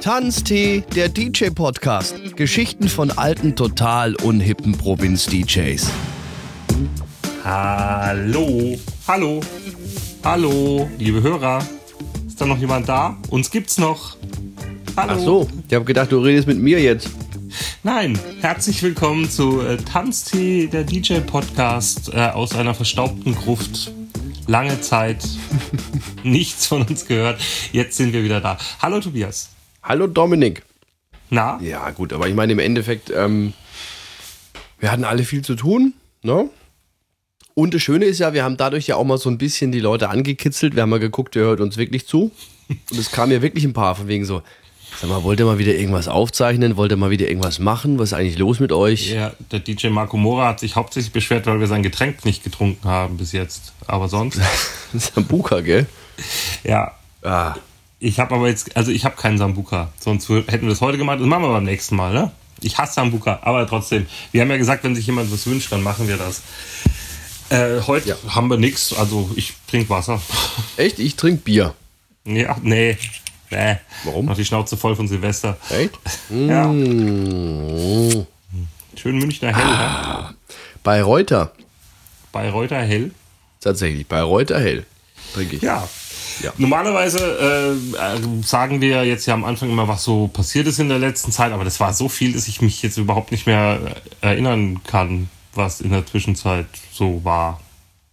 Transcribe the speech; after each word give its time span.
Tanztee, 0.00 0.82
der 0.94 1.10
DJ-Podcast. 1.10 2.34
Geschichten 2.34 2.88
von 2.88 3.10
alten, 3.10 3.54
total 3.54 4.14
unhippen 4.14 4.72
Provinz-DJs. 4.72 5.90
Hallo, 7.44 8.78
hallo, 9.06 9.40
hallo, 10.24 10.88
liebe 10.98 11.22
Hörer. 11.22 11.62
Ist 12.26 12.40
da 12.40 12.46
noch 12.46 12.56
jemand 12.56 12.88
da? 12.88 13.18
Uns 13.28 13.50
gibt's 13.50 13.76
noch. 13.76 14.16
Hallo. 14.96 15.12
Ach 15.12 15.18
so, 15.18 15.48
ich 15.68 15.74
habe 15.74 15.84
gedacht, 15.84 16.10
du 16.10 16.20
redest 16.20 16.48
mit 16.48 16.58
mir 16.58 16.80
jetzt. 16.80 17.10
Nein, 17.82 18.18
herzlich 18.40 18.82
willkommen 18.82 19.28
zu 19.28 19.60
äh, 19.60 19.76
Tanztee, 19.76 20.66
der 20.66 20.84
DJ-Podcast 20.84 22.10
äh, 22.14 22.20
aus 22.30 22.54
einer 22.54 22.72
verstaubten 22.72 23.34
Gruft. 23.34 23.92
Lange 24.46 24.80
Zeit 24.80 25.28
nichts 26.24 26.66
von 26.66 26.80
uns 26.86 27.04
gehört. 27.04 27.38
Jetzt 27.72 27.98
sind 27.98 28.14
wir 28.14 28.24
wieder 28.24 28.40
da. 28.40 28.56
Hallo 28.80 28.98
Tobias. 29.00 29.50
Hallo 29.82 30.06
Dominik. 30.06 30.62
Na? 31.30 31.58
Ja, 31.62 31.90
gut, 31.90 32.12
aber 32.12 32.28
ich 32.28 32.34
meine 32.34 32.52
im 32.52 32.58
Endeffekt, 32.58 33.10
ähm, 33.10 33.54
wir 34.78 34.90
hatten 34.90 35.04
alle 35.04 35.24
viel 35.24 35.42
zu 35.42 35.54
tun, 35.54 35.94
ne? 36.22 36.50
Und 37.54 37.74
das 37.74 37.82
Schöne 37.82 38.04
ist 38.04 38.18
ja, 38.18 38.32
wir 38.32 38.44
haben 38.44 38.56
dadurch 38.56 38.86
ja 38.86 38.96
auch 38.96 39.04
mal 39.04 39.18
so 39.18 39.28
ein 39.28 39.38
bisschen 39.38 39.72
die 39.72 39.80
Leute 39.80 40.08
angekitzelt. 40.08 40.74
Wir 40.74 40.82
haben 40.82 40.90
mal 40.90 41.00
geguckt, 41.00 41.34
wer 41.34 41.44
hört 41.44 41.60
uns 41.60 41.76
wirklich 41.76 42.06
zu. 42.06 42.30
Und 42.68 42.98
es 42.98 43.10
kam 43.10 43.30
ja 43.32 43.42
wirklich 43.42 43.64
ein 43.64 43.72
paar 43.72 43.94
von 43.96 44.06
wegen 44.08 44.24
so, 44.24 44.42
sag 45.00 45.10
mal, 45.10 45.22
wollt 45.24 45.40
ihr 45.40 45.46
mal 45.46 45.58
wieder 45.58 45.74
irgendwas 45.74 46.08
aufzeichnen? 46.08 46.76
Wollt 46.76 46.92
ihr 46.92 46.96
mal 46.96 47.10
wieder 47.10 47.28
irgendwas 47.28 47.58
machen? 47.58 47.98
Was 47.98 48.10
ist 48.10 48.18
eigentlich 48.18 48.38
los 48.38 48.60
mit 48.60 48.72
euch? 48.72 49.10
Ja, 49.10 49.32
der 49.50 49.60
DJ 49.60 49.88
Marco 49.88 50.16
Mora 50.16 50.48
hat 50.48 50.60
sich 50.60 50.76
hauptsächlich 50.76 51.12
beschwert, 51.12 51.46
weil 51.46 51.60
wir 51.60 51.66
sein 51.66 51.82
Getränk 51.82 52.24
nicht 52.24 52.44
getrunken 52.44 52.88
haben 52.88 53.16
bis 53.16 53.32
jetzt. 53.32 53.72
Aber 53.86 54.08
sonst. 54.08 54.40
Das 54.92 55.04
ist 55.04 55.14
Sambuka, 55.14 55.60
gell? 55.60 55.86
Ja. 56.64 56.96
Ah, 57.22 57.54
Ich 58.02 58.18
habe 58.18 58.34
aber 58.34 58.48
jetzt, 58.48 58.76
also 58.76 58.90
ich 58.90 59.04
habe 59.04 59.14
keinen 59.16 59.36
Sambuka. 59.38 59.92
Sonst 60.00 60.28
hätten 60.28 60.62
wir 60.62 60.70
das 60.70 60.80
heute 60.80 60.96
gemacht. 60.98 61.20
Das 61.20 61.26
machen 61.26 61.42
wir 61.42 61.50
beim 61.52 61.64
nächsten 61.64 61.96
Mal, 61.96 62.12
ne? 62.14 62.30
Ich 62.62 62.78
hasse 62.78 62.94
Sambuka, 62.94 63.38
aber 63.42 63.66
trotzdem. 63.66 64.06
Wir 64.32 64.40
haben 64.40 64.50
ja 64.50 64.56
gesagt, 64.56 64.84
wenn 64.84 64.94
sich 64.94 65.06
jemand 65.06 65.30
was 65.32 65.46
wünscht, 65.46 65.70
dann 65.70 65.82
machen 65.82 66.08
wir 66.08 66.16
das. 66.16 66.42
Äh, 67.50 67.80
heute 67.86 68.10
Ja. 68.10 68.16
haben 68.34 68.48
wir 68.48 68.56
nichts, 68.56 68.92
also 68.94 69.30
ich 69.36 69.52
trinke 69.68 69.90
Wasser. 69.90 70.20
echt? 70.76 70.98
Ich 70.98 71.16
trinke 71.16 71.42
Bier. 71.42 71.74
ja, 72.24 72.56
nee. 72.62 72.96
Nee. 73.50 73.76
Warum? 74.04 74.26
Noch 74.26 74.36
die 74.36 74.44
Schnauze 74.44 74.76
voll 74.76 74.94
von 74.96 75.08
Silvester. 75.08 75.56
Echt? 75.70 75.92
Ja. 76.30 76.66
Mm. 76.68 78.26
Schön 78.96 79.18
Münchner 79.18 79.54
Hell, 79.56 79.66
ne? 79.66 80.34
Bei 80.84 81.02
Reuter. 81.02 81.52
Bayreuther 82.32 82.80
Hell. 82.82 83.10
Tatsächlich, 83.60 84.06
bei 84.06 84.22
Reuter 84.22 84.58
hell 84.60 84.86
trinke 85.34 85.56
ich. 85.56 85.62
Ja. 85.62 85.86
Ja. 86.42 86.52
Normalerweise 86.58 87.78
äh, 87.98 88.42
sagen 88.44 88.80
wir 88.80 89.04
jetzt 89.04 89.26
ja 89.26 89.34
am 89.34 89.44
Anfang 89.44 89.70
immer, 89.70 89.88
was 89.88 90.04
so 90.04 90.28
passiert 90.28 90.66
ist 90.66 90.78
in 90.78 90.88
der 90.88 90.98
letzten 90.98 91.32
Zeit, 91.32 91.52
aber 91.52 91.64
das 91.64 91.80
war 91.80 91.92
so 91.92 92.08
viel, 92.08 92.32
dass 92.32 92.48
ich 92.48 92.60
mich 92.62 92.82
jetzt 92.82 92.96
überhaupt 92.96 93.30
nicht 93.32 93.46
mehr 93.46 93.78
äh, 94.22 94.26
erinnern 94.26 94.80
kann, 94.84 95.28
was 95.54 95.80
in 95.80 95.90
der 95.90 96.06
Zwischenzeit 96.06 96.66
so 96.92 97.24
war. 97.24 97.60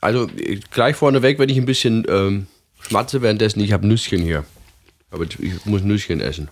Also 0.02 0.28
äh, 0.38 0.60
gleich 0.72 0.96
vorneweg, 0.96 1.40
wenn 1.40 1.50
ich 1.50 1.58
ein 1.58 1.66
bisschen 1.66 2.06
ähm, 2.10 2.48
schmatze 2.82 3.22
währenddessen, 3.22 3.60
ich 3.62 3.72
habe 3.72 3.88
Nüsschen 3.88 4.22
hier. 4.22 4.44
Aber 5.12 5.24
ich 5.24 5.66
muss 5.66 5.82
Nüsschen 5.84 6.20
essen. 6.20 6.50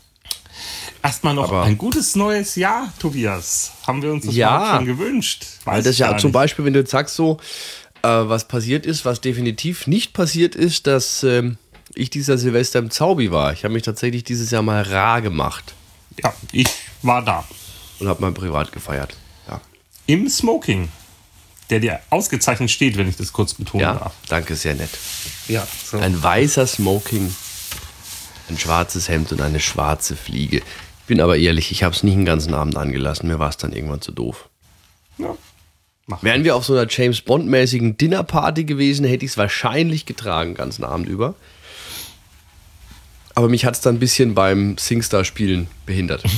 Erstmal 1.04 1.34
noch 1.36 1.50
Aber- 1.50 1.64
ein 1.64 1.78
gutes 1.78 2.16
neues 2.16 2.56
Jahr, 2.56 2.92
Tobias. 3.00 3.74
Haben 3.86 4.02
wir 4.02 4.12
uns 4.12 4.26
das 4.26 4.36
Ja. 4.36 4.76
schon 4.78 4.86
gewünscht? 4.86 5.46
Weil 5.66 5.78
Weiß 5.78 5.84
das 5.84 5.94
ich 5.94 6.00
ja 6.00 6.18
zum. 6.18 6.32
Beispiel, 6.32 6.66
wenn 6.66 6.74
du 6.74 6.80
jetzt 6.80 6.92
sagst 6.92 7.16
so, 7.16 7.38
äh, 8.02 8.08
was 8.08 8.48
passiert 8.48 8.86
ist, 8.86 9.06
was 9.06 9.22
definitiv 9.22 9.86
nicht 9.88 10.14
passiert 10.14 10.56
ist, 10.56 10.88
dass 10.88 11.24
ähm, 11.24 11.58
ich 11.96 12.10
dieser 12.10 12.38
Silvester 12.38 12.80
im 12.80 12.92
Zaubi 12.92 13.32
war. 13.32 13.54
Ich 13.54 13.64
habe 13.64 13.74
mich 13.74 13.84
tatsächlich 13.84 14.24
dieses 14.24 14.52
Jahr 14.52 14.62
mal 14.62 14.82
rar 14.84 15.22
gemacht 15.22 15.74
Ja, 16.24 16.34
ich 16.52 16.68
war 17.02 17.24
da. 17.24 17.44
und 18.00 18.08
habe 18.08 18.22
mal 18.22 18.32
privat 18.32 18.72
gefeiert. 18.72 19.16
Ja, 19.48 19.62
Im 20.08 20.30
Smoking. 20.30 20.90
Der 21.72 21.80
dir 21.80 22.00
ausgezeichnet 22.12 22.70
steht, 22.70 22.96
wenn 22.96 23.10
ich 23.10 23.16
das 23.18 23.34
kurz 23.34 23.56
betonen 23.56 23.82
ja 23.82 23.94
darf. 23.96 24.14
danke, 24.30 24.56
sehr 24.56 24.76
nett. 24.76 24.92
Ja, 25.48 25.68
so. 25.84 25.98
Ein 25.98 26.22
weißer 26.22 26.68
Smoking, 26.68 27.34
ein 28.50 28.58
schwarzes 28.60 29.10
Hemd 29.10 29.32
und 29.32 29.42
eine 29.42 29.60
schwarze 29.60 30.16
Fliege. 30.16 30.58
Ich 30.58 31.08
bin 31.08 31.20
aber 31.22 31.38
ehrlich, 31.38 31.72
ich 31.72 31.82
habe 31.84 31.96
es 31.96 32.04
nicht 32.04 32.16
den 32.16 32.26
ganzen 32.26 32.54
Abend 32.54 32.78
angelassen. 32.78 33.28
Mir 33.28 33.40
war 33.40 33.50
es 33.50 33.58
dann 33.58 33.74
irgendwann 33.74 34.02
zu 34.02 34.12
doof. 34.12 34.50
ja. 35.18 35.36
Mach. 36.08 36.22
Wären 36.22 36.44
wir 36.44 36.56
auf 36.56 36.64
so 36.64 36.74
einer 36.74 36.86
James 36.88 37.22
Bond-mäßigen 37.22 37.98
Dinnerparty 37.98 38.66
gewesen, 38.66 39.08
hätte 39.08 39.26
ich 39.26 39.32
es 39.32 39.38
wahrscheinlich 39.40 40.06
getragen, 40.06 40.52
den 40.52 40.56
ganzen 40.58 40.84
Abend 40.84 41.10
über. 41.10 41.34
Aber 43.36 43.50
mich 43.50 43.66
hat 43.66 43.76
es 43.76 43.82
dann 43.82 43.96
ein 43.96 44.00
bisschen 44.00 44.34
beim 44.34 44.78
Singstar-Spielen 44.78 45.68
behindert. 45.86 46.24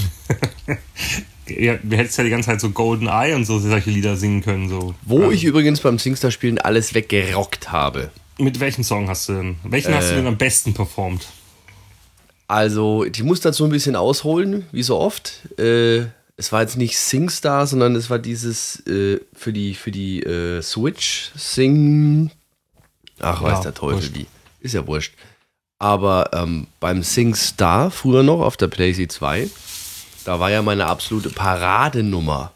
Ja, 1.50 1.78
du 1.82 1.96
hättest 1.96 2.18
ja 2.18 2.26
die 2.26 2.30
ganze 2.30 2.48
Zeit 2.50 2.60
so 2.60 2.72
Golden 2.72 3.08
Eye 3.08 3.34
und 3.34 3.46
so 3.46 3.58
solche 3.58 3.90
Lieder 3.90 4.18
singen 4.18 4.42
können. 4.44 4.68
So. 4.68 4.96
Wo 5.04 5.32
ich 5.32 5.46
übrigens 5.46 5.80
beim 5.80 5.98
Singstar-Spielen 5.98 6.60
alles 6.60 6.94
weggerockt 6.94 7.72
habe. 7.72 8.12
Mit 8.38 8.60
welchem 8.60 8.84
Song 8.84 9.08
hast 9.08 9.30
du 9.30 9.34
denn? 9.34 9.56
Welchen 9.64 9.94
hast 9.94 10.10
du 10.10 10.14
Äh. 10.16 10.18
denn 10.18 10.28
am 10.28 10.38
besten 10.38 10.74
performt? 10.74 11.26
Also, 12.50 13.06
ich 13.06 13.24
muss 13.24 13.40
dazu 13.40 13.64
ein 13.64 13.72
bisschen 13.72 13.96
ausholen, 13.96 14.66
wie 14.74 14.84
so 14.84 14.98
oft. 14.98 15.48
Äh, 15.58 16.08
es 16.36 16.52
war 16.52 16.62
jetzt 16.64 16.76
nicht 16.76 16.98
Singstar, 16.98 17.66
sondern 17.66 17.96
es 17.96 18.10
war 18.10 18.20
dieses 18.20 18.86
äh, 18.86 19.22
für 19.34 19.54
die, 19.54 19.74
für 19.74 19.92
die 19.92 20.24
äh, 20.24 20.62
Switch 20.62 21.32
Sing. 21.38 22.30
Ach, 23.20 23.42
weiß 23.42 23.60
Ja, 23.60 23.64
der 23.64 23.74
Teufel 23.74 23.96
wurscht. 24.02 24.16
wie. 24.16 24.26
Ist 24.60 24.74
ja 24.74 24.86
wurscht. 24.86 25.14
Aber 25.80 26.32
ähm, 26.34 26.68
beim 26.80 27.04
Singstar, 27.04 27.92
früher 27.92 28.24
noch 28.24 28.42
auf 28.42 28.58
der 28.58 28.68
PlayStation 28.68 29.10
2, 29.10 29.50
da 30.26 30.40
war 30.40 30.50
ja 30.50 30.62
meine 30.62 30.88
absolute 30.88 31.30
Paradenummer. 31.30 32.52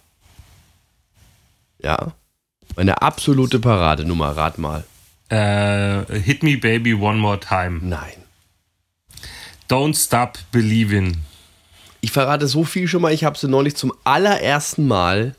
Ja. 1.79 2.13
Meine 2.75 3.01
absolute 3.01 3.59
Paradenummer, 3.59 4.35
rat 4.35 4.57
mal. 4.57 4.83
Äh, 5.29 6.19
Hit 6.19 6.43
Me 6.43 6.57
Baby 6.57 6.93
One 6.93 7.19
More 7.19 7.39
Time. 7.39 7.79
Nein. 7.81 8.23
Don't 9.69 9.95
Stop 9.95 10.37
Believin'. 10.51 11.17
Ich 12.01 12.11
verrate 12.11 12.47
so 12.47 12.63
viel 12.63 12.87
schon 12.87 13.01
mal, 13.01 13.13
ich 13.13 13.23
habe 13.23 13.37
sie 13.37 13.47
neulich 13.47 13.75
zum 13.75 13.93
allerersten 14.03 14.87
Mal 14.87 15.35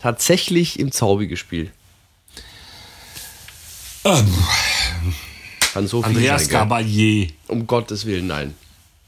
tatsächlich 0.00 0.80
im 0.80 0.90
Zaubi 0.90 1.28
gespielt. 1.28 1.70
Kann 5.72 5.86
so 5.86 6.02
Andreas? 6.02 6.48
Gabalier. 6.48 7.28
Um 7.48 7.66
Gottes 7.66 8.04
Willen, 8.06 8.26
nein. 8.26 8.54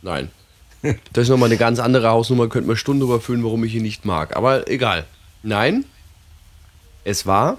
Nein. 0.03 0.31
Das 1.13 1.25
ist 1.25 1.29
nochmal 1.31 1.49
eine 1.49 1.57
ganz 1.57 1.79
andere 1.79 2.09
Hausnummer, 2.09 2.49
könnte 2.49 2.69
man 2.69 2.77
Stunden 2.77 3.03
überfüllen, 3.03 3.43
warum 3.43 3.65
ich 3.65 3.75
ihn 3.75 3.83
nicht 3.83 4.05
mag. 4.05 4.37
Aber 4.37 4.69
egal. 4.69 5.07
Nein, 5.43 5.85
es 7.05 7.27
war 7.27 7.59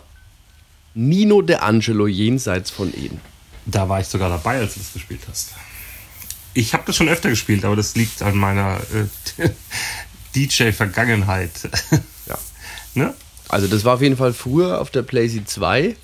Nino 0.93 1.41
De 1.41 1.57
Angelo 1.57 2.07
jenseits 2.07 2.69
von 2.71 2.93
Eden. 2.93 3.19
Da 3.65 3.89
war 3.89 3.99
ich 3.99 4.07
sogar 4.07 4.29
dabei, 4.29 4.59
als 4.59 4.75
du 4.75 4.79
das 4.79 4.93
gespielt 4.93 5.21
hast. 5.29 5.53
Ich 6.53 6.73
habe 6.73 6.83
das 6.85 6.95
schon 6.95 7.09
öfter 7.09 7.29
gespielt, 7.29 7.65
aber 7.65 7.75
das 7.75 7.95
liegt 7.95 8.21
an 8.21 8.37
meiner 8.37 8.79
äh, 9.37 9.49
DJ-Vergangenheit. 10.35 11.51
Ja. 12.27 12.39
ne? 12.95 13.13
Also 13.49 13.67
das 13.67 13.83
war 13.85 13.93
auf 13.93 14.01
jeden 14.01 14.17
Fall 14.17 14.33
früher 14.33 14.81
auf 14.81 14.89
der 14.89 15.03
PlayStation 15.03 15.45
2 15.45 15.95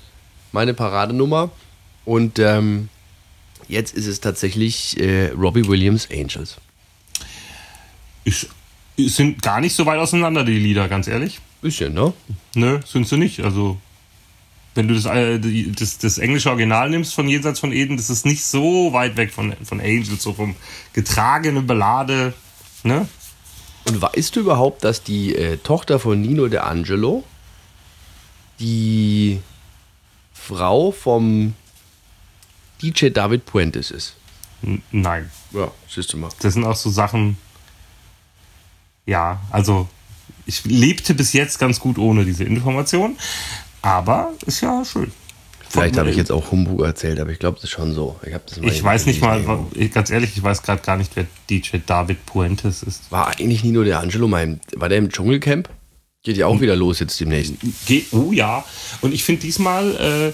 meine 0.52 0.72
Paradenummer. 0.72 1.50
Und 2.04 2.38
ähm, 2.38 2.88
jetzt 3.68 3.94
ist 3.94 4.06
es 4.06 4.20
tatsächlich 4.20 4.98
äh, 5.00 5.28
Robbie 5.28 5.66
Williams 5.66 6.08
Angels. 6.10 6.56
Ich, 8.24 8.48
sind 8.96 9.42
gar 9.42 9.60
nicht 9.60 9.74
so 9.74 9.86
weit 9.86 9.98
auseinander, 9.98 10.44
die 10.44 10.58
Lieder, 10.58 10.88
ganz 10.88 11.08
ehrlich. 11.08 11.40
Bisschen, 11.60 11.94
ne? 11.94 12.12
Nö, 12.54 12.80
sind 12.84 13.06
sie 13.06 13.16
nicht. 13.16 13.40
Also, 13.40 13.78
wenn 14.74 14.88
du 14.88 14.94
das, 14.94 15.06
äh, 15.06 15.38
das, 15.38 15.98
das 15.98 16.18
englische 16.18 16.50
Original 16.50 16.90
nimmst 16.90 17.14
von 17.14 17.28
Jenseits 17.28 17.60
von 17.60 17.72
Eden, 17.72 17.96
das 17.96 18.10
ist 18.10 18.26
nicht 18.26 18.44
so 18.44 18.92
weit 18.92 19.16
weg 19.16 19.32
von, 19.32 19.54
von 19.64 19.80
Angels, 19.80 20.22
so 20.22 20.32
vom 20.32 20.56
getragene 20.92 21.62
Ballade. 21.62 22.34
Ne? 22.82 23.08
Und 23.86 24.02
weißt 24.02 24.36
du 24.36 24.40
überhaupt, 24.40 24.84
dass 24.84 25.02
die 25.02 25.34
äh, 25.34 25.56
Tochter 25.56 25.98
von 25.98 26.20
Nino 26.20 26.48
De 26.48 26.60
Angelo 26.60 27.24
die 28.60 29.40
Frau 30.32 30.92
vom 30.92 31.54
DJ 32.82 33.08
David 33.10 33.46
Puentes 33.46 33.90
ist? 33.90 34.16
Nein. 34.90 35.30
Ja, 35.52 35.70
siehst 35.88 36.12
du 36.12 36.16
mal. 36.16 36.30
Das 36.40 36.54
sind 36.54 36.64
auch 36.64 36.76
so 36.76 36.90
Sachen. 36.90 37.36
Ja, 39.06 39.40
also 39.50 39.88
ich 40.46 40.64
lebte 40.64 41.14
bis 41.14 41.32
jetzt 41.32 41.58
ganz 41.58 41.80
gut 41.80 41.98
ohne 41.98 42.24
diese 42.24 42.44
Information, 42.44 43.16
aber 43.80 44.32
ist 44.46 44.60
ja 44.60 44.84
schön. 44.84 45.12
Vielleicht 45.68 45.96
habe 45.96 46.10
ich 46.10 46.16
jetzt 46.16 46.30
auch 46.30 46.50
Humbug 46.50 46.82
erzählt, 46.82 47.18
aber 47.18 47.30
ich 47.30 47.38
glaube, 47.38 47.54
das 47.54 47.64
ist 47.64 47.70
schon 47.70 47.94
so. 47.94 48.20
Ich, 48.26 48.32
das 48.32 48.58
Ich 48.58 48.84
weiß 48.84 49.06
nicht 49.06 49.22
mal, 49.22 49.42
ganz 49.92 50.10
ehrlich, 50.10 50.36
ich 50.36 50.42
weiß 50.42 50.62
gerade 50.62 50.82
gar 50.82 50.98
nicht, 50.98 51.16
wer 51.16 51.26
DJ 51.48 51.78
David 51.86 52.26
Puentes 52.26 52.82
ist. 52.82 53.10
War 53.10 53.28
eigentlich 53.28 53.64
Nino 53.64 53.82
De 53.82 53.94
Angelo 53.94 54.28
mein, 54.28 54.60
war 54.76 54.90
der 54.90 54.98
im 54.98 55.08
Dschungelcamp? 55.08 55.70
Geht 56.24 56.36
ja 56.36 56.46
auch 56.46 56.60
wieder 56.60 56.76
los 56.76 57.00
jetzt 57.00 57.18
demnächst. 57.18 57.54
Ge 57.86 58.04
oh 58.12 58.32
ja. 58.32 58.64
Und 59.00 59.14
ich 59.14 59.24
finde 59.24 59.40
diesmal 59.40 59.96
äh, 59.96 60.32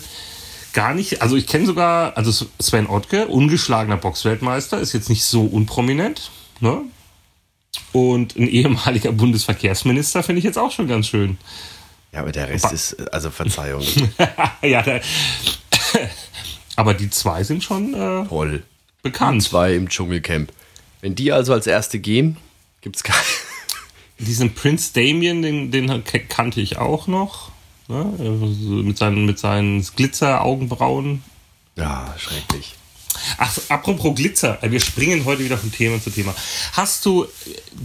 gar 0.72 0.94
nicht, 0.94 1.22
also 1.22 1.36
ich 1.36 1.46
kenne 1.46 1.66
sogar, 1.66 2.16
also 2.16 2.46
Sven 2.60 2.88
Ottke, 2.88 3.28
ungeschlagener 3.28 3.96
Boxweltmeister, 3.96 4.80
ist 4.80 4.92
jetzt 4.92 5.08
nicht 5.08 5.24
so 5.24 5.44
unprominent. 5.44 6.30
Ne? 6.60 6.82
Und 7.92 8.36
ein 8.36 8.48
ehemaliger 8.48 9.12
Bundesverkehrsminister 9.12 10.22
finde 10.22 10.38
ich 10.38 10.44
jetzt 10.44 10.58
auch 10.58 10.72
schon 10.72 10.88
ganz 10.88 11.06
schön. 11.06 11.38
Ja, 12.12 12.20
aber 12.20 12.32
der 12.32 12.48
Rest 12.48 12.66
aber, 12.66 12.74
ist, 12.74 13.12
also 13.12 13.30
Verzeihung. 13.30 13.84
ja, 14.62 14.82
der, 14.82 15.02
aber 16.76 16.94
die 16.94 17.10
zwei 17.10 17.44
sind 17.44 17.62
schon 17.62 17.94
äh, 17.94 18.26
toll. 18.26 18.62
Bekannt. 19.02 19.42
Die 19.42 19.48
zwei 19.48 19.74
im 19.74 19.88
Dschungelcamp. 19.88 20.52
Wenn 21.00 21.14
die 21.14 21.32
also 21.32 21.52
als 21.52 21.66
erste 21.66 21.98
gehen, 21.98 22.36
gibt 22.80 22.96
es 22.96 23.02
keine. 23.02 23.18
Diesen 24.18 24.54
Prince 24.54 24.92
Damien, 24.94 25.42
den, 25.42 25.70
den 25.70 26.02
kannte 26.28 26.60
ich 26.60 26.78
auch 26.78 27.06
noch. 27.06 27.52
Ne? 27.88 28.04
Mit 28.84 28.98
seinen, 28.98 29.24
mit 29.24 29.38
seinen 29.38 29.82
Glitzer-Augenbrauen. 29.82 31.22
Ja, 31.76 32.14
schrecklich. 32.18 32.74
Ach, 33.38 33.58
apropos 33.68 34.14
Glitzer, 34.14 34.58
wir 34.62 34.80
springen 34.80 35.24
heute 35.24 35.44
wieder 35.44 35.58
von 35.58 35.72
Thema 35.72 36.00
zu 36.00 36.10
Thema. 36.10 36.34
Hast 36.72 37.04
du, 37.04 37.26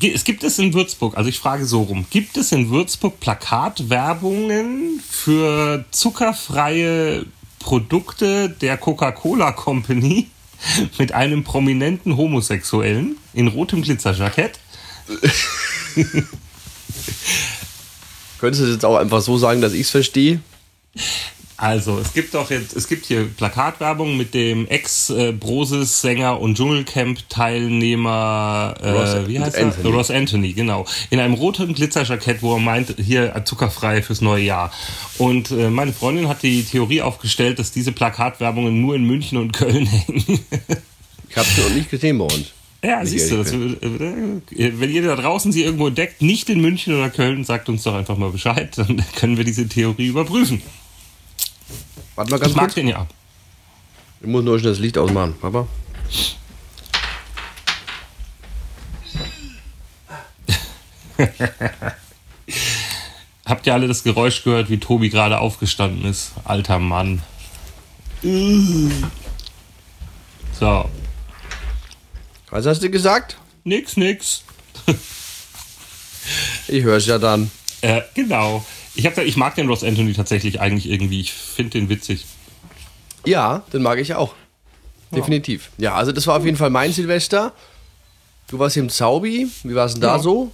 es 0.02 0.24
gibt 0.24 0.44
es 0.44 0.60
in 0.60 0.74
Würzburg, 0.74 1.18
also 1.18 1.30
ich 1.30 1.40
frage 1.40 1.66
so 1.66 1.82
rum, 1.84 2.06
gibt 2.10 2.38
es 2.38 2.52
in 2.52 2.70
Würzburg 2.70 3.20
Plakatwerbungen 3.20 5.02
für 5.10 5.86
zuckerfreie 5.92 7.26
Produkte 7.60 8.50
der 8.50 8.78
Coca-Cola 8.78 9.54
Company 9.54 10.28
mit 10.98 11.14
einem 11.14 11.44
prominenten 11.44 12.18
Homosexuellen 12.18 13.18
in 13.34 13.48
rotem 13.48 13.82
Glitzerjackett? 13.82 14.60
Könntest 18.44 18.62
du 18.62 18.66
es 18.66 18.74
jetzt 18.74 18.84
auch 18.84 18.98
einfach 18.98 19.22
so 19.22 19.38
sagen, 19.38 19.62
dass 19.62 19.72
ich 19.72 19.84
es 19.84 19.90
verstehe? 19.90 20.42
Also, 21.56 21.98
es 22.00 22.12
gibt 22.12 22.34
doch 22.34 22.52
jetzt, 22.52 22.76
es 22.76 22.90
gibt 22.90 23.06
hier 23.06 23.24
Plakatwerbung 23.24 24.18
mit 24.18 24.34
dem 24.34 24.68
Ex-Brosis-Sänger 24.68 26.42
und 26.42 26.58
Dschungelcamp-Teilnehmer, 26.58 28.76
äh, 28.82 29.28
wie 29.30 29.40
heißt 29.40 29.58
Anthony. 29.58 29.88
er? 29.88 29.94
Ross 29.94 30.12
Anthony, 30.12 30.52
genau. 30.52 30.86
In 31.10 31.22
einem 31.22 31.36
roten 31.36 31.74
Glitzerjackett, 31.74 32.42
wo 32.42 32.56
er 32.56 32.60
meint, 32.60 32.96
hier 32.98 33.46
zuckerfrei 33.46 34.02
fürs 34.02 34.20
neue 34.20 34.44
Jahr. 34.44 34.74
Und 35.18 35.52
äh, 35.52 35.70
meine 35.70 35.94
Freundin 35.94 36.28
hat 36.28 36.44
die 36.44 36.66
Theorie 36.66 37.02
aufgestellt, 37.02 37.60
dass 37.60 37.72
diese 37.72 37.94
Plakatwerbungen 37.94 38.82
nur 38.82 38.96
in 38.96 39.06
München 39.06 39.38
und 39.38 39.54
Köln 39.54 39.86
hängen. 40.06 40.42
ich 41.30 41.38
habe 41.38 41.48
sie 41.48 41.62
noch 41.62 41.70
nicht 41.70 41.90
gesehen 41.90 42.18
bei 42.18 42.26
uns. 42.26 42.52
Ja, 42.84 43.06
siehst 43.06 43.32
du, 43.32 43.38
das, 43.38 43.54
äh, 43.54 44.42
wenn 44.52 44.90
ihr 44.90 45.04
da 45.04 45.16
draußen 45.16 45.54
sie 45.54 45.64
irgendwo 45.64 45.88
entdeckt, 45.88 46.22
nicht 46.22 46.50
in 46.50 46.60
München 46.60 46.94
oder 46.94 47.10
Köln, 47.10 47.46
sagt 47.46 47.70
uns 47.70 47.84
doch 47.84 47.96
einfach 47.96 48.18
mal 48.18 48.30
Bescheid, 48.30 48.78
dann 48.78 49.02
können 49.16 49.38
wir 49.38 49.46
diese 49.46 49.70
Theorie 49.70 50.08
überprüfen. 50.08 50.62
Warte 52.16 52.32
mal 52.32 52.40
ganz 52.40 52.52
ich 52.52 52.58
mag 52.58 52.76
den 52.76 52.90
ja. 52.90 53.08
Ich 54.20 54.28
muss 54.28 54.44
nur 54.44 54.60
schnell 54.60 54.74
das 54.74 54.80
Licht 54.80 54.98
ausmachen, 54.98 55.36
Papa. 55.40 55.66
Habt 63.46 63.66
ihr 63.66 63.74
alle 63.74 63.88
das 63.88 64.04
Geräusch 64.04 64.44
gehört, 64.44 64.70
wie 64.70 64.80
Tobi 64.80 65.10
gerade 65.10 65.40
aufgestanden 65.40 66.04
ist? 66.04 66.34
Alter 66.44 66.80
Mann. 66.80 67.22
So. 70.60 70.90
Was 72.54 72.68
hast 72.68 72.84
du 72.84 72.90
gesagt? 72.92 73.38
Nix, 73.64 73.98
nix. 73.98 74.44
ich 76.68 76.84
höre 76.84 76.98
es 76.98 77.08
ja 77.08 77.18
dann. 77.18 77.50
Äh, 77.82 78.02
genau. 78.14 78.64
Ich, 78.94 79.08
hab, 79.08 79.18
ich 79.18 79.38
mag 79.38 79.56
den 79.56 79.68
Ross 79.68 79.84
Anthony 79.84 80.14
tatsächlich 80.14 80.62
eigentlich 80.62 80.88
irgendwie. 80.88 81.20
Ich 81.20 81.34
finde 81.34 81.80
den 81.80 81.90
witzig. 81.90 82.26
Ja, 83.26 83.64
den 83.74 83.82
mag 83.82 83.98
ich 83.98 84.14
auch. 84.14 84.36
Definitiv. 85.16 85.72
Ja, 85.80 85.96
also 85.96 86.12
das 86.12 86.28
war 86.28 86.38
auf 86.38 86.46
jeden 86.46 86.56
Fall 86.56 86.70
mein 86.70 86.94
Silvester. 86.94 87.54
Du 88.50 88.60
warst 88.60 88.78
im 88.78 88.90
Zaubi. 88.90 89.48
Wie 89.64 89.74
war 89.74 89.88
es 89.88 89.94
denn 89.94 90.02
da 90.02 90.18
ja. 90.18 90.22
so? 90.22 90.52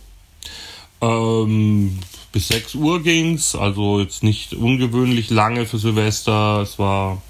Ähm, 1.01 1.99
bis 2.31 2.47
6 2.47 2.75
Uhr 2.75 3.03
ging's, 3.03 3.55
also 3.55 3.99
jetzt 3.99 4.23
nicht 4.23 4.53
ungewöhnlich 4.53 5.29
lange 5.31 5.65
für 5.65 5.79
Silvester. 5.79 6.61
Es 6.61 6.79
war 6.79 7.21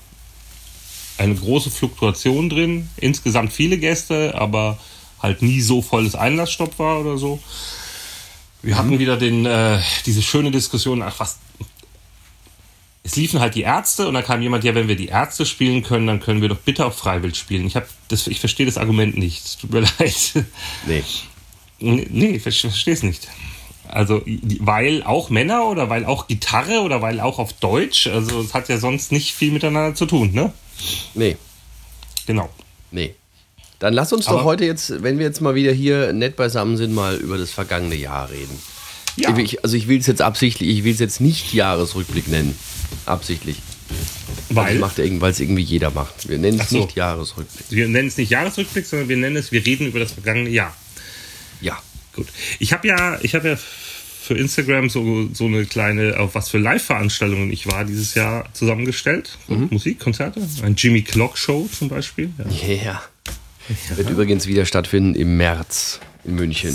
eine 1.19 1.35
große 1.35 1.69
Fluktuation 1.69 2.49
drin. 2.49 2.89
Insgesamt 2.97 3.53
viele 3.53 3.77
Gäste, 3.77 4.35
aber 4.35 4.77
halt 5.21 5.41
nie 5.41 5.61
so 5.61 5.81
volles 5.81 6.15
Einlassstopp 6.15 6.79
war 6.79 6.99
oder 6.99 7.17
so. 7.17 7.39
Wir 8.61 8.77
hatten 8.77 8.91
mhm. 8.91 8.99
wieder 8.99 9.17
den, 9.17 9.45
äh, 9.45 9.79
diese 10.05 10.21
schöne 10.21 10.51
Diskussion, 10.51 11.01
ach 11.01 11.19
was. 11.19 11.39
Es 13.03 13.15
liefen 13.15 13.39
halt 13.39 13.55
die 13.55 13.61
Ärzte 13.61 14.07
und 14.07 14.13
da 14.13 14.21
kam 14.21 14.41
jemand, 14.41 14.63
ja, 14.63 14.75
wenn 14.75 14.87
wir 14.87 14.95
die 14.95 15.07
Ärzte 15.07 15.45
spielen 15.45 15.83
können, 15.83 16.05
dann 16.05 16.19
können 16.19 16.41
wir 16.41 16.49
doch 16.49 16.59
bitte 16.59 16.85
auf 16.85 16.97
Freiwild 16.97 17.35
spielen. 17.37 17.65
Ich, 17.65 17.75
hab 17.75 17.87
das, 18.09 18.27
ich 18.27 18.39
verstehe 18.39 18.65
das 18.65 18.77
Argument 18.77 19.17
nicht. 19.17 19.61
Tut 19.61 19.71
mir 19.71 19.79
leid. 19.99 20.45
Nee. 20.85 21.03
Nee, 21.79 22.35
ich 22.35 22.41
verstehe 22.43 22.93
es 22.93 23.03
nicht. 23.03 23.29
Also, 23.87 24.21
weil 24.25 25.01
auch 25.03 25.29
Männer 25.29 25.65
oder 25.65 25.89
weil 25.89 26.05
auch 26.05 26.27
Gitarre 26.27 26.81
oder 26.81 27.01
weil 27.01 27.19
auch 27.19 27.39
auf 27.39 27.53
Deutsch? 27.53 28.05
Also, 28.07 28.41
es 28.41 28.53
hat 28.53 28.69
ja 28.69 28.77
sonst 28.77 29.11
nicht 29.11 29.33
viel 29.33 29.51
miteinander 29.51 29.95
zu 29.95 30.05
tun, 30.05 30.31
ne? 30.33 30.53
Nee. 31.13 31.37
Genau. 32.25 32.49
Nee. 32.91 33.15
Dann 33.79 33.93
lass 33.93 34.11
uns 34.11 34.27
Aber 34.27 34.39
doch 34.39 34.43
heute 34.45 34.65
jetzt, 34.65 35.01
wenn 35.03 35.19
wir 35.19 35.25
jetzt 35.25 35.41
mal 35.41 35.55
wieder 35.55 35.71
hier 35.71 36.11
nett 36.13 36.35
beisammen 36.35 36.77
sind, 36.77 36.93
mal 36.93 37.15
über 37.15 37.37
das 37.37 37.51
vergangene 37.51 37.95
Jahr 37.95 38.29
reden. 38.29 38.59
Ja. 39.15 39.35
Ich, 39.37 39.63
also 39.63 39.75
ich 39.75 39.87
will 39.87 39.99
es 39.99 40.07
jetzt 40.07 40.21
absichtlich, 40.21 40.69
ich 40.69 40.83
will 40.83 40.93
es 40.93 40.99
jetzt 40.99 41.21
nicht 41.21 41.53
Jahresrückblick 41.53 42.27
nennen. 42.27 42.57
Absichtlich. 43.05 43.57
Weil? 44.49 44.83
Also 44.83 45.21
weil 45.21 45.31
es 45.31 45.39
irgendwie 45.39 45.63
jeder 45.63 45.91
macht. 45.91 46.27
Wir 46.27 46.37
nennen 46.37 46.59
es 46.59 46.69
so. 46.69 46.77
nicht 46.77 46.95
Jahresrückblick. 46.95 47.65
Wir 47.69 47.87
nennen 47.87 48.07
es 48.07 48.17
nicht 48.17 48.29
Jahresrückblick, 48.31 48.85
sondern 48.85 49.09
wir 49.09 49.17
nennen 49.17 49.35
es, 49.35 49.51
wir 49.51 49.65
reden 49.65 49.87
über 49.87 49.99
das 49.99 50.11
vergangene 50.11 50.49
Jahr. 50.49 50.75
Ja. 51.61 51.77
Gut. 52.15 52.27
Ich 52.59 52.73
habe 52.73 52.87
ja, 52.87 53.19
ich 53.21 53.35
habe 53.35 53.49
ja 53.49 53.57
für 54.21 54.37
Instagram 54.37 54.89
so, 54.89 55.29
so 55.33 55.45
eine 55.45 55.65
kleine, 55.65 56.19
auf 56.19 56.35
was 56.35 56.49
für 56.49 56.57
Live-Veranstaltungen 56.57 57.51
ich 57.51 57.67
war 57.67 57.85
dieses 57.85 58.15
Jahr 58.15 58.45
zusammengestellt. 58.53 59.37
Mhm. 59.47 59.69
Musikkonzerte. 59.71 60.41
Ein 60.61 60.75
Jimmy 60.75 61.01
Clock 61.01 61.37
Show 61.37 61.69
zum 61.71 61.89
Beispiel. 61.89 62.31
Ja. 62.37 62.67
Yeah. 62.67 63.01
Ja. 63.89 63.97
Wird 63.97 64.09
übrigens 64.09 64.47
wieder 64.47 64.65
stattfinden 64.65 65.15
im 65.15 65.37
März 65.37 65.99
in 66.23 66.35
München. 66.35 66.69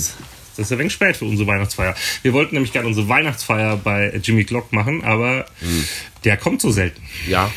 Das 0.56 0.66
ist 0.66 0.72
ein 0.72 0.78
wenig 0.78 0.92
spät 0.92 1.16
für 1.16 1.24
unsere 1.24 1.48
Weihnachtsfeier. 1.48 1.94
Wir 2.22 2.32
wollten 2.32 2.54
nämlich 2.54 2.72
gerne 2.72 2.86
unsere 2.86 3.08
Weihnachtsfeier 3.08 3.76
bei 3.76 4.14
Jimmy 4.22 4.44
Clock 4.44 4.72
machen, 4.72 5.02
aber 5.02 5.46
hm. 5.58 5.84
der 6.24 6.36
kommt 6.36 6.60
so 6.60 6.70
selten. 6.70 7.02
Ja, 7.28 7.50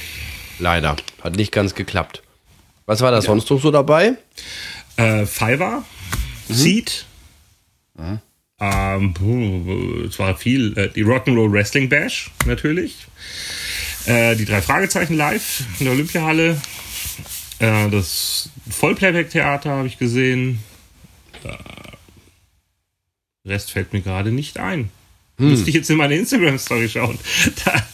leider. 0.60 0.96
Hat 1.22 1.36
nicht 1.36 1.52
ganz 1.52 1.76
geklappt. 1.76 2.24
Was 2.88 3.02
war 3.02 3.12
da 3.12 3.18
ja. 3.18 3.22
sonst 3.22 3.50
noch 3.50 3.62
so 3.62 3.70
dabei? 3.70 4.14
Äh, 4.96 5.26
Fiverr, 5.26 5.84
mhm. 6.48 6.54
Seed. 6.54 7.06
Mhm. 7.96 8.20
Ähm, 8.60 9.14
es 10.08 10.18
war 10.18 10.36
viel. 10.36 10.78
Äh, 10.78 10.90
die 10.90 11.04
Rock'n'Roll 11.04 11.52
Wrestling 11.52 11.90
Bash, 11.90 12.32
natürlich. 12.46 13.08
Äh, 14.06 14.36
die 14.36 14.46
drei 14.46 14.62
Fragezeichen 14.62 15.16
live 15.16 15.64
in 15.80 15.86
der 15.86 15.94
Olympiahalle. 15.94 16.60
Äh, 17.60 17.90
das 17.90 18.50
Vollplayback-Theater 18.70 19.70
habe 19.70 19.88
ich 19.88 19.98
gesehen. 20.00 20.60
Rest 23.46 23.72
fällt 23.72 23.94
mir 23.94 24.02
gerade 24.02 24.32
nicht 24.32 24.58
ein. 24.60 24.90
Hm. 25.38 25.52
Müsste 25.52 25.70
ich 25.70 25.76
jetzt 25.76 25.90
in 25.90 25.98
meine 25.98 26.16
Instagram-Story 26.16 26.90
schauen. 26.90 27.20
Da, 27.64 27.88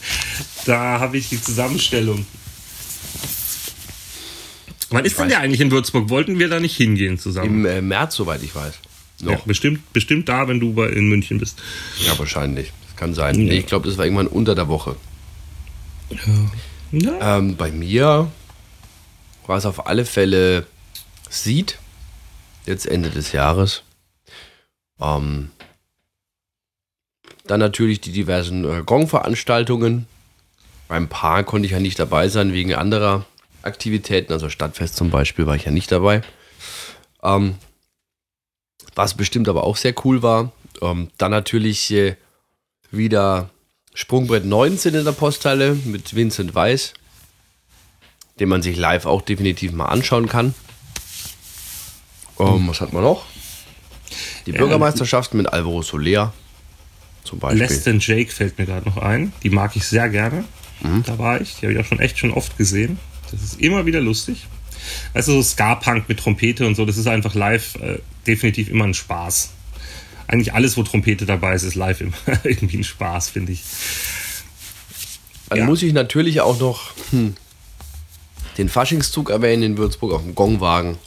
da 0.65 0.99
habe 0.99 1.17
ich 1.17 1.29
die 1.29 1.41
Zusammenstellung. 1.41 2.25
Wann 4.89 5.05
ist 5.05 5.19
denn 5.19 5.27
der 5.27 5.39
eigentlich 5.39 5.59
in 5.59 5.71
Würzburg? 5.71 6.09
Wollten 6.09 6.39
wir 6.39 6.47
da 6.47 6.59
nicht 6.59 6.77
hingehen 6.77 7.19
zusammen? 7.19 7.65
Im 7.65 7.65
äh, 7.65 7.81
März, 7.81 8.15
soweit 8.15 8.41
ich 8.43 8.55
weiß. 8.55 8.75
Ja, 9.19 9.39
bestimmt, 9.45 9.93
bestimmt 9.93 10.27
da, 10.27 10.47
wenn 10.47 10.59
du 10.59 10.81
in 10.83 11.07
München 11.07 11.39
bist. 11.39 11.61
Ja, 12.05 12.17
wahrscheinlich. 12.19 12.73
Das 12.87 12.95
kann 12.95 13.13
sein. 13.13 13.35
Ja. 13.35 13.43
Nee, 13.43 13.59
ich 13.59 13.65
glaube, 13.65 13.87
das 13.87 13.97
war 13.97 14.05
irgendwann 14.05 14.27
unter 14.27 14.55
der 14.55 14.67
Woche. 14.67 14.95
Ja. 16.91 17.37
Ähm, 17.37 17.55
bei 17.55 17.71
mir 17.71 18.31
war 19.47 19.57
es 19.57 19.65
auf 19.65 19.87
alle 19.87 20.05
Fälle 20.05 20.65
sieht, 21.29 21.79
jetzt 22.65 22.85
Ende 22.85 23.09
des 23.09 23.31
Jahres. 23.31 23.83
Ähm, 24.99 25.49
dann 27.45 27.59
natürlich 27.59 27.99
die 27.99 28.11
diversen 28.11 28.63
äh, 28.63 28.83
Gong-Veranstaltungen. 28.85 30.07
Beim 30.87 31.07
Paar 31.09 31.43
konnte 31.43 31.65
ich 31.65 31.71
ja 31.71 31.79
nicht 31.79 31.99
dabei 31.99 32.29
sein 32.29 32.53
wegen 32.53 32.73
anderer 32.73 33.25
Aktivitäten, 33.63 34.31
also 34.33 34.49
Stadtfest 34.49 34.95
zum 34.95 35.09
Beispiel 35.09 35.47
war 35.47 35.55
ich 35.55 35.65
ja 35.65 35.71
nicht 35.71 35.91
dabei. 35.91 36.21
Ähm, 37.23 37.55
was 38.95 39.15
bestimmt 39.15 39.47
aber 39.47 39.63
auch 39.63 39.77
sehr 39.77 39.93
cool 40.05 40.21
war. 40.21 40.51
Ähm, 40.81 41.09
dann 41.17 41.31
natürlich 41.31 41.91
äh, 41.91 42.15
wieder 42.91 43.49
Sprungbrett 43.93 44.45
19 44.45 44.95
in 44.95 45.05
der 45.05 45.11
Posthalle 45.11 45.77
mit 45.85 46.15
Vincent 46.15 46.55
Weiss 46.55 46.93
den 48.39 48.49
man 48.49 48.61
sich 48.61 48.77
live 48.77 49.05
auch 49.05 49.21
definitiv 49.21 49.71
mal 49.73 49.85
anschauen 49.85 50.27
kann. 50.27 50.53
Um, 52.35 52.67
was 52.67 52.81
hat 52.81 52.93
man 52.93 53.03
noch? 53.03 53.25
Die 54.45 54.51
Bürgermeisterschaft 54.51 55.33
mit 55.33 55.51
Alvaro 55.51 55.81
Soler 55.81 56.33
zum 57.23 57.39
Beispiel. 57.39 57.59
Less 57.61 57.83
Than 57.83 57.99
Jake 57.99 58.31
fällt 58.31 58.57
mir 58.57 58.65
gerade 58.65 58.87
noch 58.89 58.97
ein. 58.97 59.31
Die 59.43 59.49
mag 59.49 59.75
ich 59.75 59.85
sehr 59.85 60.09
gerne. 60.09 60.43
Mhm. 60.81 61.03
Da 61.05 61.17
war 61.19 61.39
ich. 61.39 61.55
Die 61.55 61.65
habe 61.65 61.73
ich 61.73 61.79
auch 61.79 61.85
schon 61.85 61.99
echt 61.99 62.17
schon 62.17 62.31
oft 62.31 62.57
gesehen. 62.57 62.99
Das 63.31 63.41
ist 63.41 63.61
immer 63.61 63.85
wieder 63.85 64.01
lustig. 64.01 64.47
Also 65.13 65.33
so 65.33 65.43
Ska-Punk 65.43 66.09
mit 66.09 66.19
Trompete 66.19 66.67
und 66.67 66.75
so, 66.75 66.85
das 66.85 66.97
ist 66.97 67.07
einfach 67.07 67.35
live 67.35 67.75
äh, 67.75 67.99
definitiv 68.27 68.69
immer 68.69 68.85
ein 68.85 68.93
Spaß. 68.93 69.49
eigentlich 70.27 70.53
alles, 70.53 70.77
wo 70.77 70.83
Trompete 70.83 71.25
dabei 71.25 71.53
ist, 71.55 71.63
ist 71.63 71.75
live 71.75 72.01
immer 72.01 72.13
irgendwie 72.43 72.77
ein 72.77 72.83
Spaß, 72.83 73.29
finde 73.29 73.51
ich. 73.51 73.63
Dann 75.49 75.59
Ja. 75.59 75.65
muss 75.65 75.83
ich 75.83 75.93
natürlich 75.93 76.41
auch 76.41 76.59
noch 76.59 76.91
hm, 77.11 77.35
den 78.57 78.69
Faschingszug 78.69 79.29
erwähnen 79.29 79.63
in 79.63 79.77
Würzburg 79.77 80.13
auf 80.13 80.21
dem 80.23 80.35
Gongwagen. 80.35 80.97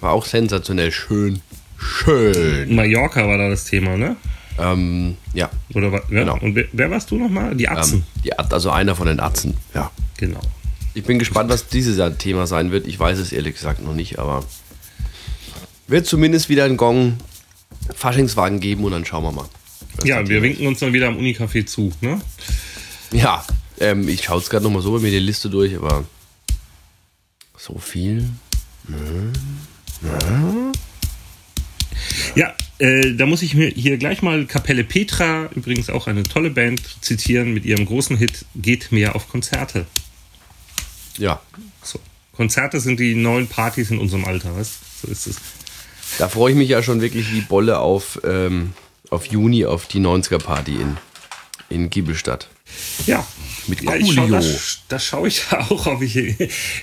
War 0.00 0.12
auch 0.12 0.24
sensationell 0.24 0.90
schön. 0.92 1.40
Schön. 1.78 2.74
Mallorca 2.74 3.26
war 3.26 3.38
da 3.38 3.48
das 3.48 3.64
Thema, 3.64 3.96
ne? 3.96 4.16
Ähm, 4.58 5.16
ja, 5.34 5.50
Oder 5.74 5.92
wa- 5.92 6.02
ja? 6.10 6.20
Genau. 6.20 6.38
Und 6.40 6.54
wer, 6.54 6.64
wer 6.72 6.90
warst 6.90 7.10
du 7.10 7.16
nochmal? 7.16 7.54
Die 7.54 7.68
Atzen. 7.68 7.98
ähm, 8.16 8.22
die, 8.24 8.38
also 8.38 8.70
einer 8.70 8.94
von 8.94 9.06
den 9.06 9.20
Atzen. 9.20 9.56
Ja. 9.74 9.90
Genau. 10.18 10.40
Ich 10.92 11.04
bin 11.04 11.18
gespannt, 11.18 11.48
was 11.50 11.68
dieses 11.68 11.96
Jahr 11.96 12.16
Thema 12.18 12.46
sein 12.46 12.70
wird. 12.70 12.86
Ich 12.86 12.98
weiß 12.98 13.18
es 13.18 13.32
ehrlich 13.32 13.54
gesagt 13.54 13.82
noch 13.82 13.94
nicht, 13.94 14.18
aber 14.18 14.44
wird 15.90 16.06
zumindest 16.06 16.48
wieder 16.48 16.64
einen 16.64 16.76
Gong 16.76 17.18
Faschingswagen 17.94 18.60
geben 18.60 18.84
und 18.84 18.92
dann 18.92 19.04
schauen 19.04 19.24
wir 19.24 19.32
mal. 19.32 19.48
was 19.96 20.06
Ja, 20.06 20.26
wir 20.28 20.42
winken 20.42 20.66
uns 20.66 20.78
dann 20.80 20.92
wieder 20.92 21.08
am 21.08 21.16
Unicafé 21.18 21.66
zu, 21.66 21.92
ne? 22.00 22.20
Ja, 23.12 23.44
ähm, 23.78 24.08
ich 24.08 24.24
schaue 24.24 24.38
es 24.38 24.48
gerade 24.50 24.64
nochmal 24.64 24.82
so 24.82 24.92
bei 24.92 25.00
mir 25.00 25.10
die 25.10 25.18
Liste 25.18 25.50
durch, 25.50 25.76
aber 25.76 26.04
so 27.56 27.78
viel. 27.78 28.28
Ja, 32.34 32.54
äh, 32.78 33.14
da 33.14 33.26
muss 33.26 33.42
ich 33.42 33.54
mir 33.54 33.68
hier 33.68 33.98
gleich 33.98 34.22
mal 34.22 34.46
Kapelle 34.46 34.84
Petra, 34.84 35.50
übrigens 35.54 35.90
auch 35.90 36.06
eine 36.06 36.22
tolle 36.22 36.50
Band, 36.50 36.80
zitieren 37.00 37.52
mit 37.52 37.64
ihrem 37.64 37.84
großen 37.86 38.16
Hit 38.16 38.44
Geht 38.54 38.92
mehr 38.92 39.16
auf 39.16 39.28
Konzerte. 39.28 39.86
Ja, 41.18 41.40
So. 41.82 41.98
Konzerte 42.32 42.80
sind 42.80 43.00
die 43.00 43.14
neuen 43.14 43.48
Partys 43.48 43.90
in 43.90 43.98
unserem 43.98 44.24
Alter, 44.24 44.56
weißt 44.56 44.72
du? 45.02 45.06
So 45.06 45.12
ist 45.12 45.26
es. 45.26 45.36
Da 46.18 46.28
freue 46.28 46.52
ich 46.52 46.56
mich 46.56 46.68
ja 46.68 46.82
schon 46.82 47.00
wirklich 47.00 47.32
wie 47.32 47.40
Bolle 47.40 47.78
auf, 47.78 48.20
ähm, 48.24 48.72
auf 49.10 49.26
Juni, 49.26 49.66
auf 49.66 49.86
die 49.86 50.00
90er-Party 50.00 50.76
in, 50.76 50.96
in 51.68 51.90
Giebelstadt. 51.90 52.48
Ja. 53.06 53.26
Mit 53.66 53.82
ja, 53.82 53.98
Coolio. 53.98 54.26
da, 54.28 54.42
da 54.88 54.98
schaue 54.98 55.28
ich 55.28 55.44
auch, 55.52 55.86
ob 55.86 56.02
ich. 56.02 56.36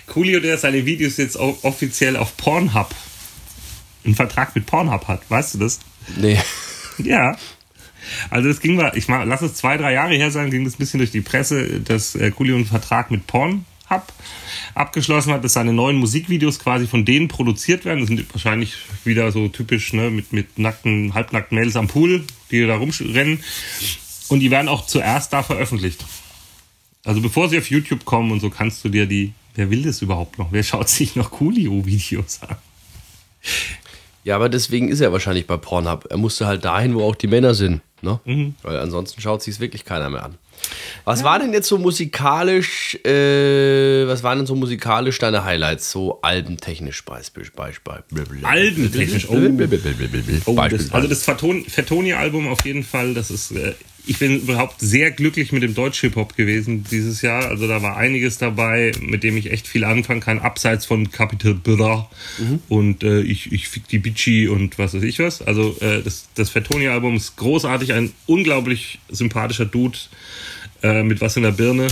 Coolio, 0.08 0.40
der 0.40 0.58
seine 0.58 0.86
Videos 0.86 1.18
jetzt 1.18 1.38
offiziell 1.38 2.16
auf 2.16 2.38
Pornhub 2.38 2.94
einen 4.08 4.16
Vertrag 4.16 4.56
mit 4.56 4.66
Pornhub 4.66 5.08
hat, 5.08 5.22
weißt 5.30 5.56
du 5.56 5.60
das? 5.60 5.80
Nee. 6.16 6.40
Ja. 7.00 7.38
Also 8.32 8.50
es 8.50 8.60
ging 8.60 8.76
mal, 8.76 8.92
ich 8.96 9.08
mal, 9.08 9.24
lass 9.28 9.44
es 9.44 9.54
zwei, 9.54 9.78
drei 9.78 9.94
Jahre 9.94 10.16
her 10.16 10.32
sein, 10.32 10.50
ging 10.50 10.64
das 10.64 10.74
ein 10.74 10.78
bisschen 10.80 10.98
durch 10.98 11.12
die 11.12 11.22
Presse, 11.22 11.80
dass 11.80 12.16
äh, 12.16 12.32
Coolio 12.32 12.56
einen 12.56 12.66
Vertrag 12.66 13.12
mit 13.12 13.28
Pornhub 13.28 13.62
abgeschlossen 14.78 15.34
hat, 15.34 15.44
dass 15.44 15.54
seine 15.54 15.74
neuen 15.74 15.98
Musikvideos 15.98 16.60
quasi 16.60 16.88
von 16.88 17.06
denen 17.06 17.28
produziert 17.28 17.86
werden. 17.86 18.00
Das 18.00 18.08
sind 18.08 18.26
wahrscheinlich 18.34 18.76
wieder 19.04 19.32
so 19.32 19.48
typisch, 19.48 19.94
ne, 19.94 20.10
mit, 20.10 20.34
mit 20.34 20.58
nackten, 20.58 21.14
halbnackten 21.14 21.58
Mädels 21.58 21.76
am 21.76 21.88
Pool, 21.88 22.24
die 22.52 22.66
da 22.66 22.78
rumrennen. 22.78 23.44
Und 24.30 24.40
die 24.40 24.52
werden 24.52 24.68
auch 24.68 24.86
zuerst 24.86 25.34
da 25.34 25.44
veröffentlicht. 25.44 26.06
Also 27.04 27.22
bevor 27.22 27.50
sie 27.50 27.58
auf 27.58 27.70
YouTube 27.70 28.06
kommen 28.06 28.32
und 28.32 28.40
so 28.40 28.50
kannst 28.50 28.84
du 28.84 28.90
dir 28.90 29.06
die, 29.06 29.34
wer 29.56 29.70
will 29.70 29.84
das 29.84 30.02
überhaupt 30.02 30.38
noch? 30.38 30.52
Wer 30.52 30.64
schaut 30.64 30.90
sich 30.90 31.16
noch 31.16 31.32
Coolio-Videos 31.32 32.42
an? 32.44 32.58
Ja, 34.24 34.36
aber 34.36 34.50
deswegen 34.50 34.90
ist 34.90 35.00
er 35.00 35.14
wahrscheinlich 35.14 35.48
bei 35.48 35.56
Pornhub. 35.56 36.08
Er 36.10 36.18
musste 36.18 36.48
halt 36.48 36.66
dahin, 36.66 36.96
wo 36.96 37.04
auch 37.04 37.16
die 37.16 37.28
Männer 37.28 37.54
sind. 37.54 37.82
Ne? 38.02 38.20
Mhm. 38.26 38.56
Weil 38.62 38.78
ansonsten 38.80 39.22
schaut 39.22 39.42
sich 39.42 39.60
wirklich 39.62 39.86
keiner 39.86 40.10
mehr 40.10 40.26
an. 40.26 40.36
Was 41.06 41.24
war 41.24 41.40
denn 41.40 41.54
jetzt 41.54 41.68
so 41.68 41.78
musikalisch, 41.78 42.96
äh, 43.06 44.06
was 44.08 44.24
waren 44.24 44.40
denn 44.40 44.48
so 44.48 44.56
musikalisch 44.56 45.18
deine 45.20 45.44
Highlights, 45.44 45.90
so 45.92 46.20
albentechnisch 46.22 47.04
Beispiel, 47.06 47.48
Beispiel, 47.56 47.94
Albentechnisch, 48.44 49.30
oh. 49.30 49.34
Oh, 50.46 50.56
das, 50.70 50.92
also 50.92 51.08
das 51.08 51.24
Fatoni- 51.28 51.70
Fatoni-Album 51.70 52.48
auf 52.48 52.66
jeden 52.66 52.84
Fall, 52.84 53.14
das 53.14 53.32
ist, 53.32 53.52
äh, 53.52 53.74
ich 54.08 54.20
bin 54.20 54.42
überhaupt 54.42 54.80
sehr 54.80 55.12
glücklich 55.12 55.52
mit 55.52 55.64
dem 55.64 55.76
Deutsch-Hip-Hop 55.76 56.36
gewesen 56.36 56.86
dieses 56.90 57.22
Jahr. 57.22 57.46
Also 57.46 57.68
da 57.68 57.82
war 57.82 57.98
einiges 57.98 58.38
dabei, 58.38 58.92
mit 59.02 59.24
dem 59.24 59.38
ich 59.38 59.52
echt 59.52 59.68
viel 59.68 59.84
anfangen 59.84 60.22
kann, 60.22 60.40
abseits 60.40 60.86
von 60.86 61.12
Capital 61.12 61.54
Bra 61.54 62.10
und 62.70 63.04
äh, 63.04 63.22
ich, 63.22 63.52
ich 63.52 63.68
fick 63.68 63.88
die 63.88 64.00
Bitchy 64.00 64.48
und 64.48 64.80
was 64.80 64.94
weiß 64.94 65.04
ich 65.04 65.20
was. 65.20 65.42
Also 65.42 65.76
äh, 65.82 66.02
das, 66.02 66.30
das 66.36 66.50
Fatoni-Album 66.50 67.16
ist 67.16 67.36
großartig, 67.36 67.94
ein 67.94 68.14
unglaublich 68.26 69.00
sympathischer 69.10 69.66
Dude 69.66 69.98
äh, 70.84 71.04
mit 71.04 71.22
was 71.22 71.36
in 71.38 71.44
der 71.44 71.52
Birne. 71.52 71.88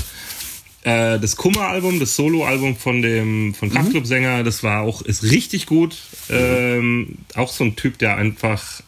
Äh, 0.83 1.19
das 1.19 1.35
Kummer-Album, 1.35 1.99
das 1.99 2.15
Solo-Album 2.15 2.77
von 2.77 3.01
dem 3.01 3.53
von 3.53 3.69
Kraftclub-Sänger, 3.71 4.43
das 4.43 4.63
war 4.63 4.81
auch 4.81 5.01
ist 5.01 5.23
richtig 5.23 5.65
gut. 5.65 5.97
Ähm, 6.29 7.17
auch 7.33 7.51
so 7.51 7.63
ein 7.63 7.75
Typ, 7.75 7.97
der 7.97 8.17
einfach 8.17 8.81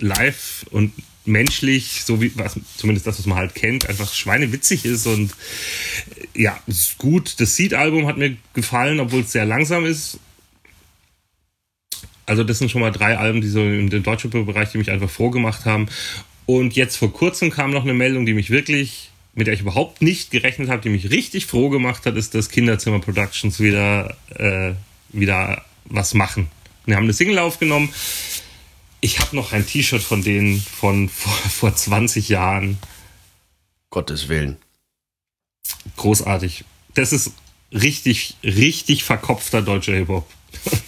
live 0.00 0.66
und 0.70 0.92
menschlich, 1.26 2.02
so 2.04 2.20
wie 2.20 2.32
was, 2.36 2.58
zumindest 2.76 3.06
das, 3.06 3.18
was 3.18 3.26
man 3.26 3.38
halt 3.38 3.54
kennt, 3.54 3.88
einfach 3.88 4.12
schweinewitzig 4.12 4.84
ist 4.84 5.06
und 5.06 5.32
äh, 6.34 6.42
ja, 6.42 6.60
ist 6.66 6.98
gut. 6.98 7.40
Das 7.40 7.56
Seed-Album 7.56 8.06
hat 8.06 8.18
mir 8.18 8.36
gefallen, 8.52 9.00
obwohl 9.00 9.20
es 9.20 9.32
sehr 9.32 9.46
langsam 9.46 9.86
ist. 9.86 10.18
Also 12.26 12.42
das 12.42 12.58
sind 12.58 12.70
schon 12.70 12.80
mal 12.80 12.90
drei 12.90 13.18
Alben, 13.18 13.40
die 13.40 13.48
so 13.48 13.62
in 13.62 13.90
dem 13.90 14.02
deutschen 14.02 14.30
Bereich, 14.30 14.70
die 14.70 14.78
mich 14.78 14.90
einfach 14.90 15.10
froh 15.10 15.30
gemacht 15.30 15.64
haben. 15.66 15.88
Und 16.46 16.74
jetzt 16.76 16.96
vor 16.96 17.12
kurzem 17.12 17.50
kam 17.50 17.70
noch 17.70 17.84
eine 17.84 17.94
Meldung, 17.94 18.26
die 18.26 18.34
mich 18.34 18.50
wirklich, 18.50 19.10
mit 19.34 19.46
der 19.46 19.54
ich 19.54 19.60
überhaupt 19.60 20.02
nicht 20.02 20.30
gerechnet 20.30 20.68
habe, 20.68 20.82
die 20.82 20.88
mich 20.88 21.10
richtig 21.10 21.46
froh 21.46 21.68
gemacht 21.68 22.06
hat, 22.06 22.16
ist, 22.16 22.34
dass 22.34 22.50
Kinderzimmer 22.50 23.00
Productions 23.00 23.60
wieder, 23.60 24.16
äh, 24.34 24.72
wieder 25.10 25.64
was 25.84 26.14
machen. 26.14 26.48
Wir 26.86 26.96
haben 26.96 27.04
eine 27.04 27.12
Single 27.12 27.38
aufgenommen. 27.38 27.90
Ich 29.04 29.20
habe 29.20 29.36
noch 29.36 29.52
ein 29.52 29.66
T-Shirt 29.66 30.02
von 30.02 30.22
denen 30.22 30.58
von 30.62 31.08
vor, 31.10 31.34
vor 31.50 31.76
20 31.76 32.30
Jahren. 32.30 32.78
Gottes 33.90 34.30
Willen. 34.30 34.56
Großartig. 35.98 36.64
Das 36.94 37.12
ist 37.12 37.32
richtig, 37.70 38.36
richtig 38.42 39.04
verkopfter 39.04 39.60
deutscher 39.60 39.92
Hip-Hop. 39.92 40.26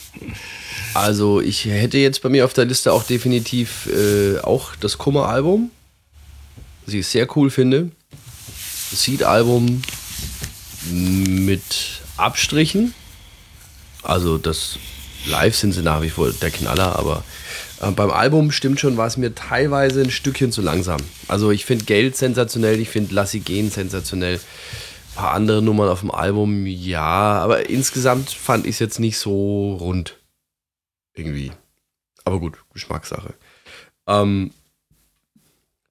Also 0.94 1.42
ich 1.42 1.66
hätte 1.66 1.98
jetzt 1.98 2.22
bei 2.22 2.30
mir 2.30 2.46
auf 2.46 2.54
der 2.54 2.64
Liste 2.64 2.90
auch 2.90 3.02
definitiv 3.02 3.86
äh, 3.86 4.38
auch 4.38 4.74
das 4.76 4.96
Kummer-Album, 4.96 5.70
was 6.86 6.94
ich 6.94 7.06
sehr 7.06 7.28
cool 7.36 7.50
finde. 7.50 7.90
Das 8.90 9.02
Seed-Album 9.02 9.82
mit 10.90 12.00
Abstrichen. 12.16 12.94
Also 14.02 14.38
das 14.38 14.78
Live 15.26 15.54
sind 15.54 15.72
sie 15.72 15.82
nach 15.82 16.00
wie 16.00 16.08
vor 16.08 16.32
der 16.32 16.50
Knaller, 16.50 16.98
aber 16.98 17.22
äh, 17.80 17.90
beim 17.90 18.10
Album 18.10 18.50
stimmt 18.50 18.80
schon, 18.80 18.96
war 18.96 19.06
es 19.06 19.16
mir 19.16 19.34
teilweise 19.34 20.02
ein 20.02 20.10
Stückchen 20.10 20.52
zu 20.52 20.62
langsam. 20.62 21.00
Also 21.28 21.50
ich 21.50 21.64
finde 21.64 21.84
Geld 21.84 22.16
sensationell, 22.16 22.80
ich 22.80 22.88
finde 22.88 23.14
Lassi 23.14 23.40
gehen 23.40 23.70
sensationell. 23.70 24.36
Ein 24.36 25.14
paar 25.14 25.32
andere 25.32 25.62
Nummern 25.62 25.88
auf 25.88 26.00
dem 26.00 26.10
Album, 26.10 26.66
ja, 26.66 27.02
aber 27.02 27.70
insgesamt 27.70 28.30
fand 28.30 28.66
ich 28.66 28.72
es 28.72 28.78
jetzt 28.80 29.00
nicht 29.00 29.18
so 29.18 29.74
rund. 29.80 30.18
Irgendwie. 31.14 31.52
Aber 32.24 32.38
gut, 32.40 32.58
Geschmackssache. 32.72 33.34
Ähm, 34.06 34.50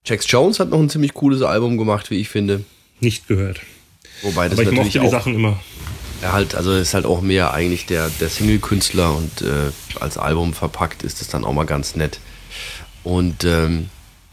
Jax 0.05 0.29
Jones 0.29 0.59
hat 0.59 0.69
noch 0.69 0.79
ein 0.79 0.89
ziemlich 0.89 1.13
cooles 1.13 1.41
Album 1.41 1.77
gemacht, 1.77 2.11
wie 2.11 2.19
ich 2.19 2.29
finde. 2.29 2.63
Nicht 2.99 3.27
gehört. 3.27 3.61
Wobei 4.21 4.47
das 4.47 4.59
Aber 4.59 4.61
ich 4.61 4.67
natürlich 4.67 4.95
mochte 4.95 4.99
die 4.99 5.07
auch 5.07 5.11
Sachen 5.11 5.35
immer. 5.35 5.59
Er 6.22 6.34
halt, 6.34 6.55
also 6.55 6.74
ist 6.74 6.93
halt 6.93 7.05
auch 7.05 7.22
mehr 7.22 7.53
eigentlich 7.53 7.86
der, 7.86 8.10
der 8.19 8.29
Single-Künstler 8.29 9.15
und 9.15 9.41
äh, 9.41 9.72
als 10.00 10.17
Album 10.17 10.53
verpackt 10.53 11.03
ist 11.03 11.22
das 11.22 11.27
dann 11.27 11.45
auch 11.45 11.53
mal 11.53 11.65
ganz 11.65 11.95
nett. 11.95 12.19
Und 13.03 13.43
ähm, 13.43 13.89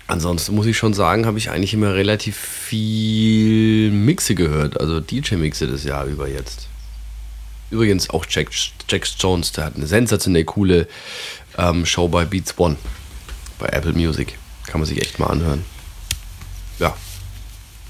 ansonsten 0.07 0.55
muss 0.55 0.67
ich 0.67 0.77
schon 0.77 0.95
sagen, 0.95 1.27
habe 1.27 1.39
ich 1.39 1.51
eigentlich 1.51 1.75
immer 1.75 1.95
relativ 1.95 2.37
viel 2.37 3.91
Mixe 3.91 4.35
gehört, 4.35 4.81
also 4.81 5.01
DJ-Mixe 5.01 5.67
das 5.67 5.85
Jahr 5.85 6.07
über 6.07 6.29
jetzt. 6.29 6.69
Übrigens 7.71 8.11
auch 8.11 8.27
Jack, 8.29 8.51
Jack 8.89 9.09
Jones, 9.19 9.53
der 9.53 9.65
hat 9.65 9.77
eine 9.77 9.87
sensationell 9.87 10.45
coole 10.45 10.87
ähm, 11.57 11.87
Show 11.87 12.09
bei 12.09 12.25
Beats 12.25 12.59
One, 12.59 12.77
bei 13.59 13.67
Apple 13.67 13.93
Music. 13.93 14.39
Kann 14.67 14.81
man 14.81 14.89
sich 14.89 15.01
echt 15.01 15.19
mal 15.19 15.27
anhören. 15.27 15.65
Ja, 16.79 16.97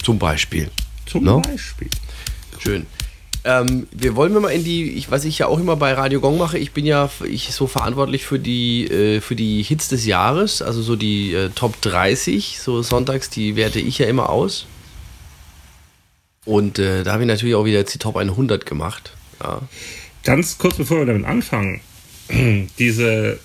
zum 0.02 0.18
Beispiel. 0.18 0.70
Zum 1.06 1.24
No? 1.24 1.40
Beispiel. 1.40 1.90
Schön. 2.58 2.86
Ähm, 3.44 3.88
wir 3.90 4.14
wollen 4.14 4.32
mal 4.34 4.50
in 4.50 4.62
die, 4.62 4.92
ich, 4.92 5.10
was 5.10 5.24
ich 5.24 5.38
ja 5.38 5.46
auch 5.48 5.58
immer 5.58 5.74
bei 5.74 5.92
Radio 5.94 6.20
Gong 6.20 6.38
mache, 6.38 6.58
ich 6.58 6.72
bin 6.72 6.86
ja 6.86 7.10
ich 7.24 7.52
so 7.52 7.66
verantwortlich 7.66 8.24
für 8.24 8.38
die, 8.38 8.86
äh, 8.86 9.20
für 9.20 9.34
die 9.34 9.62
Hits 9.62 9.88
des 9.88 10.06
Jahres, 10.06 10.62
also 10.62 10.80
so 10.80 10.94
die 10.94 11.34
äh, 11.34 11.48
Top 11.50 11.80
30, 11.80 12.60
so 12.60 12.82
sonntags, 12.82 13.30
die 13.30 13.56
werte 13.56 13.80
ich 13.80 13.98
ja 13.98 14.06
immer 14.06 14.30
aus. 14.30 14.66
Und 16.44 16.78
äh, 16.78 17.02
da 17.02 17.12
habe 17.12 17.22
ich 17.22 17.28
natürlich 17.28 17.54
auch 17.54 17.64
wieder 17.64 17.78
jetzt 17.78 17.94
die 17.94 17.98
Top 17.98 18.16
100 18.16 18.64
gemacht. 18.64 19.12
Ja. 19.42 19.62
Ganz 20.24 20.58
kurz 20.58 20.76
bevor 20.76 20.98
wir 20.98 21.06
damit 21.06 21.24
anfangen, 21.24 21.80
diese 22.78 23.40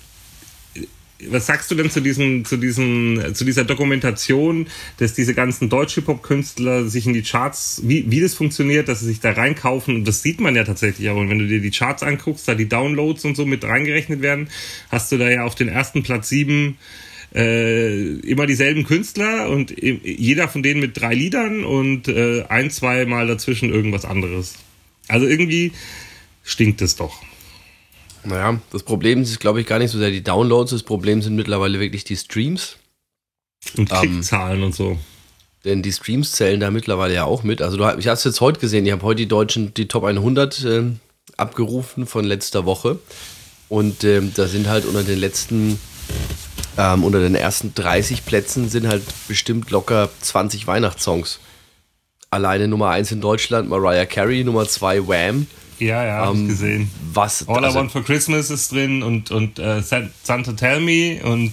was 1.26 1.46
sagst 1.46 1.70
du 1.70 1.74
denn 1.74 1.90
zu 1.90 2.00
diesen, 2.00 2.44
zu 2.44 2.56
diesen, 2.56 3.34
zu 3.34 3.44
dieser 3.44 3.64
Dokumentation, 3.64 4.68
dass 4.98 5.14
diese 5.14 5.34
ganzen 5.34 5.68
deutsche 5.68 6.00
Pop-Künstler 6.00 6.86
sich 6.88 7.06
in 7.06 7.12
die 7.12 7.22
Charts, 7.22 7.82
wie, 7.84 8.08
wie 8.10 8.20
das 8.20 8.34
funktioniert, 8.34 8.88
dass 8.88 9.00
sie 9.00 9.06
sich 9.06 9.20
da 9.20 9.32
reinkaufen 9.32 9.96
und 9.96 10.04
das 10.06 10.22
sieht 10.22 10.40
man 10.40 10.54
ja 10.54 10.64
tatsächlich 10.64 11.08
auch. 11.10 11.16
Und 11.16 11.28
wenn 11.28 11.40
du 11.40 11.48
dir 11.48 11.60
die 11.60 11.70
Charts 11.70 12.02
anguckst, 12.02 12.46
da 12.46 12.54
die 12.54 12.68
Downloads 12.68 13.24
und 13.24 13.36
so 13.36 13.46
mit 13.46 13.64
reingerechnet 13.64 14.22
werden, 14.22 14.48
hast 14.90 15.10
du 15.10 15.18
da 15.18 15.28
ja 15.28 15.44
auf 15.44 15.56
den 15.56 15.68
ersten 15.68 16.02
Platz 16.02 16.28
sieben 16.28 16.78
äh, 17.34 18.12
immer 18.20 18.46
dieselben 18.46 18.84
Künstler 18.84 19.50
und 19.50 19.74
jeder 19.80 20.48
von 20.48 20.62
denen 20.62 20.80
mit 20.80 20.98
drei 20.98 21.14
Liedern 21.14 21.64
und 21.64 22.08
äh, 22.08 22.44
ein, 22.48 22.70
zwei 22.70 23.06
Mal 23.06 23.26
dazwischen 23.26 23.70
irgendwas 23.70 24.04
anderes. 24.04 24.54
Also 25.08 25.26
irgendwie 25.26 25.72
stinkt 26.44 26.80
es 26.80 26.96
doch. 26.96 27.22
Naja, 28.24 28.60
das 28.70 28.82
Problem 28.82 29.22
ist, 29.22 29.40
glaube 29.40 29.60
ich, 29.60 29.66
gar 29.66 29.78
nicht 29.78 29.90
so 29.90 29.98
sehr 29.98 30.10
die 30.10 30.22
Downloads. 30.22 30.70
Das 30.70 30.82
Problem 30.82 31.22
sind 31.22 31.36
mittlerweile 31.36 31.80
wirklich 31.80 32.04
die 32.04 32.16
Streams. 32.16 32.76
Und 33.76 33.90
Klickzahlen 33.90 34.58
ähm, 34.58 34.64
und 34.64 34.74
so. 34.74 34.98
Denn 35.64 35.82
die 35.82 35.92
Streams 35.92 36.32
zählen 36.32 36.60
da 36.60 36.70
mittlerweile 36.70 37.14
ja 37.14 37.24
auch 37.24 37.42
mit. 37.42 37.60
Also 37.62 37.76
du, 37.76 37.82
ich 37.98 38.06
habe 38.06 38.14
es 38.14 38.24
jetzt 38.24 38.40
heute 38.40 38.60
gesehen. 38.60 38.86
Ich 38.86 38.92
habe 38.92 39.02
heute 39.02 39.18
die 39.18 39.28
deutschen, 39.28 39.74
die 39.74 39.88
Top 39.88 40.04
100 40.04 40.64
äh, 40.64 40.82
abgerufen 41.36 42.06
von 42.06 42.24
letzter 42.24 42.64
Woche. 42.64 42.98
Und 43.68 44.04
ähm, 44.04 44.32
da 44.34 44.46
sind 44.46 44.68
halt 44.68 44.86
unter 44.86 45.02
den 45.02 45.18
letzten, 45.18 45.78
ähm, 46.78 47.04
unter 47.04 47.20
den 47.20 47.34
ersten 47.34 47.74
30 47.74 48.24
Plätzen 48.24 48.68
sind 48.68 48.86
halt 48.86 49.02
bestimmt 49.26 49.70
locker 49.70 50.08
20 50.20 50.66
Weihnachtssongs. 50.66 51.40
Alleine 52.30 52.68
Nummer 52.68 52.90
1 52.90 53.12
in 53.12 53.20
Deutschland 53.20 53.68
Mariah 53.68 54.06
Carey, 54.06 54.44
Nummer 54.44 54.66
2 54.66 55.08
Wham, 55.08 55.46
ja, 55.80 56.04
ja, 56.04 56.16
hab 56.26 56.34
ähm, 56.34 56.42
ich 56.42 56.48
gesehen. 56.48 56.90
Was, 57.12 57.46
All 57.48 57.64
also, 57.64 57.78
I 57.78 57.80
Want 57.80 57.92
for 57.92 58.04
Christmas 58.04 58.50
ist 58.50 58.72
drin 58.72 59.02
und, 59.02 59.30
und 59.30 59.58
uh, 59.58 59.80
Santa 59.80 60.52
Tell 60.52 60.80
Me 60.80 61.20
und. 61.22 61.52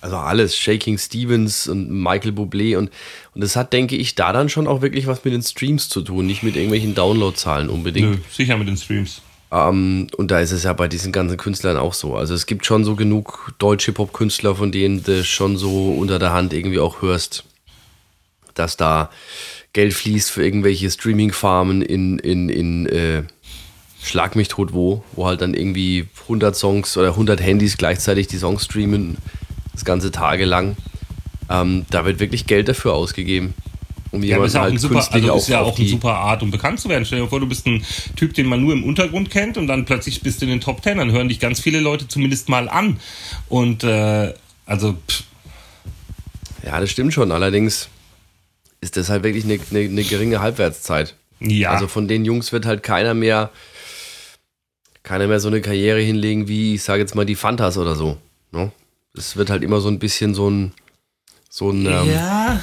Also 0.00 0.16
alles, 0.16 0.54
Shaking 0.56 0.98
Stevens 0.98 1.66
und 1.66 1.90
Michael 1.90 2.32
Bublé 2.32 2.76
und, 2.76 2.90
und 3.34 3.40
das 3.40 3.56
hat, 3.56 3.72
denke 3.72 3.96
ich, 3.96 4.14
da 4.14 4.34
dann 4.34 4.50
schon 4.50 4.66
auch 4.66 4.82
wirklich 4.82 5.06
was 5.06 5.24
mit 5.24 5.32
den 5.32 5.42
Streams 5.42 5.88
zu 5.88 6.02
tun, 6.02 6.26
nicht 6.26 6.42
mit 6.42 6.56
irgendwelchen 6.56 6.94
Downloadzahlen 6.94 7.70
unbedingt. 7.70 8.10
Nö, 8.10 8.18
sicher 8.30 8.58
mit 8.58 8.68
den 8.68 8.76
Streams. 8.76 9.22
Ähm, 9.50 10.08
und 10.16 10.30
da 10.30 10.40
ist 10.40 10.50
es 10.50 10.64
ja 10.64 10.72
bei 10.72 10.88
diesen 10.88 11.12
ganzen 11.12 11.36
Künstlern 11.36 11.76
auch 11.76 11.94
so. 11.94 12.16
Also 12.16 12.34
es 12.34 12.46
gibt 12.46 12.66
schon 12.66 12.84
so 12.84 12.96
genug 12.96 13.54
deutsche 13.58 13.92
Pop-Künstler, 13.92 14.56
von 14.56 14.72
denen 14.72 15.02
du 15.04 15.24
schon 15.24 15.56
so 15.56 15.92
unter 15.92 16.18
der 16.18 16.32
Hand 16.32 16.52
irgendwie 16.52 16.80
auch 16.80 17.00
hörst, 17.00 17.44
dass 18.54 18.76
da 18.76 19.10
Geld 19.74 19.92
fließt 19.92 20.30
für 20.30 20.42
irgendwelche 20.42 20.90
Streaming-Farmen 20.90 21.82
in, 21.82 22.18
in, 22.20 22.48
in 22.48 22.86
äh, 22.86 23.24
Schlag 24.02 24.36
mich 24.36 24.48
tot 24.48 24.72
wo, 24.72 25.02
wo 25.12 25.26
halt 25.26 25.40
dann 25.40 25.54
irgendwie 25.54 26.06
100 26.22 26.54
Songs 26.54 26.96
oder 26.96 27.08
100 27.08 27.40
Handys 27.40 27.76
gleichzeitig 27.76 28.26
die 28.28 28.36
Songs 28.36 28.64
streamen, 28.64 29.16
das 29.72 29.84
ganze 29.84 30.10
Tage 30.10 30.44
lang. 30.44 30.76
Ähm, 31.50 31.86
da 31.90 32.04
wird 32.04 32.20
wirklich 32.20 32.46
Geld 32.46 32.68
dafür 32.68 32.94
ausgegeben. 32.94 33.54
Um 34.10 34.22
ja, 34.22 34.38
das 34.38 34.52
ist, 34.52 34.60
halt 34.60 34.78
super, 34.78 35.08
also 35.10 35.34
ist 35.34 35.48
ja 35.48 35.60
auch 35.60 35.76
eine 35.76 35.88
super 35.88 36.14
Art, 36.14 36.42
um 36.42 36.50
bekannt 36.50 36.78
zu 36.78 36.88
werden. 36.88 37.04
Stell 37.04 37.20
dir 37.20 37.26
vor, 37.26 37.40
du 37.40 37.48
bist 37.48 37.66
ein 37.66 37.84
Typ, 38.14 38.34
den 38.34 38.46
man 38.46 38.60
nur 38.60 38.74
im 38.74 38.84
Untergrund 38.84 39.30
kennt 39.30 39.56
und 39.56 39.66
dann 39.66 39.86
plötzlich 39.86 40.20
bist 40.20 40.40
du 40.40 40.44
in 40.44 40.50
den 40.50 40.60
Top 40.60 40.82
Ten, 40.82 40.98
dann 40.98 41.10
hören 41.10 41.28
dich 41.28 41.40
ganz 41.40 41.58
viele 41.58 41.80
Leute 41.80 42.06
zumindest 42.06 42.48
mal 42.48 42.68
an. 42.68 43.00
Und 43.48 43.82
äh, 43.82 44.32
also. 44.66 44.96
Pff. 45.08 45.24
Ja, 46.64 46.78
das 46.78 46.90
stimmt 46.90 47.12
schon. 47.12 47.32
Allerdings 47.32 47.88
ist 48.84 48.98
das 48.98 49.08
halt 49.08 49.22
wirklich 49.24 49.44
eine, 49.44 49.58
eine, 49.70 49.80
eine 49.80 50.04
geringe 50.04 50.40
Halbwertszeit. 50.40 51.14
Ja. 51.40 51.70
Also 51.70 51.88
von 51.88 52.06
den 52.06 52.24
Jungs 52.26 52.52
wird 52.52 52.66
halt 52.66 52.82
keiner 52.82 53.14
mehr, 53.14 53.50
keiner 55.02 55.26
mehr 55.26 55.40
so 55.40 55.48
eine 55.48 55.62
Karriere 55.62 56.00
hinlegen 56.00 56.48
wie, 56.48 56.74
ich 56.74 56.82
sage 56.82 57.00
jetzt 57.00 57.14
mal, 57.14 57.24
die 57.24 57.34
Fantas 57.34 57.78
oder 57.78 57.96
so. 57.96 58.18
Ne? 58.52 58.70
Es 59.16 59.36
wird 59.36 59.48
halt 59.48 59.62
immer 59.62 59.80
so 59.80 59.88
ein 59.88 59.98
bisschen 59.98 60.34
so 60.34 60.50
ein, 60.50 60.72
so 61.48 61.70
ein. 61.70 61.86
Ähm, 61.86 62.10
ja. 62.10 62.60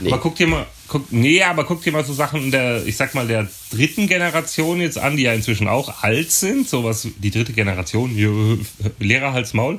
Nee. 0.00 0.12
Aber 0.12 0.20
guck 0.20 0.34
dir 0.34 0.48
mal, 0.48 0.66
guck, 0.88 1.12
nee, 1.12 1.42
aber 1.42 1.64
guck 1.64 1.82
dir 1.82 1.92
mal 1.92 2.04
so 2.04 2.12
Sachen 2.12 2.50
der, 2.50 2.84
ich 2.86 2.96
sag 2.96 3.14
mal, 3.14 3.26
der 3.26 3.46
dritten 3.70 4.06
Generation 4.06 4.80
jetzt 4.80 4.98
an, 4.98 5.16
die 5.16 5.24
ja 5.24 5.32
inzwischen 5.32 5.68
auch 5.68 6.02
alt 6.02 6.32
sind. 6.32 6.68
Sowas, 6.68 7.06
die 7.16 7.30
dritte 7.30 7.52
Generation, 7.52 8.66
Lehrer 8.98 9.32
Hals 9.32 9.54
Maul. 9.54 9.78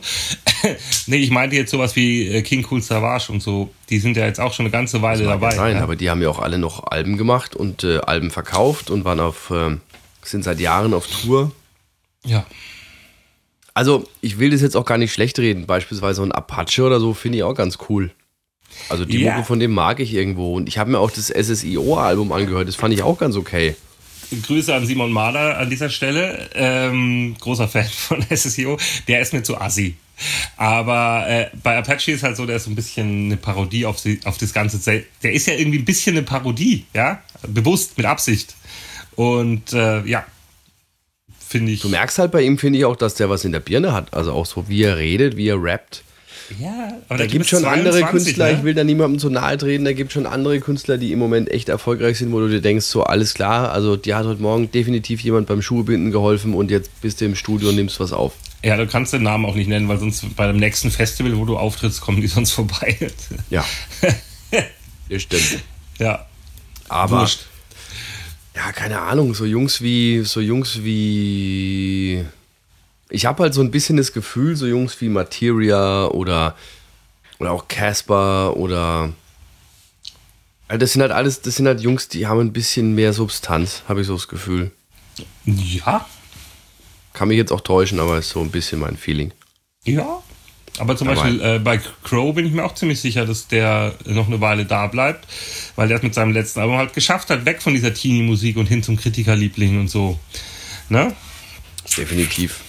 nee, 1.07 1.17
ich 1.17 1.31
meinte 1.31 1.55
jetzt 1.55 1.71
sowas 1.71 1.95
wie 1.95 2.27
äh, 2.27 2.41
King 2.41 2.65
Cool 2.69 2.81
Savage 2.81 3.31
und 3.31 3.41
so. 3.41 3.73
Die 3.89 3.99
sind 3.99 4.15
ja 4.15 4.25
jetzt 4.25 4.39
auch 4.39 4.53
schon 4.53 4.65
eine 4.65 4.71
ganze 4.71 5.01
Weile 5.01 5.23
dabei. 5.25 5.55
Nein, 5.55 5.75
ja? 5.75 5.83
aber 5.83 5.95
die 5.95 6.09
haben 6.09 6.21
ja 6.21 6.29
auch 6.29 6.39
alle 6.39 6.57
noch 6.57 6.87
Alben 6.87 7.17
gemacht 7.17 7.55
und 7.55 7.83
äh, 7.83 7.97
Alben 7.97 8.31
verkauft 8.31 8.89
und 8.89 9.03
waren 9.03 9.19
auf, 9.19 9.49
äh, 9.49 9.77
sind 10.23 10.43
seit 10.43 10.59
Jahren 10.59 10.93
auf 10.93 11.07
Tour. 11.07 11.51
Ja. 12.25 12.45
Also, 13.73 14.07
ich 14.21 14.39
will 14.39 14.49
das 14.49 14.61
jetzt 14.61 14.75
auch 14.75 14.85
gar 14.85 14.97
nicht 14.97 15.13
schlecht 15.13 15.39
reden. 15.39 15.65
Beispielsweise 15.65 16.21
ein 16.21 16.31
Apache 16.31 16.83
oder 16.83 16.99
so 16.99 17.13
finde 17.13 17.37
ich 17.37 17.43
auch 17.43 17.53
ganz 17.53 17.77
cool. 17.89 18.11
Also 18.89 19.05
die 19.05 19.19
ja. 19.19 19.33
Mucke 19.33 19.45
von 19.45 19.59
dem 19.59 19.71
mag 19.71 19.99
ich 19.99 20.13
irgendwo. 20.13 20.55
Und 20.55 20.67
ich 20.67 20.77
habe 20.77 20.91
mir 20.91 20.99
auch 20.99 21.11
das 21.11 21.27
SSIO-Album 21.27 22.31
angehört. 22.31 22.67
Das 22.67 22.75
fand 22.75 22.93
ich 22.93 23.03
auch 23.03 23.17
ganz 23.17 23.35
okay. 23.35 23.75
Grüße 24.43 24.73
an 24.73 24.85
Simon 24.85 25.11
Mahler 25.11 25.57
an 25.57 25.69
dieser 25.69 25.89
Stelle. 25.89 26.49
Ähm, 26.53 27.35
großer 27.39 27.67
Fan 27.67 27.85
von 27.85 28.23
SSIO. 28.29 28.77
Der 29.07 29.21
ist 29.21 29.33
mir 29.33 29.43
zu 29.43 29.59
assi. 29.59 29.95
Aber 30.57 31.25
äh, 31.27 31.49
bei 31.63 31.77
Apache 31.77 32.11
ist 32.11 32.23
halt 32.23 32.35
so, 32.35 32.45
der 32.45 32.57
ist 32.57 32.65
so 32.65 32.71
ein 32.71 32.75
bisschen 32.75 33.25
eine 33.25 33.37
Parodie 33.37 33.85
auf, 33.85 34.01
die, 34.01 34.19
auf 34.25 34.37
das 34.37 34.53
Ganze. 34.53 35.03
Der 35.23 35.31
ist 35.31 35.47
ja 35.47 35.53
irgendwie 35.53 35.79
ein 35.79 35.85
bisschen 35.85 36.15
eine 36.15 36.23
Parodie, 36.23 36.85
ja? 36.93 37.21
Bewusst, 37.47 37.97
mit 37.97 38.05
Absicht. 38.05 38.55
Und 39.15 39.73
äh, 39.73 40.03
ja, 40.05 40.25
finde 41.47 41.71
ich. 41.71 41.81
Du 41.81 41.89
merkst 41.89 42.19
halt 42.19 42.31
bei 42.31 42.41
ihm, 42.41 42.57
finde 42.57 42.79
ich 42.79 42.85
auch, 42.85 42.95
dass 42.95 43.15
der 43.15 43.29
was 43.29 43.45
in 43.45 43.51
der 43.51 43.59
Birne 43.59 43.93
hat. 43.93 44.13
Also 44.13 44.33
auch 44.33 44.45
so, 44.45 44.67
wie 44.67 44.83
er 44.83 44.97
redet, 44.97 45.37
wie 45.37 45.47
er 45.47 45.61
rappt. 45.61 46.03
Ja, 46.57 46.97
aber 47.07 47.19
da 47.19 47.25
gibt 47.27 47.43
es 47.43 47.49
schon 47.49 47.61
22, 47.61 48.03
andere 48.03 48.11
Künstler, 48.11 48.45
ne? 48.45 48.57
ich 48.57 48.63
will 48.63 48.73
da 48.73 48.83
niemandem 48.83 49.19
zu 49.19 49.29
nahe 49.29 49.57
treten, 49.57 49.85
da 49.85 49.93
gibt 49.93 50.09
es 50.09 50.13
schon 50.13 50.25
andere 50.25 50.59
Künstler, 50.59 50.97
die 50.97 51.11
im 51.11 51.19
Moment 51.19 51.51
echt 51.51 51.69
erfolgreich 51.69 52.17
sind, 52.17 52.31
wo 52.31 52.39
du 52.39 52.49
dir 52.49 52.61
denkst, 52.61 52.85
so 52.85 53.03
alles 53.03 53.33
klar, 53.33 53.71
also 53.71 53.95
dir 53.95 54.17
hat 54.17 54.25
heute 54.25 54.41
Morgen 54.41 54.71
definitiv 54.71 55.21
jemand 55.21 55.47
beim 55.47 55.61
Schuhebinden 55.61 56.11
geholfen 56.11 56.53
und 56.53 56.71
jetzt 56.71 57.01
bist 57.01 57.21
du 57.21 57.25
im 57.25 57.35
Studio 57.35 57.69
und 57.69 57.75
nimmst 57.75 57.99
was 57.99 58.13
auf. 58.13 58.33
Ja, 58.63 58.77
du 58.77 58.87
kannst 58.87 59.13
den 59.13 59.23
Namen 59.23 59.45
auch 59.45 59.55
nicht 59.55 59.67
nennen, 59.67 59.87
weil 59.87 59.99
sonst 59.99 60.35
bei 60.35 60.47
dem 60.47 60.57
nächsten 60.57 60.91
Festival, 60.91 61.37
wo 61.37 61.45
du 61.45 61.57
auftrittst, 61.57 62.01
kommen 62.01 62.21
die 62.21 62.27
sonst 62.27 62.51
vorbei. 62.51 62.97
Ja. 63.49 63.63
das 65.09 65.21
stimmt. 65.21 65.59
Ja. 65.99 66.25
Aber. 66.89 67.21
Wurscht. 67.21 67.45
Ja, 68.55 68.71
keine 68.73 68.99
Ahnung, 69.01 69.33
so 69.33 69.45
Jungs 69.45 69.81
wie, 69.81 70.23
so 70.25 70.41
Jungs 70.41 70.83
wie 70.83 72.25
ich 73.09 73.25
habe 73.25 73.43
halt 73.43 73.53
so 73.53 73.61
ein 73.61 73.71
bisschen 73.71 73.97
das 73.97 74.13
Gefühl, 74.13 74.55
so 74.55 74.67
Jungs 74.67 74.99
wie 75.01 75.09
Materia 75.09 76.05
oder, 76.07 76.55
oder 77.39 77.51
auch 77.51 77.67
Casper 77.67 78.55
oder. 78.55 79.11
Also 80.67 80.79
das 80.79 80.93
sind 80.93 81.01
halt 81.01 81.11
alles, 81.11 81.41
das 81.41 81.55
sind 81.55 81.65
halt 81.65 81.81
Jungs, 81.81 82.07
die 82.07 82.27
haben 82.27 82.39
ein 82.39 82.53
bisschen 82.53 82.93
mehr 82.93 83.11
Substanz, 83.11 83.83
habe 83.87 84.01
ich 84.01 84.07
so 84.07 84.13
das 84.13 84.27
Gefühl. 84.27 84.71
Ja. 85.45 86.07
Kann 87.13 87.27
mich 87.27 87.37
jetzt 87.37 87.51
auch 87.51 87.61
täuschen, 87.61 87.99
aber 87.99 88.19
ist 88.19 88.29
so 88.29 88.39
ein 88.41 88.51
bisschen 88.51 88.79
mein 88.79 88.95
Feeling. 88.95 89.33
Ja. 89.83 90.21
Aber 90.77 90.95
zum 90.95 91.09
aber 91.09 91.21
Beispiel 91.21 91.41
äh, 91.41 91.59
bei 91.59 91.81
Crow 92.03 92.33
bin 92.33 92.45
ich 92.45 92.53
mir 92.53 92.63
auch 92.63 92.75
ziemlich 92.75 93.01
sicher, 93.01 93.25
dass 93.25 93.47
der 93.47 93.95
noch 94.05 94.27
eine 94.27 94.39
Weile 94.39 94.65
da 94.65 94.87
bleibt, 94.87 95.27
weil 95.75 95.87
der 95.87 95.97
es 95.97 96.03
mit 96.03 96.13
seinem 96.13 96.31
letzten 96.31 96.59
Album 96.59 96.77
halt 96.77 96.93
geschafft 96.93 97.31
hat, 97.31 97.45
weg 97.45 97.61
von 97.61 97.73
dieser 97.73 97.93
Teenie-Musik 97.93 98.55
und 98.55 98.67
hin 98.67 98.83
zum 98.83 98.95
Kritikerliebling 98.95 99.79
und 99.79 99.89
so. 99.89 100.19
Ne? 100.87 101.13
Definitiv. 101.97 102.61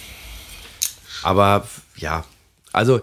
Aber 1.23 1.67
ja, 1.97 2.25
also 2.71 3.01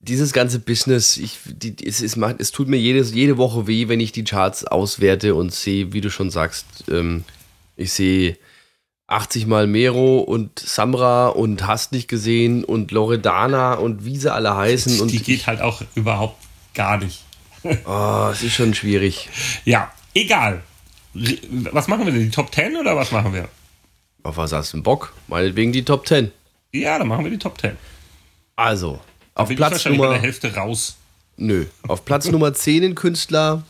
dieses 0.00 0.32
ganze 0.32 0.58
Business, 0.58 1.16
ich, 1.18 1.38
die, 1.44 1.76
es, 1.86 2.00
es, 2.00 2.16
macht, 2.16 2.40
es 2.40 2.52
tut 2.52 2.68
mir 2.68 2.78
jedes, 2.78 3.12
jede 3.12 3.36
Woche 3.36 3.66
weh, 3.66 3.88
wenn 3.88 4.00
ich 4.00 4.12
die 4.12 4.24
Charts 4.24 4.64
auswerte 4.64 5.34
und 5.34 5.52
sehe, 5.52 5.92
wie 5.92 6.00
du 6.00 6.10
schon 6.10 6.30
sagst, 6.30 6.66
ähm, 6.90 7.24
ich 7.76 7.92
sehe 7.92 8.38
80 9.08 9.46
mal 9.46 9.66
Mero 9.66 10.18
und 10.18 10.58
Samra 10.58 11.28
und 11.28 11.66
Hast 11.66 11.92
nicht 11.92 12.08
gesehen 12.08 12.64
und 12.64 12.92
Loredana 12.92 13.74
und 13.74 14.04
wie 14.04 14.16
sie 14.16 14.32
alle 14.32 14.56
heißen. 14.56 15.00
Und 15.00 15.10
die 15.10 15.18
geht 15.18 15.46
halt 15.46 15.60
auch 15.60 15.82
überhaupt 15.94 16.42
gar 16.74 16.96
nicht. 16.96 17.24
oh, 17.84 18.28
es 18.32 18.42
ist 18.42 18.54
schon 18.54 18.72
schwierig. 18.72 19.28
Ja, 19.64 19.92
egal. 20.14 20.62
Was 21.12 21.88
machen 21.88 22.06
wir 22.06 22.12
denn? 22.12 22.22
Die 22.22 22.30
Top 22.30 22.54
10 22.54 22.76
oder 22.76 22.96
was 22.96 23.10
machen 23.10 23.34
wir? 23.34 23.48
Auf 24.22 24.36
was 24.36 24.52
hast 24.52 24.72
du 24.72 24.82
Bock? 24.82 25.12
Meinetwegen 25.26 25.72
die 25.72 25.84
Top 25.84 26.06
10. 26.06 26.30
Ja, 26.72 26.98
dann 26.98 27.08
machen 27.08 27.24
wir 27.24 27.30
die 27.30 27.38
Top 27.38 27.60
10. 27.60 27.76
Also, 28.56 29.00
auf 29.34 29.48
bin 29.48 29.56
Platz 29.56 29.78
ich 29.78 29.84
Nummer. 29.86 30.08
Bei 30.08 30.12
der 30.14 30.22
Hälfte 30.22 30.54
raus. 30.54 30.96
Nö. 31.36 31.66
Auf 31.88 32.04
Platz 32.04 32.26
Nummer 32.26 32.52
10 32.52 32.82
in 32.82 32.94
Künstler. 32.94 33.64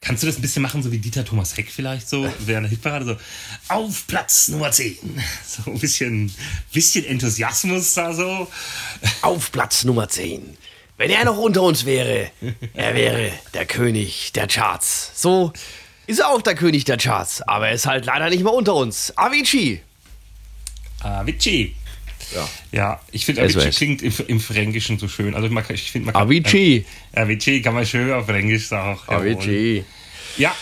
Kannst 0.00 0.22
du 0.22 0.26
das 0.26 0.36
ein 0.36 0.42
bisschen 0.42 0.62
machen, 0.62 0.82
so 0.82 0.92
wie 0.92 0.98
Dieter 0.98 1.24
Thomas 1.24 1.56
Heck 1.56 1.70
vielleicht 1.70 2.08
so, 2.08 2.28
während 2.40 2.64
der 2.64 2.70
Hitparade 2.70 3.04
so, 3.06 3.16
auf 3.74 4.06
Platz 4.06 4.48
Nummer 4.48 4.70
10. 4.70 4.96
So 5.46 5.70
ein 5.70 5.78
bisschen, 5.78 6.34
bisschen 6.72 7.04
Enthusiasmus 7.04 7.94
da 7.94 8.12
so. 8.12 8.48
Auf 9.22 9.52
Platz 9.52 9.84
Nummer 9.84 10.08
10. 10.08 10.56
Wenn 10.96 11.10
er 11.10 11.24
noch 11.24 11.38
unter 11.38 11.62
uns 11.62 11.84
wäre, 11.84 12.30
er 12.74 12.94
wäre 12.94 13.32
der 13.52 13.66
König 13.66 14.32
der 14.32 14.46
Charts. 14.46 15.10
So 15.14 15.52
ist 16.06 16.20
er 16.20 16.28
auch 16.28 16.42
der 16.42 16.54
König 16.54 16.84
der 16.84 16.98
Charts, 16.98 17.42
aber 17.42 17.68
er 17.68 17.74
ist 17.74 17.86
halt 17.86 18.04
leider 18.04 18.28
nicht 18.30 18.42
mehr 18.42 18.52
unter 18.52 18.74
uns. 18.74 19.16
Avicii. 19.16 19.80
Avicii. 21.04 21.74
Ja. 22.34 22.48
Ja, 22.72 23.00
ich 23.12 23.26
finde 23.26 23.42
Avicii 23.42 23.70
klingt 23.70 24.02
im, 24.02 24.12
im 24.26 24.40
Fränkischen 24.40 24.98
so 24.98 25.08
schön. 25.08 25.34
Also 25.34 25.46
ich, 25.46 25.52
mag, 25.52 25.68
ich 25.70 25.90
finde 25.90 26.06
man 26.06 26.14
kann- 26.14 26.22
Avicii. 26.22 26.84
Äh, 27.12 27.20
Avicii 27.20 27.62
kann 27.62 27.74
man 27.74 27.86
schön 27.86 28.12
auf 28.12 28.26
Fränkisch 28.26 28.68
sagen. 28.68 28.98
Avicii. 29.06 29.84
Ja. 30.38 30.54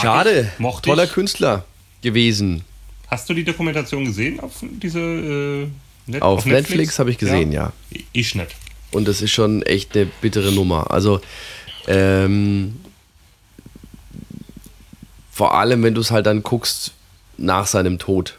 Schade. 0.00 0.50
Ich, 0.54 0.60
mochte 0.60 0.88
Toller 0.88 1.04
ich. 1.04 1.12
Künstler 1.12 1.64
gewesen. 2.00 2.64
Hast 3.08 3.28
du 3.28 3.34
die 3.34 3.44
Dokumentation 3.44 4.04
gesehen 4.04 4.40
auf 4.40 4.52
diese 4.62 5.00
äh, 5.00 5.66
Net 6.06 6.22
Auf 6.22 6.46
Netflix, 6.46 6.98
habe 6.98 7.10
ich 7.10 7.18
gesehen, 7.18 7.52
ja. 7.52 7.72
Ich 8.12 8.34
nicht. 8.34 8.48
Und 8.90 9.06
das 9.06 9.22
ist 9.22 9.30
schon 9.30 9.62
echt 9.62 9.96
eine 9.96 10.06
bittere 10.06 10.52
Nummer. 10.52 10.90
Also, 10.90 11.20
ähm, 11.86 12.80
vor 15.30 15.54
allem, 15.54 15.82
wenn 15.82 15.94
du 15.94 16.00
es 16.00 16.10
halt 16.10 16.26
dann 16.26 16.42
guckst 16.42 16.92
nach 17.38 17.66
seinem 17.66 17.98
Tod. 17.98 18.38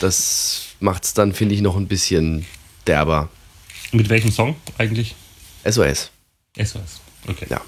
Das 0.00 0.62
macht 0.80 1.04
es 1.04 1.14
dann, 1.14 1.32
finde 1.32 1.54
ich, 1.54 1.60
noch 1.60 1.76
ein 1.76 1.86
bisschen 1.86 2.46
derber. 2.86 3.28
Mit 3.92 4.08
welchem 4.08 4.32
Song 4.32 4.56
eigentlich? 4.78 5.14
SOS. 5.64 6.10
SOS. 6.56 7.00
Okay. 7.28 7.46
Ja. 7.48 7.60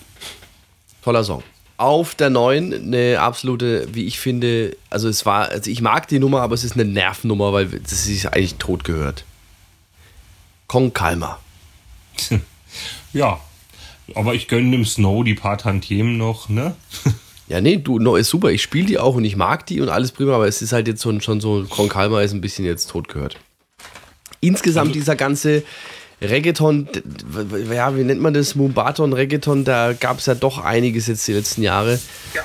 Toller 1.03 1.25
Song. 1.25 1.43
Auf 1.79 2.15
der 2.15 2.31
neuen 2.31 2.73
eine 2.73 3.21
absolute, 3.21 3.95
wie 3.95 4.07
ich 4.07 4.19
finde, 4.19 4.77
also 4.91 5.09
es 5.09 5.27
war, 5.27 5.51
also 5.51 5.71
ich 5.71 5.83
mag 5.83 6.09
die 6.09 6.19
Nummer, 6.19 6.41
aber 6.41 6.55
es 6.55 6.65
ist 6.65 6.73
eine 6.73 6.87
Nervennummer, 6.87 7.53
weil 7.53 7.67
das 7.67 8.07
ist 8.07 8.27
eigentlich 8.27 8.55
tot 8.55 8.85
gehört. 8.85 9.25
Kong 10.67 10.93
Kalmer. 10.93 11.39
Ja. 13.13 13.41
Aber 14.15 14.35
ich 14.35 14.47
gönne 14.47 14.71
dem 14.71 14.85
Snow 14.85 15.25
die 15.25 15.35
paar 15.35 15.57
Tantiemen 15.57 16.19
noch, 16.19 16.51
ne? 16.51 16.77
Ja, 17.49 17.61
nee, 17.61 17.77
du, 17.77 17.99
no, 17.99 18.17
ist 18.17 18.29
super. 18.31 18.51
Ich 18.51 18.63
spiele 18.63 18.87
die 18.87 18.99
auch 18.99 19.15
und 19.15 19.25
ich 19.25 19.37
mag 19.37 19.67
die 19.67 19.81
und 19.81 19.89
alles 19.89 20.11
prima, 20.13 20.35
aber 20.35 20.49
es 20.49 20.63
ist 20.63 20.73
halt 20.73 20.89
jetzt 20.89 21.01
so, 21.01 21.19
schon 21.21 21.41
so, 21.41 21.65
Kron 21.71 21.89
Kalmer 21.89 22.23
ist 22.23 22.33
ein 22.33 22.41
bisschen 22.41 22.65
jetzt 22.65 22.91
tot 22.91 23.09
gehört. 23.09 23.39
Insgesamt 24.41 24.89
Also- 24.89 24.99
dieser 25.01 25.17
ganze 25.17 25.63
Reggaeton, 26.21 26.89
ja, 27.73 27.97
wie 27.97 28.03
nennt 28.05 28.21
man 28.23 28.35
das? 28.35 28.55
Mumbaton, 28.55 29.13
Reggaeton, 29.13 29.65
da 29.65 29.93
gab 29.93 30.19
es 30.19 30.27
ja 30.27 30.35
doch 30.35 30.59
einiges 30.59 31.07
jetzt 31.07 31.27
die 31.29 31.35
letzten 31.35 31.63
Jahre. 31.63 32.01
Ja. 32.35 32.43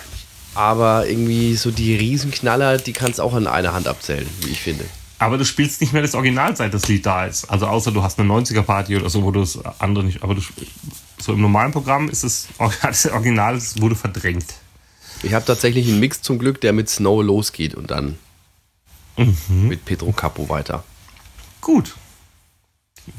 Aber 0.54 1.08
irgendwie 1.08 1.56
so 1.56 1.72
die 1.72 1.96
Riesenknaller, 1.96 2.78
die 2.78 2.92
kannst 2.94 3.20
du 3.20 3.24
auch 3.24 3.34
an 3.34 3.48
einer 3.48 3.74
Hand 3.74 3.88
abzählen, 3.88 4.28
wie 4.42 4.50
ich 4.52 4.60
finde. 4.62 4.84
Aber 5.20 5.38
du 5.38 5.46
spielst 5.46 5.80
nicht 5.82 5.94
mehr 5.94 6.02
das 6.02 6.16
Original, 6.16 6.56
seit 6.58 6.74
das 6.74 6.88
Lied 6.90 7.06
da 7.06 7.26
ist. 7.26 7.46
Also 7.50 7.68
außer 7.68 7.92
du 7.92 8.04
hast 8.04 8.20
eine 8.20 8.28
90er-Party 8.28 8.98
oder 8.98 9.10
so, 9.10 9.24
wo 9.24 9.32
du 9.32 9.40
das 9.40 9.60
andere 9.80 10.04
nicht. 10.04 10.22
Aber 10.24 10.36
du, 10.36 10.42
so 11.22 11.34
im 11.34 11.42
normalen 11.42 11.72
Programm 11.72 12.10
ist 12.10 12.24
es 12.24 12.48
das 12.82 13.06
Original 13.10 13.58
wurde 13.78 13.96
verdrängt. 13.96 14.46
Ich 15.24 15.34
habe 15.34 15.46
tatsächlich 15.46 15.88
einen 15.88 16.00
Mix 16.00 16.22
zum 16.22 16.40
Glück, 16.40 16.62
der 16.62 16.74
mit 16.74 16.90
Snow 16.90 17.24
losgeht 17.24 17.76
und 17.76 17.92
dann 17.92 18.18
mit 19.50 19.86
Pedro 19.86 20.12
Capo 20.12 20.50
weiter. 20.50 20.84
Gut. 21.60 21.96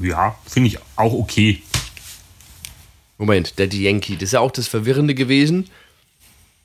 Ja, 0.00 0.36
finde 0.46 0.68
ich 0.68 0.78
auch 0.96 1.12
okay. 1.12 1.62
Moment, 3.18 3.58
Daddy 3.58 3.84
Yankee, 3.84 4.14
das 4.14 4.24
ist 4.24 4.32
ja 4.32 4.40
auch 4.40 4.50
das 4.50 4.66
Verwirrende 4.66 5.14
gewesen. 5.14 5.68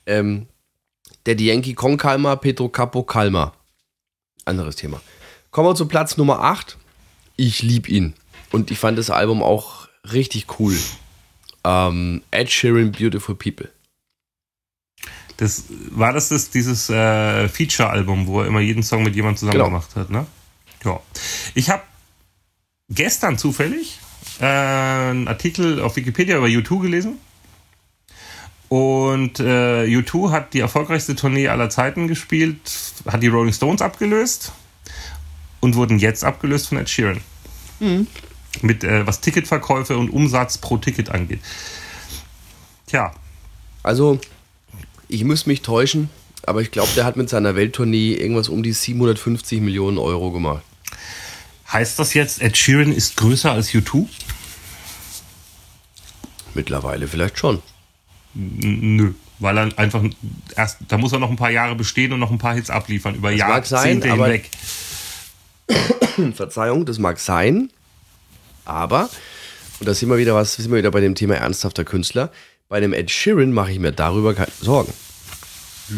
Ähm, 0.06 0.46
Daddy 1.24 1.46
Yankee, 1.46 1.74
Kong 1.74 1.96
Kalmar, 1.98 2.38
Pedro 2.38 2.68
Capo, 2.68 3.02
Kalmar. 3.02 3.54
Anderes 4.44 4.76
Thema. 4.76 5.00
Kommen 5.50 5.68
wir 5.68 5.74
zu 5.74 5.86
Platz 5.86 6.16
Nummer 6.16 6.40
8. 6.40 6.76
Ich 7.36 7.62
liebe 7.62 7.88
ihn. 7.88 8.14
Und 8.50 8.70
ich 8.70 8.78
fand 8.78 8.98
das 8.98 9.10
Album 9.10 9.42
auch 9.42 9.88
richtig 10.10 10.58
cool. 10.58 10.76
Ähm, 11.64 12.22
Ed 12.30 12.50
Sheeran, 12.50 12.92
Beautiful 12.92 13.34
People. 13.34 13.68
Das 15.38 15.64
war 15.90 16.12
das, 16.12 16.28
das 16.28 16.50
dieses 16.50 16.90
äh, 16.90 17.48
Feature-Album, 17.48 18.26
wo 18.26 18.40
er 18.42 18.46
immer 18.48 18.60
jeden 18.60 18.82
Song 18.82 19.02
mit 19.04 19.14
jemandem 19.16 19.38
zusammen 19.38 19.52
Genau. 19.52 19.64
gemacht 19.66 19.96
hat, 19.96 20.10
ne? 20.10 20.26
Ja. 20.84 21.00
Ich 21.54 21.70
habe 21.70 21.82
gestern 22.90 23.38
zufällig 23.38 23.98
äh, 24.40 24.44
einen 24.46 25.28
Artikel 25.28 25.80
auf 25.80 25.96
Wikipedia 25.96 26.36
über 26.36 26.46
U2 26.46 26.82
gelesen. 26.82 27.18
Und 28.68 29.40
äh, 29.40 29.84
U2 29.86 30.30
hat 30.30 30.52
die 30.54 30.60
erfolgreichste 30.60 31.16
Tournee 31.16 31.48
aller 31.48 31.70
Zeiten 31.70 32.06
gespielt, 32.06 32.58
hat 33.06 33.22
die 33.22 33.28
Rolling 33.28 33.52
Stones 33.54 33.80
abgelöst 33.80 34.52
und 35.60 35.74
wurden 35.76 35.98
jetzt 35.98 36.22
abgelöst 36.24 36.68
von 36.68 36.78
Ed 36.78 36.90
Sheeran. 36.90 37.20
Mit 38.60 38.82
äh, 38.84 39.06
was 39.06 39.20
Ticketverkäufe 39.20 39.96
und 39.96 40.10
Umsatz 40.10 40.58
pro 40.58 40.76
Ticket 40.78 41.10
angeht. 41.10 41.40
Tja, 42.86 43.12
Also, 43.82 44.18
ich 45.08 45.24
muss 45.24 45.46
mich 45.46 45.62
täuschen, 45.62 46.10
aber 46.44 46.60
ich 46.62 46.70
glaube, 46.70 46.90
der 46.96 47.04
hat 47.04 47.16
mit 47.16 47.28
seiner 47.28 47.56
Welttournee 47.56 48.12
irgendwas 48.14 48.48
um 48.48 48.62
die 48.62 48.72
750 48.72 49.60
Millionen 49.60 49.98
Euro 49.98 50.30
gemacht. 50.30 50.62
heißt 51.72 51.98
das 51.98 52.14
jetzt, 52.14 52.40
Ed 52.42 52.56
Sheeran 52.56 52.92
ist 52.92 53.16
größer 53.16 53.52
als 53.52 53.70
U2? 53.70 54.06
Mittlerweile 56.54 57.06
vielleicht 57.08 57.38
schon. 57.38 57.62
Nö. 58.34 59.12
Weil 59.38 59.58
er 59.58 59.78
einfach 59.78 60.02
erst, 60.56 60.78
da 60.88 60.98
muss 60.98 61.12
er 61.12 61.20
noch 61.20 61.30
ein 61.30 61.36
paar 61.36 61.50
Jahre 61.50 61.76
bestehen 61.76 62.12
und 62.12 62.18
noch 62.20 62.30
ein 62.30 62.38
paar 62.38 62.54
Hits 62.54 62.70
abliefern, 62.70 63.14
über 63.14 63.28
sein, 63.28 63.38
Jahrzehnte 63.38 64.10
aber- 64.12 64.26
hinweg. 64.26 64.50
Verzeihung, 66.34 66.84
das 66.86 66.98
mag 66.98 67.20
sein, 67.20 67.70
aber, 68.64 69.08
und 69.78 69.86
da 69.86 69.94
sind 69.94 70.08
wir 70.08 70.18
wieder 70.18 70.34
was, 70.34 70.54
sind 70.54 70.70
wir 70.70 70.78
wieder 70.78 70.90
bei 70.90 71.00
dem 71.00 71.14
Thema 71.14 71.36
ernsthafter 71.36 71.84
Künstler, 71.84 72.32
bei 72.68 72.80
dem 72.80 72.92
Ed 72.92 73.10
Sheeran 73.10 73.52
mache 73.52 73.72
ich 73.72 73.78
mir 73.78 73.92
darüber 73.92 74.34
keine 74.34 74.52
Sorgen. 74.60 74.92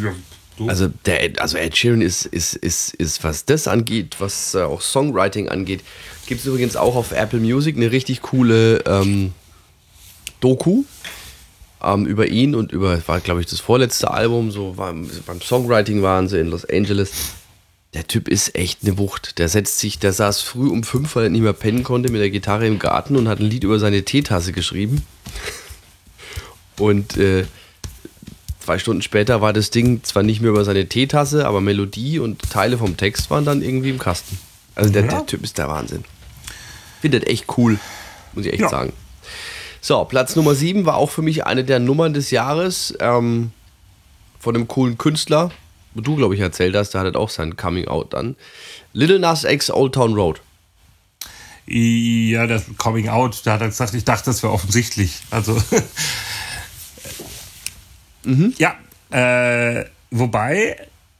Ja, 0.02 0.14
so. 0.56 0.68
Also, 0.68 0.88
der 1.04 1.24
Ed, 1.24 1.40
also 1.40 1.56
Ed 1.56 1.76
Sheeran 1.76 2.00
ist, 2.00 2.26
ist, 2.26 2.54
ist, 2.54 2.94
ist, 2.94 3.24
was 3.24 3.44
das 3.44 3.66
angeht, 3.66 4.16
was 4.18 4.54
äh, 4.54 4.62
auch 4.62 4.80
Songwriting 4.80 5.48
angeht, 5.48 5.80
gibt 6.26 6.40
es 6.40 6.46
übrigens 6.46 6.76
auch 6.76 6.96
auf 6.96 7.12
Apple 7.12 7.40
Music 7.40 7.76
eine 7.76 7.90
richtig 7.90 8.22
coole 8.22 8.84
ähm, 8.86 9.32
Doku 10.40 10.84
ähm, 11.82 12.06
über 12.06 12.28
ihn 12.28 12.54
und 12.54 12.72
über, 12.72 13.00
war 13.08 13.20
glaube 13.20 13.40
ich 13.40 13.46
das 13.46 13.60
vorletzte 13.60 14.10
Album, 14.10 14.50
so 14.50 14.76
war, 14.76 14.94
beim 15.26 15.40
Songwriting 15.40 16.02
waren 16.02 16.28
sie 16.28 16.38
in 16.38 16.48
Los 16.48 16.64
Angeles. 16.64 17.10
Der 17.94 18.06
Typ 18.06 18.28
ist 18.28 18.54
echt 18.54 18.84
eine 18.84 18.98
Wucht. 18.98 19.40
Der 19.40 19.48
setzt 19.48 19.80
sich, 19.80 19.98
der 19.98 20.12
saß 20.12 20.42
früh 20.42 20.68
um 20.68 20.84
fünf, 20.84 21.16
weil 21.16 21.24
er 21.24 21.30
nicht 21.30 21.40
mehr 21.42 21.52
pennen 21.52 21.82
konnte, 21.82 22.12
mit 22.12 22.20
der 22.20 22.30
Gitarre 22.30 22.68
im 22.68 22.78
Garten 22.78 23.16
und 23.16 23.26
hat 23.26 23.40
ein 23.40 23.50
Lied 23.50 23.64
über 23.64 23.80
seine 23.80 24.04
Teetasse 24.04 24.52
geschrieben. 24.52 25.04
Und 26.80 27.16
äh, 27.16 27.44
zwei 28.58 28.78
Stunden 28.78 29.02
später 29.02 29.40
war 29.40 29.52
das 29.52 29.70
Ding 29.70 30.02
zwar 30.02 30.22
nicht 30.22 30.40
mehr 30.40 30.50
über 30.50 30.64
seine 30.64 30.86
Teetasse, 30.88 31.46
aber 31.46 31.60
Melodie 31.60 32.18
und 32.18 32.42
Teile 32.50 32.78
vom 32.78 32.96
Text 32.96 33.30
waren 33.30 33.44
dann 33.44 33.62
irgendwie 33.62 33.90
im 33.90 33.98
Kasten. 33.98 34.38
Also 34.74 34.90
der, 34.90 35.02
Ja. 35.04 35.08
der 35.08 35.26
Typ 35.26 35.42
ist 35.44 35.58
der 35.58 35.68
Wahnsinn. 35.68 36.04
Findet 37.00 37.26
echt 37.26 37.46
cool, 37.56 37.78
muss 38.32 38.46
ich 38.46 38.52
echt 38.52 38.62
Ja. 38.62 38.68
sagen. 38.68 38.92
So, 39.82 40.04
Platz 40.04 40.36
Nummer 40.36 40.54
7 40.54 40.84
war 40.84 40.96
auch 40.96 41.10
für 41.10 41.22
mich 41.22 41.46
eine 41.46 41.64
der 41.64 41.78
Nummern 41.78 42.12
des 42.12 42.30
Jahres 42.30 42.94
ähm, 43.00 43.50
von 44.38 44.54
einem 44.54 44.68
coolen 44.68 44.98
Künstler, 44.98 45.50
wo 45.94 46.02
du, 46.02 46.16
glaube 46.16 46.34
ich, 46.34 46.40
erzählt 46.40 46.76
hast, 46.76 46.90
der 46.90 47.00
hat 47.00 47.16
auch 47.16 47.30
sein 47.30 47.56
Coming 47.56 47.88
Out 47.88 48.12
dann. 48.12 48.36
Little 48.92 49.18
Nas 49.18 49.44
X 49.44 49.70
Old 49.70 49.94
Town 49.94 50.14
Road. 50.14 50.40
Ja, 51.66 52.46
das 52.46 52.64
Coming 52.78 53.08
Out, 53.08 53.42
da 53.44 53.52
hat 53.54 53.60
er 53.60 53.68
gesagt, 53.68 53.94
ich 53.94 54.04
dachte, 54.04 54.26
das 54.26 54.42
wäre 54.42 54.52
offensichtlich. 54.52 55.22
Also. 55.30 55.56
Ja, 58.58 58.76
äh, 59.10 59.84
wobei, 60.10 60.76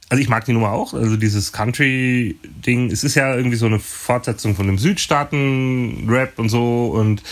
also 0.09 0.21
ich 0.21 0.29
mag 0.29 0.45
die 0.45 0.53
Nummer 0.53 0.71
auch, 0.71 0.93
also 0.93 1.17
dieses 1.17 1.51
Country-Ding, 1.51 2.91
es 2.91 3.03
ist 3.03 3.15
ja 3.15 3.35
irgendwie 3.35 3.57
so 3.57 3.65
eine 3.65 3.79
Fortsetzung 3.79 4.55
von 4.55 4.67
dem 4.67 4.77
Südstaaten-Rap 4.77 6.37
und 6.37 6.49
so 6.49 6.87
und 6.87 7.23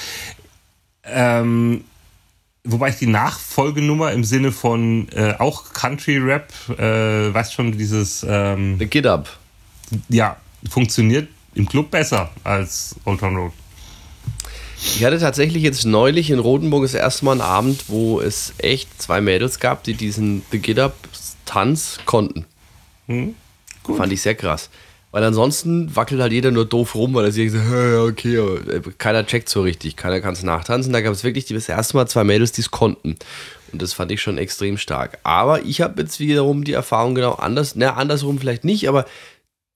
ähm, 1.03 1.83
wobei 2.63 2.89
ich 2.89 2.97
die 2.97 3.07
Nachfolgenummer 3.07 4.11
im 4.11 4.23
Sinne 4.23 4.51
von 4.51 5.07
äh, 5.09 5.33
auch 5.37 5.73
Country-Rap, 5.73 6.51
äh, 6.77 7.33
weißt 7.33 7.53
schon, 7.53 7.71
dieses, 7.77 8.25
ähm, 8.27 8.77
The 8.79 8.85
Get 8.85 9.05
Up. 9.05 9.37
ja, 10.09 10.37
funktioniert 10.69 11.29
im 11.55 11.67
Club 11.67 11.91
besser 11.91 12.31
als 12.43 12.95
Old 13.05 13.19
Town 13.19 13.35
Road. 13.35 13.53
Ich 14.81 15.03
hatte 15.03 15.19
tatsächlich 15.19 15.63
jetzt 15.63 15.85
neulich 15.85 16.29
in 16.31 16.39
Rotenburg 16.39 16.83
das 16.83 16.93
erste 16.93 17.25
Mal 17.25 17.33
einen 17.33 17.41
Abend, 17.41 17.85
wo 17.87 18.21
es 18.21 18.53
echt 18.59 19.01
zwei 19.01 19.19
Mädels 19.21 19.59
gab, 19.59 19.83
die 19.83 19.93
diesen 19.93 20.41
The 20.51 20.59
Get 20.59 20.79
Up 20.79 20.95
Tanz 21.45 21.99
konnten. 22.05 22.45
Gut. 23.83 23.97
Fand 23.97 24.13
ich 24.13 24.21
sehr 24.21 24.35
krass. 24.35 24.69
Weil 25.11 25.23
ansonsten 25.23 25.95
wackelt 25.95 26.21
halt 26.21 26.31
jeder 26.31 26.51
nur 26.51 26.65
doof 26.65 26.93
rum, 26.93 27.15
weil 27.15 27.25
er 27.25 27.31
sich 27.31 27.51
so, 27.51 27.57
"Ja, 27.57 27.89
ja, 27.93 28.03
okay, 28.03 28.37
aber 28.37 28.73
äh, 28.73 28.81
keiner 28.99 29.25
checkt 29.25 29.49
so 29.49 29.63
richtig, 29.63 29.95
keiner 29.95 30.21
kann 30.21 30.33
es 30.33 30.43
nachtanzen. 30.43 30.93
Da 30.93 31.01
gab 31.01 31.13
es 31.13 31.23
wirklich 31.23 31.45
das 31.47 31.67
erste 31.67 31.97
Mal 31.97 32.07
zwei 32.07 32.23
Mädels, 32.23 32.51
die 32.51 32.61
es 32.61 32.69
konnten. 32.69 33.15
Und 33.71 33.81
das 33.81 33.93
fand 33.93 34.11
ich 34.11 34.21
schon 34.21 34.37
extrem 34.37 34.77
stark. 34.77 35.17
Aber 35.23 35.63
ich 35.63 35.81
habe 35.81 36.01
jetzt 36.01 36.19
wiederum 36.19 36.63
die 36.63 36.73
Erfahrung 36.73 37.15
genau 37.15 37.33
anders, 37.33 37.75
na, 37.75 37.95
andersrum 37.95 38.37
vielleicht 38.37 38.63
nicht, 38.65 38.87
aber 38.87 39.05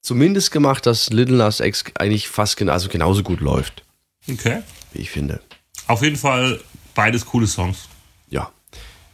zumindest 0.01 0.51
gemacht, 0.51 0.85
dass 0.85 1.09
Little 1.09 1.37
Nas 1.37 1.59
X 1.59 1.83
eigentlich 1.95 2.27
fast 2.27 2.57
genau, 2.57 2.73
also 2.73 2.89
genauso 2.89 3.23
gut 3.23 3.39
läuft, 3.41 3.83
Okay. 4.31 4.61
Wie 4.93 5.01
ich 5.01 5.11
finde. 5.11 5.41
Auf 5.87 6.01
jeden 6.01 6.15
Fall 6.15 6.59
beides 6.95 7.25
coole 7.25 7.47
Songs. 7.47 7.87
Ja. 8.29 8.51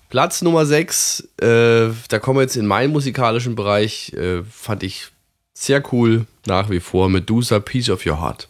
Platz 0.09 0.41
Nummer 0.41 0.65
6, 0.65 1.27
äh, 1.41 1.89
da 2.07 2.19
kommen 2.19 2.37
wir 2.37 2.43
jetzt 2.43 2.57
in 2.57 2.65
meinen 2.65 2.91
musikalischen 2.91 3.55
Bereich, 3.55 4.13
äh, 4.13 4.43
fand 4.43 4.83
ich 4.83 5.07
Sehr 5.53 5.83
cool, 5.91 6.25
nach 6.45 6.69
wie 6.69 6.79
vor. 6.79 7.09
Medusa, 7.09 7.59
Piece 7.59 7.89
of 7.89 8.05
Your 8.05 8.21
Heart. 8.21 8.47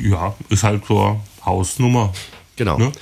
Ja, 0.00 0.34
ist 0.48 0.62
halt 0.62 0.84
so 0.86 1.20
Hausnummer. 1.44 2.12
Genau. 2.56 2.78
Ne? 2.78 2.92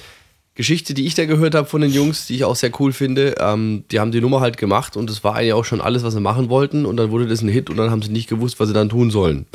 Geschichte, 0.56 0.94
die 0.94 1.06
ich 1.06 1.14
da 1.14 1.24
gehört 1.24 1.54
habe 1.54 1.68
von 1.68 1.80
den 1.80 1.92
Jungs, 1.92 2.26
die 2.26 2.36
ich 2.36 2.44
auch 2.44 2.54
sehr 2.54 2.70
cool 2.78 2.92
finde, 2.92 3.34
ähm, 3.40 3.84
die 3.90 3.98
haben 3.98 4.12
die 4.12 4.20
Nummer 4.20 4.40
halt 4.40 4.56
gemacht 4.56 4.96
und 4.96 5.10
das 5.10 5.24
war 5.24 5.34
eigentlich 5.34 5.52
auch 5.52 5.64
schon 5.64 5.80
alles, 5.80 6.04
was 6.04 6.14
sie 6.14 6.20
machen 6.20 6.48
wollten 6.48 6.86
und 6.86 6.96
dann 6.96 7.10
wurde 7.10 7.26
das 7.26 7.42
ein 7.42 7.48
Hit 7.48 7.70
und 7.70 7.76
dann 7.76 7.90
haben 7.90 8.02
sie 8.02 8.12
nicht 8.12 8.28
gewusst, 8.28 8.60
was 8.60 8.68
sie 8.68 8.74
dann 8.74 8.88
tun 8.88 9.10
sollen. 9.10 9.46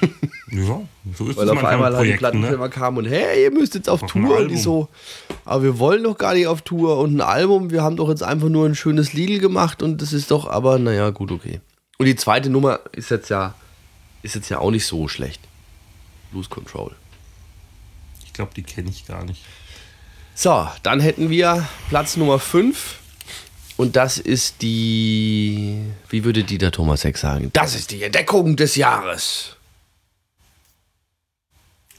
Ja, 0.50 0.80
so 1.14 1.28
ist 1.28 1.36
Weil 1.36 1.46
es 1.46 1.50
auf 1.50 1.64
einmal 1.64 1.94
halt 1.94 2.06
die 2.06 2.12
Projekten, 2.12 2.18
Plattenfirma 2.18 2.64
ne? 2.64 2.70
kam 2.70 2.96
und 2.96 3.06
hey, 3.06 3.44
ihr 3.44 3.50
müsst 3.50 3.74
jetzt 3.74 3.88
auf, 3.88 4.02
Auf 4.02 4.10
Tour 4.10 4.38
und 4.38 4.48
die 4.48 4.56
so, 4.56 4.88
aber 5.44 5.62
wir 5.62 5.78
wollen 5.78 6.04
doch 6.04 6.16
gar 6.16 6.34
nicht 6.34 6.46
auf 6.46 6.62
Tour 6.62 6.98
und 6.98 7.16
ein 7.16 7.20
Album, 7.20 7.70
wir 7.70 7.82
haben 7.82 7.96
doch 7.96 8.08
jetzt 8.08 8.22
einfach 8.22 8.48
nur 8.48 8.66
ein 8.66 8.74
schönes 8.74 9.12
Lied 9.12 9.40
gemacht 9.40 9.82
und 9.82 10.00
das 10.00 10.12
ist 10.12 10.30
doch, 10.30 10.48
aber 10.48 10.78
naja, 10.78 11.10
gut, 11.10 11.30
okay. 11.32 11.60
Und 11.98 12.06
die 12.06 12.16
zweite 12.16 12.48
Nummer 12.48 12.80
ist 12.92 13.10
jetzt 13.10 13.28
ja, 13.28 13.54
ist 14.22 14.34
jetzt 14.34 14.48
ja 14.48 14.58
auch 14.58 14.70
nicht 14.70 14.86
so 14.86 15.08
schlecht. 15.08 15.40
Lose 16.32 16.48
Control. 16.48 16.94
Ich 18.24 18.32
glaube, 18.32 18.52
die 18.54 18.62
kenne 18.62 18.88
ich 18.90 19.06
gar 19.06 19.24
nicht. 19.24 19.42
So, 20.34 20.68
dann 20.82 21.00
hätten 21.00 21.30
wir 21.30 21.66
Platz 21.88 22.16
Nummer 22.16 22.38
5. 22.38 23.00
Und 23.76 23.96
das 23.96 24.18
ist 24.18 24.62
die. 24.62 25.80
Wie 26.08 26.24
würde 26.24 26.42
Dieter 26.42 26.72
Thomas 26.72 27.04
Heck 27.04 27.16
sagen? 27.16 27.50
Das 27.52 27.74
ist 27.74 27.92
die 27.92 28.02
Entdeckung 28.02 28.56
des 28.56 28.74
Jahres. 28.76 29.57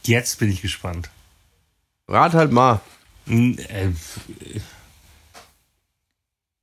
Jetzt 0.10 0.40
bin 0.40 0.50
ich 0.50 0.64
gespannt. 0.64 1.12
Rat 2.08 2.34
halt 2.34 2.52
mal. 2.52 2.82
Äh, 3.28 3.92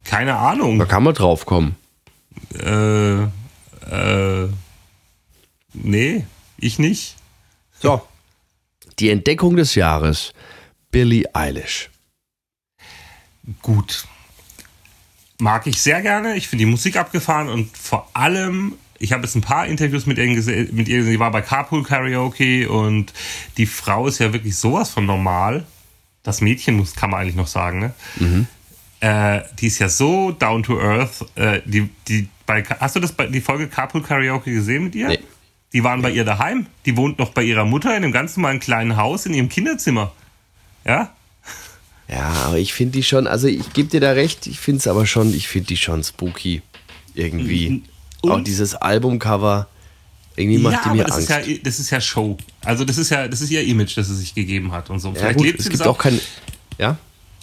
keine 0.02 0.34
Ahnung. 0.34 0.80
Da 0.80 0.84
kann 0.84 1.04
man 1.04 1.14
drauf 1.14 1.46
kommen. 1.46 1.76
Äh, 2.58 3.22
äh, 3.22 4.48
nee, 5.74 6.26
ich 6.58 6.80
nicht. 6.80 7.14
So. 7.80 8.02
Die 8.98 9.10
Entdeckung 9.10 9.54
des 9.54 9.76
Jahres. 9.76 10.32
Billie 10.90 11.32
Eilish. 11.32 11.90
Gut. 13.62 14.08
Mag 15.38 15.68
ich 15.68 15.80
sehr 15.80 16.02
gerne. 16.02 16.34
Ich 16.34 16.48
finde 16.48 16.64
die 16.64 16.70
Musik 16.72 16.96
abgefahren 16.96 17.48
und 17.48 17.76
vor 17.76 18.10
allem, 18.12 18.76
ich 18.98 19.12
habe 19.12 19.22
jetzt 19.22 19.34
ein 19.34 19.40
paar 19.40 19.66
Interviews 19.66 20.06
mit 20.06 20.18
ihr 20.18 20.34
gesehen. 20.34 20.68
Mit 20.72 20.88
ihr, 20.88 21.04
sie 21.04 21.18
war 21.18 21.30
bei 21.30 21.42
Carpool 21.42 21.82
Karaoke 21.82 22.68
und 22.68 23.12
die 23.56 23.66
Frau 23.66 24.06
ist 24.06 24.18
ja 24.18 24.32
wirklich 24.32 24.56
sowas 24.56 24.90
von 24.90 25.06
normal. 25.06 25.64
Das 26.22 26.40
Mädchen 26.40 26.76
muss, 26.76 26.94
kann 26.94 27.10
man 27.10 27.20
eigentlich 27.20 27.36
noch 27.36 27.46
sagen, 27.46 27.78
ne? 27.78 27.94
Äh, 29.00 29.42
die 29.60 29.66
ist 29.66 29.78
ja 29.78 29.88
so 29.88 30.32
down 30.32 30.62
to 30.62 30.80
earth. 30.80 31.24
Äh, 31.36 31.60
die, 31.64 31.88
die, 32.08 32.28
bei, 32.46 32.64
hast 32.64 32.96
du 32.96 33.00
das 33.00 33.12
bei, 33.12 33.26
die 33.26 33.40
Folge 33.40 33.68
Carpool 33.68 34.02
Karaoke 34.02 34.52
gesehen 34.52 34.84
mit 34.84 34.94
ihr? 34.94 35.08
Nee. 35.08 35.20
Die 35.72 35.84
waren 35.84 36.00
bei 36.00 36.10
ihr 36.10 36.24
daheim. 36.24 36.66
Die 36.86 36.96
wohnt 36.96 37.18
noch 37.18 37.30
bei 37.30 37.42
ihrer 37.42 37.64
Mutter 37.64 37.90
in 37.90 38.02
einem 38.02 38.12
ganz 38.12 38.36
normalen 38.36 38.60
kleinen 38.60 38.96
Haus 38.96 39.26
in 39.26 39.34
ihrem 39.34 39.48
Kinderzimmer. 39.48 40.12
Ja? 40.84 41.14
Ja, 42.08 42.28
aber 42.46 42.58
ich 42.58 42.72
finde 42.72 42.92
die 42.92 43.02
schon, 43.02 43.26
also 43.26 43.48
ich 43.48 43.72
gebe 43.72 43.88
dir 43.88 44.00
da 44.00 44.12
recht, 44.12 44.46
ich 44.46 44.60
finde 44.60 44.78
es 44.78 44.86
aber 44.86 45.06
schon, 45.06 45.34
ich 45.34 45.48
finde 45.48 45.68
die 45.68 45.76
schon 45.76 46.04
spooky. 46.04 46.62
Irgendwie. 47.14 47.82
Und- 48.22 48.30
Auch 48.32 48.40
dieses 48.44 48.74
Albumcover. 48.74 49.68
Irgendwie 50.38 50.58
macht 50.58 50.84
die 50.84 50.88
aber 50.88 50.94
mir 50.96 51.04
das 51.04 51.16
Angst. 51.16 51.30
ist 51.30 51.46
ja 51.48 51.56
das 51.62 51.78
ist 51.78 51.90
ja 51.90 52.00
Show. 52.00 52.36
Also 52.64 52.84
das 52.84 52.98
ist 52.98 53.10
ja 53.10 53.26
das 53.26 53.40
ist 53.40 53.50
ihr 53.50 53.64
Image, 53.64 53.96
das 53.96 54.08
sie 54.08 54.16
sich 54.16 54.34
gegeben 54.34 54.72
hat 54.72 54.90
und 54.90 55.00
so. 55.00 55.08
ja, 55.08 55.14
Vielleicht 55.14 55.36
gut, 55.38 55.46
lebt 55.46 55.58
es 55.60 55.64
sie 55.64 55.70
gibt 55.70 55.80
das 55.80 55.86
auch 55.88 55.96
kein. 55.96 56.20
Ja? 56.78 56.98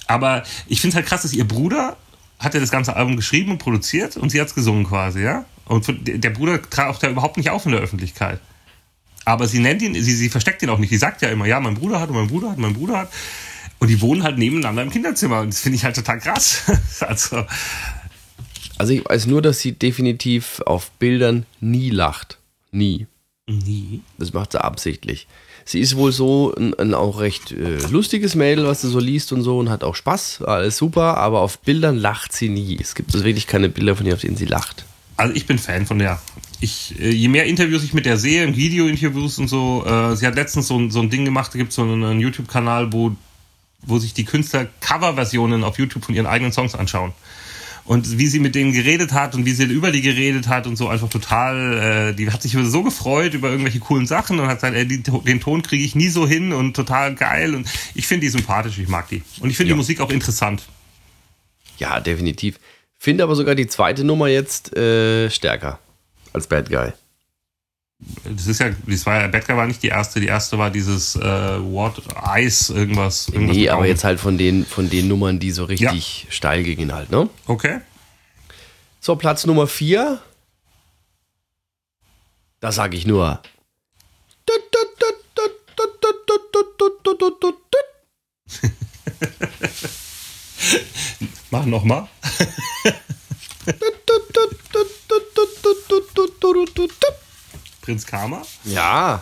Aber 0.06 0.44
ich 0.68 0.80
finde 0.80 0.98
halt 0.98 1.06
krass, 1.08 1.24
dass 1.24 1.34
ihr 1.34 1.48
Bruder 1.48 1.98
hat 2.38 2.54
ja 2.54 2.60
das 2.60 2.70
ganze 2.70 2.96
Album 2.96 3.16
geschrieben 3.16 3.52
und 3.52 3.58
produziert 3.58 4.16
und 4.18 4.30
sie 4.30 4.40
hat 4.40 4.48
es 4.48 4.54
gesungen 4.56 4.86
quasi, 4.86 5.24
ja. 5.24 5.46
Und 5.66 5.88
der 6.08 6.18
der 6.20 6.30
Bruder 6.30 6.62
taucht 6.62 7.02
ja 7.02 7.10
überhaupt 7.10 7.38
nicht 7.38 7.50
auf 7.50 7.66
in 7.66 7.72
der 7.72 7.82
Öffentlichkeit. 7.82 8.40
Aber 9.26 9.48
sie 9.48 9.60
nennt 9.60 9.82
ihn, 9.82 9.94
sie, 9.96 10.16
sie 10.16 10.30
versteckt 10.30 10.62
ihn 10.62 10.70
auch 10.70 10.78
nicht. 10.78 10.90
Sie 10.90 10.98
sagt 10.98 11.22
ja 11.22 11.30
immer, 11.30 11.46
ja, 11.46 11.60
mein 11.60 11.76
Bruder 11.76 12.00
hat 12.00 12.10
und 12.10 12.16
mein 12.16 12.28
Bruder 12.28 12.52
hat, 12.52 12.58
mein 12.58 12.74
Bruder 12.74 12.98
hat. 13.00 13.10
Und 13.80 13.88
die 13.88 14.02
wohnen 14.02 14.24
halt 14.24 14.38
nebeneinander 14.38 14.84
im 14.84 14.90
Kinderzimmer. 14.92 15.40
Und 15.40 15.54
das 15.54 15.62
finde 15.62 15.78
ich 15.78 15.86
halt 15.86 15.96
total 15.96 16.20
krass. 16.20 16.64
also, 17.00 17.44
Also 18.78 18.94
ich 18.94 19.06
weiß 19.08 19.28
nur, 19.28 19.42
dass 19.42 19.60
sie 19.60 19.74
definitiv 19.74 20.62
auf 20.66 20.92
Bildern 20.92 21.46
nie 21.60 21.90
lacht. 21.90 22.38
Nie. 22.72 23.06
nie. 23.48 24.02
Das 24.18 24.34
macht 24.34 24.54
sie 24.54 24.64
absichtlich. 24.64 25.28
Sie 25.66 25.80
ist 25.80 25.96
wohl 25.96 26.12
so 26.12 26.54
ein, 26.56 26.74
ein 26.74 26.94
auch 26.94 27.20
recht 27.20 27.52
äh, 27.54 27.78
lustiges 27.90 28.36
Mädel, 28.36 28.66
was 28.68 28.82
du 28.82 28.90
so 28.90 29.00
liest 29.00 29.32
und 29.32 29.44
so 29.44 29.60
und 29.60 29.70
hat 29.70 29.84
auch 29.84 29.96
Spaß, 29.96 30.42
alles 30.42 30.76
super, 30.78 31.18
aber 31.18 31.40
auf 31.42 31.60
Bildern 31.60 31.98
lacht 31.98 32.34
sie 32.34 32.50
nie. 32.50 32.78
Es 32.82 32.96
gibt 32.96 33.14
also 33.14 33.24
wirklich 33.26 33.48
keine 33.48 33.70
Bilder 33.70 33.96
von 33.96 34.06
ihr, 34.06 34.14
auf 34.16 34.22
denen 34.22 34.36
sie 34.36 34.46
lacht. 34.46 34.84
Also 35.16 35.34
ich 35.36 35.46
bin 35.46 35.60
Fan 35.60 35.86
von 35.86 36.00
der. 36.00 36.20
Ich, 36.60 37.00
äh, 37.00 37.12
je 37.12 37.28
mehr 37.30 37.46
Interviews 37.46 37.84
ich 37.84 37.94
mit 37.94 38.06
der 38.06 38.18
sehe, 38.18 38.44
in 38.44 38.56
Video-Interviews 38.58 39.38
und 39.38 39.48
so, 39.48 39.86
äh, 39.86 40.16
sie 40.18 40.26
hat 40.28 40.36
letztens 40.36 40.68
so, 40.68 40.78
ein- 40.78 40.92
so 40.92 41.00
ein 41.00 41.10
Ding 41.10 41.24
gemacht, 41.24 41.54
da 41.54 41.58
gibt 41.60 41.70
es 41.70 41.76
so 41.76 41.84
einen, 41.84 42.04
einen 42.04 42.20
YouTube-Kanal, 42.20 42.92
wo, 42.92 43.16
wo 43.84 44.00
sich 44.00 44.14
die 44.14 44.26
Künstler 44.26 44.68
Coverversionen 44.82 45.64
auf 45.64 45.78
YouTube 45.78 46.04
von 46.04 46.16
ihren 46.16 46.26
eigenen 46.26 46.52
Songs 46.52 46.74
anschauen. 46.76 47.14
Und 47.86 48.18
wie 48.18 48.28
sie 48.28 48.40
mit 48.40 48.56
denen 48.56 48.72
geredet 48.72 49.12
hat 49.12 49.36
und 49.36 49.46
wie 49.46 49.52
sie 49.52 49.66
über 49.66 49.92
die 49.92 50.02
geredet 50.02 50.48
hat 50.48 50.68
und 50.68 50.78
so 50.78 50.88
einfach 50.88 51.10
total, 51.10 52.12
äh, 52.12 52.14
die 52.14 52.32
hat 52.32 52.42
sich 52.42 52.54
so 52.54 52.82
gefreut 52.82 53.34
über 53.34 53.50
irgendwelche 53.50 53.80
coolen 53.80 54.08
Sachen 54.08 54.40
und 54.40 54.48
hat 54.48 54.60
gesagt, 54.60 54.76
ey, 54.76 54.88
die, 54.88 55.04
den 55.04 55.42
Ton 55.42 55.62
kriege 55.64 55.84
ich 55.84 55.94
nie 55.94 56.08
so 56.08 56.26
hin 56.26 56.54
und 56.54 56.76
total 56.78 57.14
geil 57.14 57.54
und 57.56 57.68
ich 57.94 58.08
finde 58.08 58.22
die 58.26 58.30
sympathisch, 58.30 58.78
ich 58.78 58.88
mag 58.88 59.10
die. 59.10 59.22
Und 59.42 59.50
ich 59.50 59.58
finde 59.58 59.72
Ja. 59.72 59.74
die 59.76 59.78
Musik 59.80 60.00
auch 60.00 60.10
interessant. 60.12 60.64
Ja, 61.78 62.00
definitiv. 62.00 62.58
Finde 62.98 63.24
aber 63.26 63.36
sogar 63.36 63.54
die 63.56 63.68
zweite 63.68 64.06
Nummer 64.06 64.28
jetzt 64.30 64.74
äh, 64.78 65.30
stärker 65.30 65.80
als 66.32 66.48
Bad 66.48 66.70
Guy. 66.70 66.94
Das 68.24 68.48
ist 68.48 68.60
ja, 68.60 68.70
das 68.88 69.06
war 69.06 69.22
ja, 69.22 69.28
Guy 69.28 69.56
war 69.56 69.68
nicht 69.68 69.84
die 69.84 69.88
erste, 69.88 70.20
die 70.20 70.28
erste 70.28 70.58
war 70.58 70.70
dieses 70.70 71.16
äh, 71.16 71.22
What, 71.22 72.02
Ice, 72.38 72.74
irgendwas. 72.74 73.30
irgendwas 73.30 73.56
Nee, 73.56 73.70
aber 73.70 73.86
jetzt 73.86 74.04
halt 74.04 74.20
von 74.20 74.38
den, 74.38 74.66
von 74.66 74.90
den 74.90 75.08
Nummern, 75.08 75.40
die 75.40 75.52
so 75.52 75.66
richtig 75.66 76.28
steil 76.30 76.64
gingen 76.64 76.94
halt, 76.94 77.12
ne? 77.12 77.30
Okay. 77.48 77.80
So, 79.00 79.16
Platz 79.16 79.46
Nummer 79.46 79.68
4. 79.68 80.20
Da 82.60 82.72
sage 82.72 82.96
ich 82.96 83.06
nur. 83.06 83.42
Mach 91.52 91.66
nochmal. 91.66 92.08
Prinz 97.84 98.06
Karma. 98.06 98.42
Ja. 98.64 99.22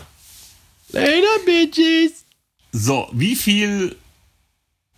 Later, 0.90 1.40
Bitches. 1.46 2.26
So, 2.72 3.10
wie 3.12 3.36
viel, 3.36 3.96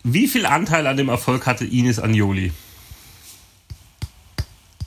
wie 0.04 0.28
viel 0.28 0.46
Anteil 0.46 0.86
an 0.86 0.98
dem 0.98 1.08
Erfolg 1.08 1.46
hatte 1.46 1.66
Ines 1.66 1.98
Agnoli? 1.98 2.52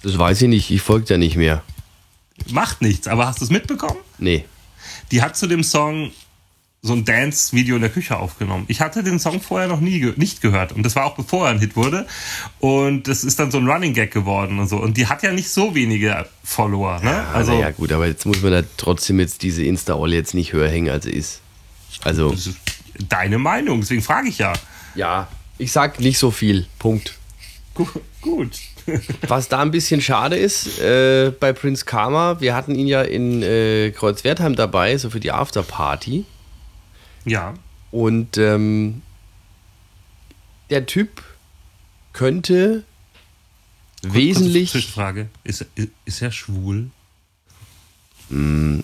Das 0.02 0.18
weiß 0.18 0.42
ich 0.42 0.48
nicht, 0.48 0.70
ich 0.70 0.82
folge 0.82 1.06
ja 1.08 1.16
nicht 1.16 1.36
mehr. 1.36 1.64
Macht 2.50 2.82
nichts, 2.82 3.08
aber 3.08 3.26
hast 3.26 3.40
du 3.40 3.44
es 3.46 3.50
mitbekommen? 3.50 3.98
Nee. 4.18 4.44
Die 5.10 5.22
hat 5.22 5.38
zu 5.38 5.46
dem 5.46 5.64
Song 5.64 6.12
so 6.86 6.92
ein 6.92 7.04
Dance-Video 7.04 7.76
in 7.76 7.82
der 7.82 7.90
Küche 7.90 8.16
aufgenommen. 8.16 8.64
Ich 8.68 8.80
hatte 8.80 9.02
den 9.02 9.18
Song 9.18 9.40
vorher 9.40 9.68
noch 9.68 9.80
nie 9.80 10.00
ge 10.00 10.14
nicht 10.16 10.40
gehört 10.40 10.72
und 10.72 10.82
das 10.82 10.96
war 10.96 11.04
auch 11.04 11.16
bevor 11.16 11.46
er 11.46 11.50
ein 11.50 11.58
Hit 11.58 11.76
wurde 11.76 12.06
und 12.60 13.08
das 13.08 13.24
ist 13.24 13.38
dann 13.38 13.50
so 13.50 13.58
ein 13.58 13.68
Running 13.68 13.94
Gag 13.94 14.10
geworden 14.10 14.58
und 14.58 14.68
so 14.68 14.76
und 14.76 14.96
die 14.96 15.06
hat 15.06 15.22
ja 15.22 15.32
nicht 15.32 15.50
so 15.50 15.74
wenige 15.74 16.26
Follower, 16.44 17.00
ne? 17.02 17.26
Also, 17.32 17.52
Also 17.52 17.62
ja 17.62 17.70
gut, 17.70 17.92
aber 17.92 18.06
jetzt 18.06 18.24
muss 18.24 18.42
man 18.42 18.52
da 18.52 18.62
trotzdem 18.76 19.20
jetzt 19.20 19.42
diese 19.42 19.64
Insta-Olle 19.64 20.14
jetzt 20.14 20.34
nicht 20.34 20.52
höher 20.52 20.68
hängen, 20.68 20.90
als 20.90 21.04
sie 21.04 21.12
ist. 21.12 21.40
Also, 22.04 22.30
ist 22.30 22.56
deine 23.08 23.38
Meinung, 23.38 23.80
deswegen 23.80 24.02
frage 24.02 24.28
ich 24.28 24.38
ja. 24.38 24.52
ja, 24.94 25.28
ich 25.58 25.72
sag 25.72 26.00
nicht 26.00 26.18
so 26.18 26.30
viel. 26.30 26.66
Punkt. 26.78 27.14
Gu 27.74 27.86
gut. 28.20 28.58
Was 29.28 29.48
da 29.48 29.60
ein 29.60 29.70
bisschen 29.70 30.00
schade 30.00 30.36
ist, 30.36 30.78
äh, 30.78 31.32
bei 31.38 31.52
Prince 31.52 31.84
Karma, 31.84 32.40
wir 32.40 32.54
hatten 32.54 32.74
ihn 32.74 32.86
ja 32.86 33.02
in 33.02 33.42
äh, 33.42 33.90
Kreuzwertheim 33.90 34.54
dabei, 34.54 34.96
so 34.96 35.10
für 35.10 35.20
die 35.20 35.32
Afterparty. 35.32 36.24
Ja. 37.26 37.54
Und 37.90 38.38
ähm, 38.38 39.02
der 40.70 40.86
Typ 40.86 41.22
könnte 42.12 42.84
wesentlich. 44.02 44.70
Zwischenfrage. 44.70 45.28
Ist, 45.44 45.66
ist, 46.04 46.22
er 46.22 46.32
schwul? 46.32 46.90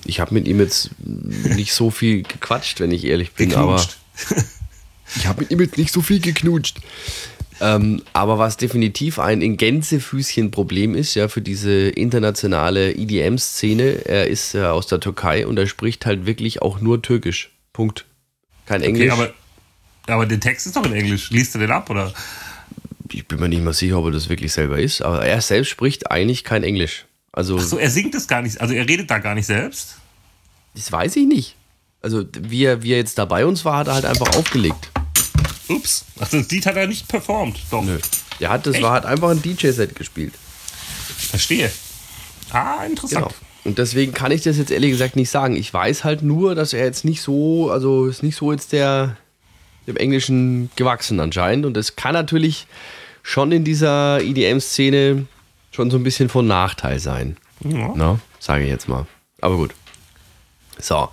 Ich 0.05 0.20
habe 0.20 0.35
mit 0.35 0.46
ihm 0.46 0.61
jetzt 0.61 0.90
nicht 1.00 1.72
so 1.72 1.90
viel 1.90 2.22
gequatscht, 2.22 2.78
wenn 2.81 2.92
ich 2.92 3.05
ehrlich 3.05 3.33
bin, 3.33 3.55
aber 3.55 3.85
ich 5.16 5.26
habe 5.26 5.42
mit 5.42 5.50
ihm 5.50 5.61
jetzt 5.61 5.78
nicht 5.78 5.92
so 5.92 6.00
viel 6.00 6.20
geknutscht. 6.20 6.81
Ähm, 7.61 8.02
aber 8.12 8.38
was 8.38 8.57
definitiv 8.57 9.18
ein 9.18 9.40
in 9.40 9.57
Gänsefüßchen 9.57 10.50
Problem 10.50 10.94
ist, 10.94 11.14
ja, 11.14 11.28
für 11.28 11.42
diese 11.42 11.88
internationale 11.90 12.92
EDM-Szene, 12.92 14.05
er 14.07 14.26
ist 14.26 14.55
äh, 14.55 14.64
aus 14.64 14.87
der 14.87 15.00
Türkei 15.00 15.46
und 15.46 15.59
er 15.59 15.66
spricht 15.66 16.07
halt 16.07 16.26
wirklich 16.26 16.62
auch 16.62 16.81
nur 16.81 17.02
Türkisch. 17.02 17.50
Punkt. 17.72 18.05
Kein 18.72 18.80
Okay, 18.82 18.88
Englisch. 18.90 19.12
aber, 19.12 19.30
aber 20.06 20.26
der 20.26 20.40
Text 20.40 20.66
ist 20.66 20.76
doch 20.76 20.85
in 20.87 20.92
Englisch. 20.94 21.30
Liest 21.30 21.54
du 21.54 21.58
den 21.58 21.70
ab 21.70 21.88
oder? 21.90 22.12
ich 23.11 23.28
bin 23.28 23.38
mir 23.40 23.48
nicht 23.50 23.62
mal 23.62 23.74
sicher, 23.74 23.98
ob 23.98 24.06
er 24.06 24.11
das 24.12 24.30
wirklich 24.30 24.52
selber 24.52 24.78
ist, 24.78 25.02
aber 25.02 25.24
er 25.26 25.40
selbst 25.42 25.68
spricht 25.68 26.11
eigentlich 26.11 26.44
kein 26.44 26.64
Englisch. 26.64 27.04
Also, 27.30 27.58
Ach 27.58 27.62
so, 27.62 27.76
er 27.78 27.90
singt 27.90 28.14
es 28.14 28.26
gar 28.26 28.40
nicht, 28.40 28.58
also 28.61 28.72
er 28.72 28.88
redet 28.88 29.11
da 29.11 29.18
gar 29.18 29.35
nicht 29.35 29.44
selbst. 29.46 29.96
das 30.74 30.90
weiß 30.90 31.16
ich 31.16 31.26
nicht. 31.26 31.56
Also, 32.00 32.24
wie 32.40 32.64
er, 32.64 32.82
wie 32.82 32.92
er 32.92 32.98
jetzt 32.98 33.18
da 33.18 33.26
bei 33.26 33.44
uns 33.44 33.64
war, 33.66 33.76
hat 33.78 33.88
er 33.88 33.94
halt 33.94 34.04
einfach 34.06 34.35
aufgelegt. 34.37 34.90
Ups. 35.68 36.04
Ach, 36.20 36.28
das 36.28 36.48
Lied 36.50 36.64
hat 36.66 36.76
er 36.76 36.87
nicht 36.87 37.06
performt. 37.06 37.58
Doch. 37.70 37.85
Nö. 37.85 37.98
Der 38.40 38.48
hat, 38.50 38.66
das 38.66 38.74
Echt? 38.76 38.82
war, 38.82 38.92
hat 38.94 39.04
einfach 39.06 39.28
ein 39.30 39.40
DJ-Set 39.42 39.94
gespielt. 39.94 40.32
Verstehe. 41.30 41.70
Ah, 42.50 42.85
interessant. 42.85 43.26
Genau. 43.28 43.35
Und 43.64 43.79
deswegen 43.79 44.12
kann 44.12 44.33
ich 44.33 44.42
das 44.42 44.59
jetzt 44.59 44.70
ehrlich 44.70 44.90
gesagt 44.90 45.16
nicht 45.16 45.31
sagen. 45.31 45.57
Ich 45.57 45.72
weiß 45.72 46.05
halt 46.05 46.22
nur, 46.22 46.55
dass 46.55 46.72
er 46.72 46.85
jetzt 46.85 47.05
nicht 47.05 47.22
so, 47.22 47.70
also 47.70 48.07
ist 48.07 48.22
nicht 48.22 48.37
so 48.37 48.53
jetzt 48.53 48.72
der 48.72 49.16
dem 49.87 49.96
Englischen 49.96 50.70
gewachsen 50.77 51.20
anscheinend. 51.20 51.66
Und 51.66 51.75
das 51.75 51.96
kann 51.96 52.14
natürlich 52.14 52.66
schon 53.22 53.53
in 53.53 53.64
dieser 53.64 54.20
EDM-Szene 54.20 55.27
schon 55.70 55.90
so 55.90 55.96
ein 55.96 56.05
bisschen 56.05 56.29
von 56.29 56.46
Nachteil 56.46 56.98
sein. 56.98 57.37
Ja. 57.61 57.88
Ne? 57.94 58.20
Sage 58.38 58.64
ich 58.64 58.70
jetzt 58.70 58.88
mal. 58.88 59.07
Aber 59.40 59.57
gut. 59.57 59.75
So. 60.79 61.09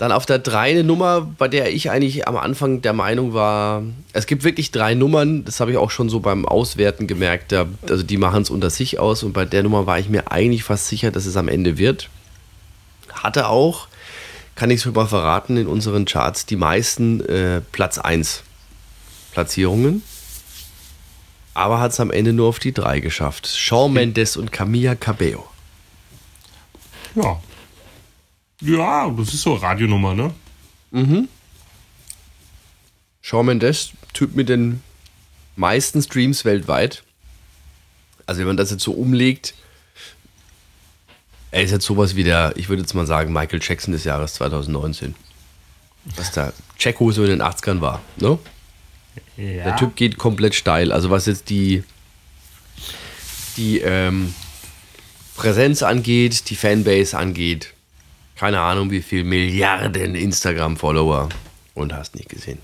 Dann 0.00 0.12
auf 0.12 0.24
der 0.24 0.38
3 0.38 0.70
eine 0.70 0.82
Nummer, 0.82 1.20
bei 1.36 1.46
der 1.46 1.74
ich 1.74 1.90
eigentlich 1.90 2.26
am 2.26 2.38
Anfang 2.38 2.80
der 2.80 2.94
Meinung 2.94 3.34
war, 3.34 3.82
es 4.14 4.24
gibt 4.24 4.44
wirklich 4.44 4.70
drei 4.70 4.94
Nummern, 4.94 5.44
das 5.44 5.60
habe 5.60 5.72
ich 5.72 5.76
auch 5.76 5.90
schon 5.90 6.08
so 6.08 6.20
beim 6.20 6.46
Auswerten 6.46 7.06
gemerkt, 7.06 7.52
da, 7.52 7.66
also 7.86 8.02
die 8.02 8.16
machen 8.16 8.40
es 8.40 8.48
unter 8.48 8.70
sich 8.70 8.98
aus 8.98 9.22
und 9.22 9.34
bei 9.34 9.44
der 9.44 9.62
Nummer 9.62 9.84
war 9.84 9.98
ich 9.98 10.08
mir 10.08 10.32
eigentlich 10.32 10.64
fast 10.64 10.88
sicher, 10.88 11.10
dass 11.10 11.26
es 11.26 11.36
am 11.36 11.48
Ende 11.48 11.76
wird. 11.76 12.08
Hatte 13.12 13.48
auch, 13.48 13.88
kann 14.54 14.70
ich 14.70 14.86
es 14.86 14.90
mal 14.90 15.06
verraten, 15.06 15.58
in 15.58 15.66
unseren 15.66 16.06
Charts 16.06 16.46
die 16.46 16.56
meisten 16.56 17.20
äh, 17.26 17.60
Platz 17.70 17.98
1 17.98 18.42
Platzierungen, 19.32 20.02
aber 21.52 21.78
hat 21.78 21.92
es 21.92 22.00
am 22.00 22.10
Ende 22.10 22.32
nur 22.32 22.48
auf 22.48 22.58
die 22.58 22.72
3 22.72 23.00
geschafft. 23.00 23.48
Shawn 23.48 23.92
Mendes 23.92 24.38
und 24.38 24.50
Camilla 24.50 24.94
Cabello. 24.94 25.46
Ja. 27.16 27.38
Ja, 28.60 29.10
das 29.10 29.34
ist 29.34 29.42
so 29.42 29.52
eine 29.52 29.62
Radionummer, 29.62 30.14
ne? 30.14 30.34
Shawn 33.22 33.46
Mendes, 33.46 33.92
Typ 34.12 34.34
mit 34.34 34.48
den 34.48 34.82
meisten 35.56 36.02
Streams 36.02 36.44
weltweit. 36.44 37.02
Also 38.26 38.40
wenn 38.40 38.48
man 38.48 38.56
das 38.56 38.70
jetzt 38.70 38.82
so 38.82 38.92
umlegt, 38.92 39.54
er 41.50 41.62
ist 41.62 41.70
jetzt 41.70 41.84
sowas 41.84 42.16
wie 42.16 42.24
der, 42.24 42.52
ich 42.56 42.68
würde 42.68 42.82
jetzt 42.82 42.94
mal 42.94 43.06
sagen, 43.06 43.32
Michael 43.32 43.60
Jackson 43.62 43.92
des 43.92 44.04
Jahres 44.04 44.34
2019. 44.34 45.14
Was 46.16 46.32
der 46.32 46.52
Checo 46.78 47.12
so 47.12 47.24
in 47.24 47.30
den 47.30 47.42
80ern 47.42 47.80
war. 47.80 48.00
Ne? 48.16 48.38
Ja. 49.36 49.64
Der 49.64 49.76
Typ 49.76 49.96
geht 49.96 50.16
komplett 50.18 50.54
steil. 50.54 50.92
Also 50.92 51.10
was 51.10 51.26
jetzt 51.26 51.50
die, 51.50 51.84
die 53.56 53.80
ähm, 53.80 54.34
Präsenz 55.36 55.82
angeht, 55.82 56.48
die 56.50 56.56
Fanbase 56.56 57.18
angeht, 57.18 57.74
keine 58.40 58.60
Ahnung 58.60 58.90
wie 58.90 59.02
viel 59.02 59.22
Milliarden 59.22 60.14
Instagram-Follower 60.14 61.28
und 61.74 61.92
hast 61.92 62.14
nicht 62.14 62.30
gesehen. 62.30 62.58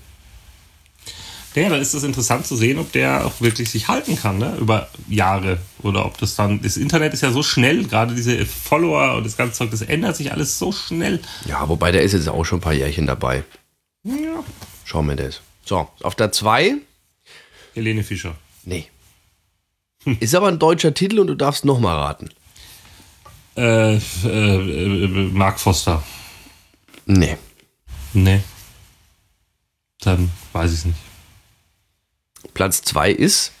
Ja, 1.53 1.69
dann 1.69 1.79
ist 1.79 1.93
es 1.93 2.01
interessant 2.01 2.47
zu 2.47 2.55
sehen, 2.55 2.79
ob 2.79 2.91
der 2.93 3.27
auch 3.27 3.41
wirklich 3.41 3.69
sich 3.69 3.87
halten 3.87 4.15
kann, 4.15 4.39
ne? 4.39 4.55
Über 4.59 4.89
Jahre. 5.07 5.59
Oder 5.83 6.05
ob 6.05 6.17
das 6.17 6.35
dann. 6.35 6.63
Das 6.63 6.77
Internet 6.77 7.13
ist 7.13 7.21
ja 7.21 7.31
so 7.31 7.43
schnell, 7.43 7.83
gerade 7.83 8.15
diese 8.15 8.43
Follower 8.47 9.17
und 9.17 9.23
das 9.23 9.37
ganze 9.37 9.53
Zeug, 9.53 9.69
das 9.69 9.83
ändert 9.83 10.15
sich 10.15 10.31
alles 10.31 10.57
so 10.57 10.71
schnell. 10.71 11.19
Ja, 11.45 11.69
wobei 11.69 11.91
der 11.91 12.01
ist 12.01 12.13
jetzt 12.13 12.27
auch 12.27 12.43
schon 12.43 12.57
ein 12.57 12.61
paar 12.61 12.73
Jährchen 12.73 13.05
dabei. 13.05 13.43
Ja. 14.03 14.43
Schauen 14.83 15.07
wir 15.07 15.15
das. 15.15 15.41
So, 15.63 15.87
auf 16.01 16.15
der 16.15 16.31
2. 16.31 16.77
Helene 17.75 18.03
Fischer. 18.03 18.35
Nee. 18.63 18.87
Ist 20.19 20.33
aber 20.33 20.47
ein 20.47 20.57
deutscher 20.57 20.95
Titel 20.95 21.19
und 21.19 21.27
du 21.27 21.35
darfst 21.35 21.65
nochmal 21.65 21.97
raten. 21.97 22.29
Äh, 23.57 23.95
äh, 23.95 23.99
äh, 24.25 25.07
Mark 25.33 25.59
Foster. 25.59 26.03
Nee. 27.05 27.37
Nee. 28.13 28.41
Dann 30.01 30.29
weiß 30.53 30.71
ich 30.71 30.79
es 30.79 30.85
nicht. 30.85 30.99
Platz 32.53 32.81
2 32.83 33.11
ist 33.11 33.51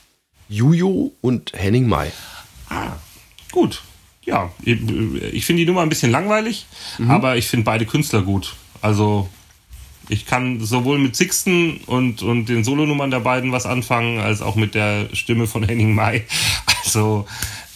Juju 0.49 1.11
und 1.21 1.51
Henning 1.53 1.87
Mai. 1.87 2.11
Gut. 3.51 3.81
Ja, 4.23 4.51
ich 4.61 5.45
finde 5.45 5.61
die 5.61 5.65
Nummer 5.65 5.81
ein 5.81 5.89
bisschen 5.89 6.11
langweilig, 6.11 6.65
aber 7.07 7.37
ich 7.37 7.47
finde 7.47 7.63
beide 7.63 7.85
Künstler 7.85 8.23
gut. 8.23 8.55
Also 8.81 9.29
ich 10.09 10.25
kann 10.25 10.63
sowohl 10.63 10.99
mit 10.99 11.15
Sixten 11.15 11.77
und, 11.85 12.21
und 12.23 12.47
den 12.47 12.63
Solonummern 12.63 13.09
der 13.09 13.21
beiden 13.21 13.51
was 13.51 13.65
anfangen, 13.65 14.19
als 14.19 14.41
auch 14.41 14.55
mit 14.55 14.75
der 14.75 15.09
Stimme 15.13 15.47
von 15.47 15.63
Henning 15.63 15.93
Mai. 15.95 16.25
Also 16.87 17.27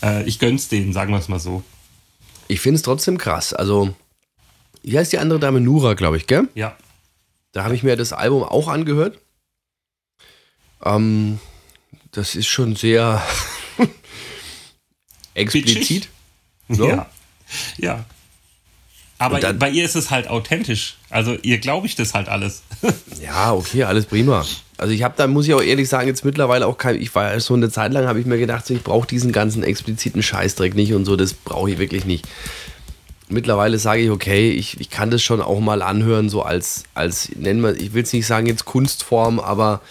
äh, 0.02 0.24
ich 0.24 0.40
gönn's 0.40 0.70
denen, 0.70 0.94
sagen 0.94 1.12
wir 1.12 1.20
es 1.20 1.28
mal 1.28 1.38
so. 1.40 1.64
Ich 2.52 2.60
finde 2.60 2.76
es 2.76 2.82
trotzdem 2.82 3.18
krass. 3.18 3.54
Also, 3.54 3.96
wie 4.84 4.98
heißt 4.98 5.14
die 5.14 5.20
andere 5.20 5.40
Dame? 5.40 5.62
Nura, 5.62 5.94
glaube 5.94 6.18
ich, 6.18 6.28
gell? 6.28 6.50
Ja. 6.54 6.76
Da 7.54 7.64
habe 7.64 7.76
ich 7.76 7.84
mir 7.84 7.96
das 7.96 8.12
Album 8.12 8.44
auch 8.44 8.68
angehört. 8.68 9.18
Ähm, 10.84 11.40
das 12.12 12.36
ist 12.36 12.48
schon 12.48 12.76
sehr 12.76 13.24
explizit. 15.34 16.10
So. 16.68 16.88
Ja. 16.90 17.10
Ja. 17.78 18.06
Aber 19.18 19.40
dann- 19.40 19.60
bei 19.60 19.70
ihr 19.70 19.86
ist 19.86 19.96
es 19.96 20.10
halt 20.10 20.28
authentisch. 20.28 20.98
Also 21.10 21.36
ihr 21.44 21.60
glaube 21.60 21.88
ich 21.88 21.96
das 21.96 22.14
halt 22.14 22.28
alles. 22.28 22.64
Ja, 23.22 23.54
okay, 23.54 23.84
alles 23.84 24.06
prima. 24.08 24.46
Also 24.82 24.96
ich 24.96 25.04
habe 25.04 25.14
da, 25.16 25.28
muss 25.28 25.48
ich 25.48 25.54
auch 25.54 25.62
ehrlich 25.62 25.88
sagen, 25.88 26.08
jetzt 26.08 26.26
mittlerweile 26.26 26.66
auch 26.66 26.76
kein, 26.76 27.00
ich 27.00 27.14
war 27.14 27.40
so 27.40 27.54
eine 27.54 27.70
Zeit 27.70 27.94
lang, 27.94 28.08
habe 28.08 28.20
ich 28.20 28.26
mir 28.26 28.40
gedacht, 28.40 28.66
so, 28.66 28.74
ich 28.74 28.82
brauche 28.82 29.08
diesen 29.08 29.32
ganzen 29.32 29.62
expliziten 29.62 30.24
Scheißdreck 30.24 30.74
nicht 30.74 30.96
und 30.96 31.06
so, 31.06 31.16
das 31.16 31.36
brauche 31.36 31.70
ich 31.70 31.78
wirklich 31.78 32.06
nicht. 32.06 32.28
Mittlerweile 33.30 33.78
sage 33.78 34.02
ich, 34.02 34.10
okay, 34.10 34.50
ich, 34.50 34.82
ich 34.82 34.90
kann 34.90 35.12
das 35.12 35.22
schon 35.22 35.40
auch 35.40 35.60
mal 35.60 35.84
anhören, 35.84 36.30
so 36.30 36.42
als, 36.42 36.86
als 36.96 37.30
nennen 37.36 37.62
wir, 37.62 37.80
ich 37.80 37.94
will 37.94 38.02
es 38.02 38.12
nicht 38.12 38.26
sagen 38.26 38.48
jetzt 38.48 38.66
Kunstform, 38.66 39.40
aber 39.40 39.82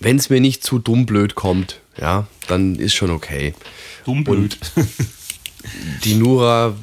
wenn 0.00 0.16
es 0.16 0.30
mir 0.30 0.40
nicht 0.40 0.64
zu 0.64 0.78
dumm 0.78 1.04
blöd 1.04 1.34
kommt, 1.34 1.80
ja, 2.00 2.26
dann 2.46 2.76
ist 2.76 2.94
schon 2.94 3.10
okay. 3.10 3.52
Dumm 4.06 4.24
blöd. 4.24 4.56
Die 6.04 6.14
Nura 6.14 6.74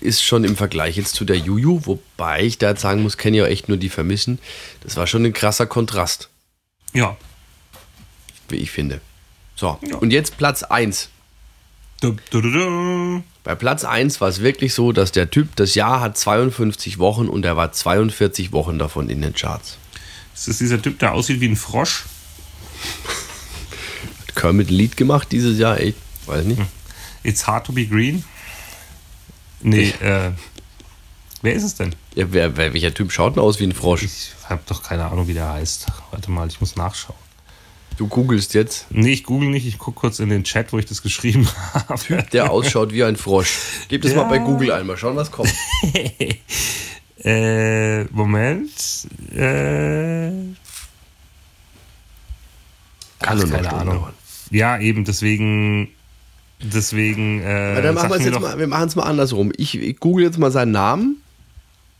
ist 0.00 0.22
schon 0.22 0.44
im 0.44 0.56
Vergleich 0.56 0.96
jetzt 0.96 1.14
zu 1.14 1.24
der 1.24 1.36
Juju, 1.36 1.80
wobei 1.84 2.42
ich 2.42 2.58
da 2.58 2.70
jetzt 2.70 2.80
sagen 2.80 3.02
muss, 3.02 3.16
kenne 3.18 3.36
ja 3.36 3.46
echt 3.46 3.68
nur 3.68 3.76
die 3.76 3.88
vermissen. 3.90 4.38
Das 4.82 4.96
war 4.96 5.06
schon 5.06 5.24
ein 5.24 5.32
krasser 5.32 5.66
Kontrast, 5.66 6.30
ja. 6.92 7.16
wie 8.48 8.56
ich 8.56 8.70
finde. 8.70 9.00
So, 9.56 9.78
Ja. 9.82 9.96
und 9.98 10.10
jetzt 10.12 10.36
Platz 10.36 10.62
1. 10.62 11.10
Du, 12.00 12.16
du, 12.30 12.40
du, 12.40 12.50
du. 12.50 13.22
Bei 13.44 13.54
Platz 13.54 13.84
1 13.84 14.20
war 14.20 14.28
es 14.28 14.40
wirklich 14.40 14.74
so, 14.74 14.92
dass 14.92 15.12
der 15.12 15.30
Typ, 15.30 15.54
das 15.56 15.74
Jahr 15.74 16.00
hat 16.00 16.18
52 16.18 16.98
Wochen 16.98 17.28
und 17.28 17.44
er 17.44 17.56
war 17.56 17.72
42 17.72 18.52
Wochen 18.52 18.78
davon 18.78 19.08
in 19.10 19.22
den 19.22 19.34
Charts. 19.34 19.76
Ist 20.34 20.48
das 20.48 20.58
dieser 20.58 20.80
Typ, 20.82 20.98
der 20.98 21.12
aussieht 21.12 21.40
wie 21.40 21.48
ein 21.48 21.56
Frosch? 21.56 22.04
Hat 24.26 24.34
Kermit 24.34 24.70
ein 24.70 24.74
Lied 24.74 24.96
gemacht 24.96 25.28
dieses 25.30 25.58
Jahr, 25.58 25.78
ich 25.78 25.94
weiß 26.26 26.44
nicht. 26.46 26.60
It's 27.24 27.46
hard 27.46 27.66
to 27.66 27.72
be 27.72 27.86
green? 27.86 28.22
Nee, 29.62 29.88
äh. 30.00 30.30
Wer 31.42 31.54
ist 31.54 31.62
es 31.64 31.74
denn? 31.74 31.94
Ja, 32.14 32.26
wer, 32.32 32.56
wer, 32.56 32.72
welcher 32.72 32.94
Typ 32.94 33.10
schaut 33.12 33.34
denn 33.36 33.42
aus 33.42 33.58
wie 33.60 33.64
ein 33.64 33.72
Frosch? 33.72 34.02
Ich 34.04 34.30
habe 34.48 34.62
doch 34.66 34.82
keine 34.82 35.04
Ahnung, 35.06 35.26
wie 35.28 35.34
der 35.34 35.48
heißt. 35.52 35.86
Warte 36.10 36.30
mal, 36.30 36.46
ich 36.48 36.60
muss 36.60 36.76
nachschauen. 36.76 37.18
Du 37.96 38.08
googelst 38.08 38.54
jetzt, 38.54 38.86
Nee, 38.90 39.12
ich 39.12 39.24
google 39.24 39.50
nicht. 39.50 39.66
Ich 39.66 39.78
gucke 39.78 40.00
kurz 40.00 40.18
in 40.18 40.28
den 40.28 40.42
Chat, 40.44 40.72
wo 40.72 40.78
ich 40.78 40.86
das 40.86 41.00
geschrieben 41.02 41.46
habe. 41.74 42.22
der 42.32 42.50
ausschaut 42.50 42.92
wie 42.92 43.04
ein 43.04 43.16
Frosch. 43.16 43.56
Gib 43.88 44.02
das 44.02 44.14
mal 44.14 44.22
Ja. 44.22 44.28
bei 44.28 44.38
Google 44.38 44.72
ein, 44.72 44.86
mal 44.86 44.96
schauen, 44.96 45.16
was 45.16 45.30
kommt. 45.30 45.52
äh, 47.24 48.04
Moment. 48.04 48.70
Äh, 49.32 50.30
Kann 53.20 53.50
keine 53.50 53.72
Ahnung. 53.72 53.98
dauern. 54.00 54.14
ja, 54.50 54.78
eben, 54.78 55.04
deswegen. 55.04 55.88
Deswegen. 56.72 57.42
Äh, 57.42 57.82
dann 57.82 57.94
machen 57.94 58.08
wir 58.10 58.16
es 58.16 58.24
jetzt 58.24 58.40
mal, 58.40 58.58
wir 58.58 58.66
machen 58.66 58.88
es 58.88 58.96
mal 58.96 59.02
andersrum. 59.04 59.52
Ich, 59.56 59.78
ich 59.78 60.00
google 60.00 60.24
jetzt 60.24 60.38
mal 60.38 60.50
seinen 60.50 60.72
Namen 60.72 61.22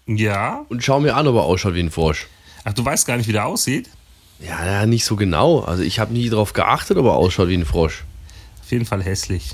Ja. 0.07 0.64
und 0.68 0.83
schau 0.83 1.00
mir 1.00 1.14
an, 1.16 1.27
ob 1.29 1.37
er 1.37 1.42
ausschaut 1.42 1.74
wie 1.74 1.81
ein 1.81 1.90
Frosch. 1.90 2.27
Ach, 2.64 2.72
du 2.72 2.85
weißt 2.85 3.07
gar 3.07 3.16
nicht, 3.18 3.28
wie 3.28 3.32
der 3.32 3.45
aussieht? 3.47 3.91
Ja, 4.41 4.64
ja, 4.66 4.86
nicht 4.86 5.05
so 5.05 5.16
genau. 5.16 5.61
Also 5.61 5.82
ich 5.82 5.99
habe 5.99 6.12
nie 6.12 6.28
darauf 6.30 6.55
geachtet, 6.55 6.97
ob 6.97 7.05
er 7.07 7.12
ausschaut 7.12 7.49
wie 7.49 7.57
ein 7.57 7.66
Frosch. 7.66 8.05
Auf 8.62 8.72
jeden 8.72 8.86
Fall 8.86 9.03
hässlich. 9.03 9.51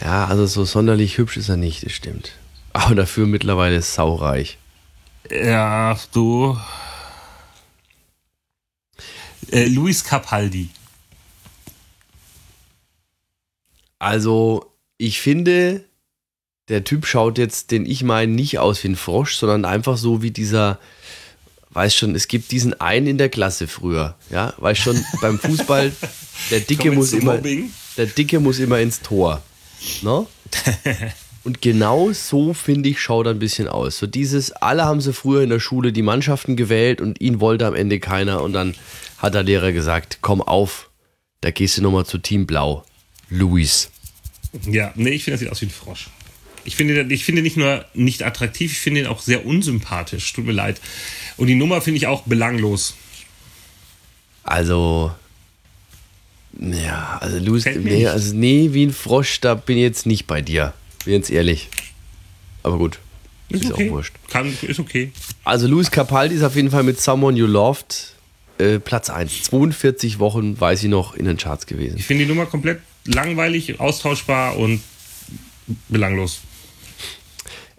Ja, 0.00 0.26
also 0.26 0.46
so 0.46 0.64
sonderlich 0.64 1.16
hübsch 1.18 1.36
ist 1.36 1.48
er 1.48 1.56
nicht, 1.56 1.84
das 1.84 1.92
stimmt. 1.92 2.32
Aber 2.72 2.94
dafür 2.94 3.26
mittlerweile 3.26 3.80
saureich. 3.82 4.58
Ja, 5.30 5.96
du. 6.12 6.56
Äh, 9.50 9.66
Luis 9.66 10.04
Capaldi. 10.04 10.68
Also 13.98 14.72
ich 14.96 15.20
finde, 15.20 15.84
der 16.68 16.84
Typ 16.84 17.06
schaut 17.06 17.38
jetzt, 17.38 17.70
den 17.70 17.86
ich 17.86 18.02
meine, 18.02 18.32
nicht 18.32 18.58
aus 18.58 18.82
wie 18.84 18.88
ein 18.88 18.96
Frosch, 18.96 19.36
sondern 19.36 19.64
einfach 19.64 19.96
so 19.96 20.22
wie 20.22 20.30
dieser 20.30 20.78
Weißt 21.70 21.96
schon, 21.96 22.14
es 22.14 22.28
gibt 22.28 22.50
diesen 22.50 22.80
einen 22.80 23.06
in 23.06 23.18
der 23.18 23.28
Klasse 23.28 23.68
früher, 23.68 24.16
ja, 24.30 24.54
weißt 24.56 24.80
schon, 24.80 25.04
beim 25.20 25.38
Fußball, 25.38 25.92
der 26.50 26.60
Dicke 26.60 26.90
muss 26.92 27.12
immer, 27.12 27.34
Mobbing. 27.34 27.70
der 27.96 28.06
Dicke 28.06 28.40
muss 28.40 28.58
immer 28.58 28.80
ins 28.80 29.00
Tor, 29.00 29.42
ne? 30.02 30.26
Und 31.44 31.62
genau 31.62 32.12
so, 32.12 32.52
finde 32.52 32.88
ich, 32.88 33.00
schaut 33.00 33.26
er 33.26 33.30
ein 33.32 33.38
bisschen 33.38 33.68
aus. 33.68 33.96
So 33.98 34.06
dieses, 34.06 34.52
alle 34.52 34.84
haben 34.84 35.00
sie 35.00 35.12
früher 35.12 35.42
in 35.42 35.50
der 35.50 35.60
Schule 35.60 35.92
die 35.92 36.02
Mannschaften 36.02 36.56
gewählt 36.56 37.00
und 37.00 37.20
ihn 37.20 37.40
wollte 37.40 37.64
am 37.66 37.74
Ende 37.74 38.00
keiner. 38.00 38.42
Und 38.42 38.52
dann 38.52 38.74
hat 39.16 39.34
der 39.34 39.44
Lehrer 39.44 39.72
gesagt, 39.72 40.18
komm 40.20 40.42
auf, 40.42 40.90
da 41.40 41.50
gehst 41.50 41.78
du 41.78 41.82
nochmal 41.82 42.04
zu 42.04 42.18
Team 42.18 42.46
Blau. 42.46 42.84
Luis. 43.30 43.90
Ja, 44.70 44.92
nee, 44.96 45.10
ich 45.10 45.24
finde, 45.24 45.34
das 45.34 45.40
sieht 45.40 45.50
aus 45.50 45.60
wie 45.60 45.66
ein 45.66 45.70
Frosch. 45.70 46.08
Ich 46.64 46.76
finde, 46.76 47.02
ich 47.12 47.24
finde 47.24 47.42
nicht 47.42 47.56
nur 47.56 47.84
nicht 47.94 48.22
attraktiv, 48.22 48.72
ich 48.72 48.78
finde 48.78 49.00
ihn 49.00 49.06
auch 49.06 49.20
sehr 49.20 49.46
unsympathisch. 49.46 50.32
Tut 50.32 50.46
mir 50.46 50.52
leid. 50.52 50.80
Und 51.36 51.46
die 51.46 51.54
Nummer 51.54 51.80
finde 51.80 51.98
ich 51.98 52.06
auch 52.06 52.22
belanglos. 52.22 52.94
Also, 54.42 55.12
ja, 56.58 57.18
also 57.20 57.38
Luis, 57.38 57.64
nee, 57.66 58.06
also 58.06 58.34
nee, 58.34 58.70
wie 58.72 58.86
ein 58.86 58.92
Frosch, 58.92 59.40
da 59.40 59.54
bin 59.54 59.76
ich 59.76 59.82
jetzt 59.82 60.06
nicht 60.06 60.26
bei 60.26 60.42
dir. 60.42 60.74
Bin 61.04 61.14
jetzt 61.14 61.30
ehrlich. 61.30 61.68
Aber 62.62 62.78
gut, 62.78 62.98
ist, 63.50 63.64
Ist, 63.64 63.72
okay. 63.72 63.88
auch 63.88 63.92
wurscht. 63.94 64.14
Kann, 64.30 64.56
ist 64.62 64.78
okay. 64.78 65.12
Also 65.44 65.66
Luis 65.66 65.90
Capaldi 65.90 66.34
ist 66.34 66.42
auf 66.42 66.56
jeden 66.56 66.70
Fall 66.70 66.82
mit 66.82 67.00
Someone 67.00 67.36
You 67.38 67.46
Loved 67.46 68.14
äh, 68.58 68.78
Platz 68.78 69.08
1. 69.08 69.44
42 69.44 70.18
Wochen, 70.18 70.60
weiß 70.60 70.82
ich 70.82 70.90
noch, 70.90 71.14
in 71.14 71.24
den 71.24 71.36
Charts 71.36 71.66
gewesen. 71.66 71.96
Ich 71.98 72.04
finde 72.04 72.24
die 72.24 72.28
Nummer 72.28 72.46
komplett 72.46 72.80
langweilig, 73.08 73.80
austauschbar 73.80 74.56
und 74.56 74.80
belanglos. 75.88 76.40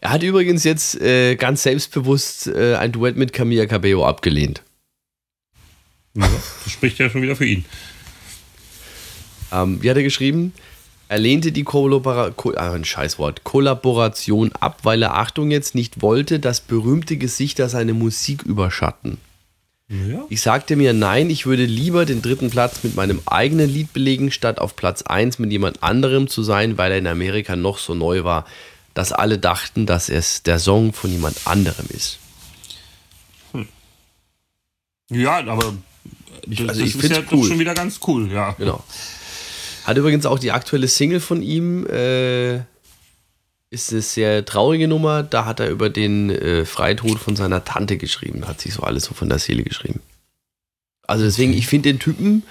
Er 0.02 0.12
hat 0.12 0.24
übrigens 0.24 0.64
jetzt 0.64 1.00
äh, 1.02 1.36
ganz 1.36 1.64
selbstbewusst 1.64 2.48
äh, 2.48 2.76
ein 2.76 2.92
Duett 2.92 3.18
mit 3.18 3.34
Camilla 3.34 3.66
Cabello 3.66 4.06
abgelehnt. 4.06 4.64
Ja, 6.16 6.30
das 6.64 6.74
spricht 6.74 6.98
ja 7.00 7.10
schon 7.10 7.22
wieder 7.22 7.36
für 7.36 7.46
ihn. 7.46 7.66
Ähm, 9.52 9.82
wie 9.82 9.90
hat 9.90 9.98
er 9.98 10.04
geschrieben? 10.04 10.54
Er 11.10 11.18
lehnte 11.18 11.52
die 11.52 11.64
Kollabora 11.64 12.30
Ko 12.30 12.54
ah, 12.56 12.74
ein 12.74 12.86
Scheißwort, 12.86 13.44
Kollaboration 13.44 14.52
ab, 14.54 14.82
weil 14.84 15.02
er, 15.02 15.16
Achtung 15.16 15.50
jetzt, 15.52 15.74
nicht 15.76 16.02
wollte, 16.02 16.40
dass 16.40 16.62
berühmte 16.62 17.18
Gesichter 17.18 17.68
seine 17.68 17.94
Musik 17.94 18.44
überschatten. 18.44 19.18
Ja. 19.90 20.24
Ich 20.30 20.42
sagte 20.42 20.76
mir, 20.76 20.94
nein, 20.94 21.32
ich 21.32 21.48
würde 21.48 21.66
lieber 21.66 22.06
den 22.06 22.22
dritten 22.22 22.52
Platz 22.52 22.84
mit 22.84 22.96
meinem 22.96 23.22
eigenen 23.26 23.68
Lied 23.68 23.92
belegen, 23.92 24.32
statt 24.32 24.60
auf 24.60 24.76
Platz 24.76 25.02
1 25.02 25.40
mit 25.40 25.52
jemand 25.52 25.82
anderem 25.82 26.28
zu 26.28 26.44
sein, 26.44 26.78
weil 26.78 26.92
er 26.92 27.00
in 27.00 27.08
Amerika 27.08 27.56
noch 27.56 27.80
so 27.80 27.96
neu 27.96 28.24
war, 28.24 28.46
dass 28.94 29.12
alle 29.12 29.40
dachten, 29.40 29.88
dass 29.88 30.10
es 30.10 30.44
der 30.44 30.60
Song 30.60 30.94
von 30.94 31.12
jemand 31.12 31.48
anderem 31.48 31.88
ist. 31.90 32.20
Ja, 35.10 35.38
aber 35.48 35.74
das, 36.46 36.70
also 36.70 36.82
ich 36.82 36.94
das 36.94 36.96
ist 36.96 37.02
find's 37.02 37.18
ja 37.18 37.24
cool. 37.32 37.48
schon 37.48 37.60
wieder 37.60 37.74
ganz 37.74 38.00
cool, 38.06 38.32
ja. 38.32 38.52
Genau. 38.60 38.84
Hat 39.86 39.98
übrigens 39.98 40.26
auch 40.28 40.38
die 40.38 40.52
aktuelle 40.52 40.88
Single 40.88 41.20
von 41.20 41.42
ihm, 41.42 41.88
äh, 41.88 42.60
ist 43.72 43.92
eine 43.92 44.02
sehr 44.02 44.46
traurige 44.46 44.88
Nummer. 44.88 45.24
Da 45.24 45.46
hat 45.46 45.60
er 45.60 45.70
über 45.70 45.90
den 45.90 46.30
äh, 46.30 46.66
Freitod 46.66 47.20
von 47.20 47.36
seiner 47.36 47.64
Tante 47.64 47.98
geschrieben. 47.98 48.48
Hat 48.48 48.62
sich 48.62 48.74
so 48.74 48.84
alles 48.84 49.06
so 49.06 49.14
von 49.14 49.30
der 49.30 49.40
Seele 49.40 49.64
geschrieben. 49.64 50.02
Also 51.08 51.26
deswegen, 51.26 51.54
ich 51.54 51.68
finde 51.68 51.90
den 51.90 52.00
Typen, 52.00 52.44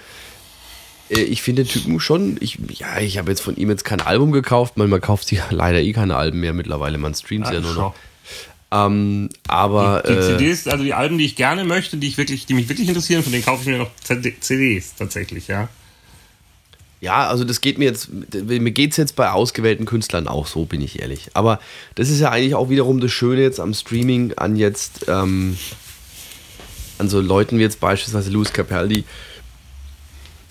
äh, 1.11 1.21
ich 1.21 1.43
finde 1.43 1.65
den 1.65 1.71
Typen 1.71 2.01
schon, 2.01 2.37
ich, 2.41 2.59
ja, 2.71 2.99
ich 2.99 3.19
habe 3.19 3.31
jetzt 3.31 3.41
von 3.41 3.57
ihm 3.57 3.71
jetzt 3.71 3.85
kein 3.85 4.01
Album 4.01 4.33
gekauft, 4.33 4.75
weil 4.77 4.89
man 4.89 5.01
kauft 5.01 5.29
sich 5.29 5.39
ja 5.39 5.47
leider 5.51 5.81
eh 5.81 5.93
keine 5.93 6.17
Alben 6.17 6.41
mehr 6.41 6.53
mittlerweile, 6.53 6.99
man 6.99 7.15
streamt 7.15 7.47
sie 7.47 7.55
ja 7.55 7.61
nur 7.61 7.75
noch. 7.75 7.95
Ähm, 8.71 9.31
aber 9.47 10.03
Die 10.07 10.13
äh, 10.13 10.21
CDs, 10.21 10.69
also 10.69 10.85
die 10.85 10.93
Alben, 10.93 11.17
die 11.17 11.25
ich 11.25 11.37
gerne 11.37 11.65
möchte, 11.65 11.97
die 11.97 12.07
ich 12.07 12.19
wirklich, 12.19 12.45
die 12.45 12.55
mich 12.55 12.69
wirklich 12.69 12.89
interessieren, 12.89 13.23
von 13.23 13.33
denen 13.33 13.45
kaufe 13.45 13.63
ich 13.63 13.69
mir 13.69 13.79
noch 13.79 13.91
CD 14.05 14.39
CDs 14.39 14.95
tatsächlich, 14.95 15.49
ja. 15.49 15.69
Ja, 17.01 17.29
also 17.29 17.45
das 17.45 17.61
geht 17.61 17.79
mir 17.79 17.85
jetzt, 17.85 18.09
mir 18.33 18.71
geht 18.73 18.91
es 18.91 18.97
jetzt 18.97 19.15
bei 19.15 19.31
ausgewählten 19.31 19.85
Künstlern 19.85 20.27
auch 20.27 20.47
so, 20.47 20.65
bin 20.65 20.81
ich 20.81 21.01
ehrlich. 21.01 21.29
Aber 21.35 21.61
das 21.95 22.11
ist 22.11 22.19
ja 22.21 22.31
eigentlich 22.31 22.57
auch 22.57 22.71
wiederum 22.71 23.01
das 23.01 23.13
Schöne 23.13 23.41
jetzt 23.41 23.61
am 23.61 23.73
Streaming 23.73 24.35
an 24.37 24.57
jetzt, 24.57 25.07
ähm, 25.07 25.57
an 26.99 27.09
so 27.09 27.21
Leuten 27.21 27.59
wie 27.59 27.63
jetzt 27.63 27.79
beispielsweise 27.79 28.31
Louis 28.31 28.53
Capaldi. 28.53 29.05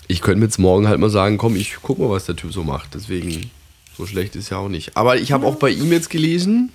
Ich 0.06 0.22
könnte 0.22 0.38
mir 0.38 0.46
jetzt 0.46 0.58
morgen 0.58 0.88
halt 0.88 0.98
mal 0.98 1.10
sagen, 1.10 1.36
komm, 1.36 1.54
ich 1.54 1.76
guck 1.82 1.98
mal, 1.98 2.08
was 2.08 2.24
der 2.24 2.36
Typ 2.36 2.52
so 2.52 2.64
macht. 2.64 2.94
Deswegen, 2.94 3.50
so 3.96 4.06
schlecht 4.06 4.34
ist 4.34 4.48
ja 4.48 4.56
auch 4.56 4.70
nicht. 4.70 4.96
Aber 4.96 5.18
ich 5.18 5.32
habe 5.32 5.46
auch 5.46 5.56
bei 5.56 5.68
ihm 5.68 5.92
jetzt 5.92 6.08
gelesen, 6.08 6.72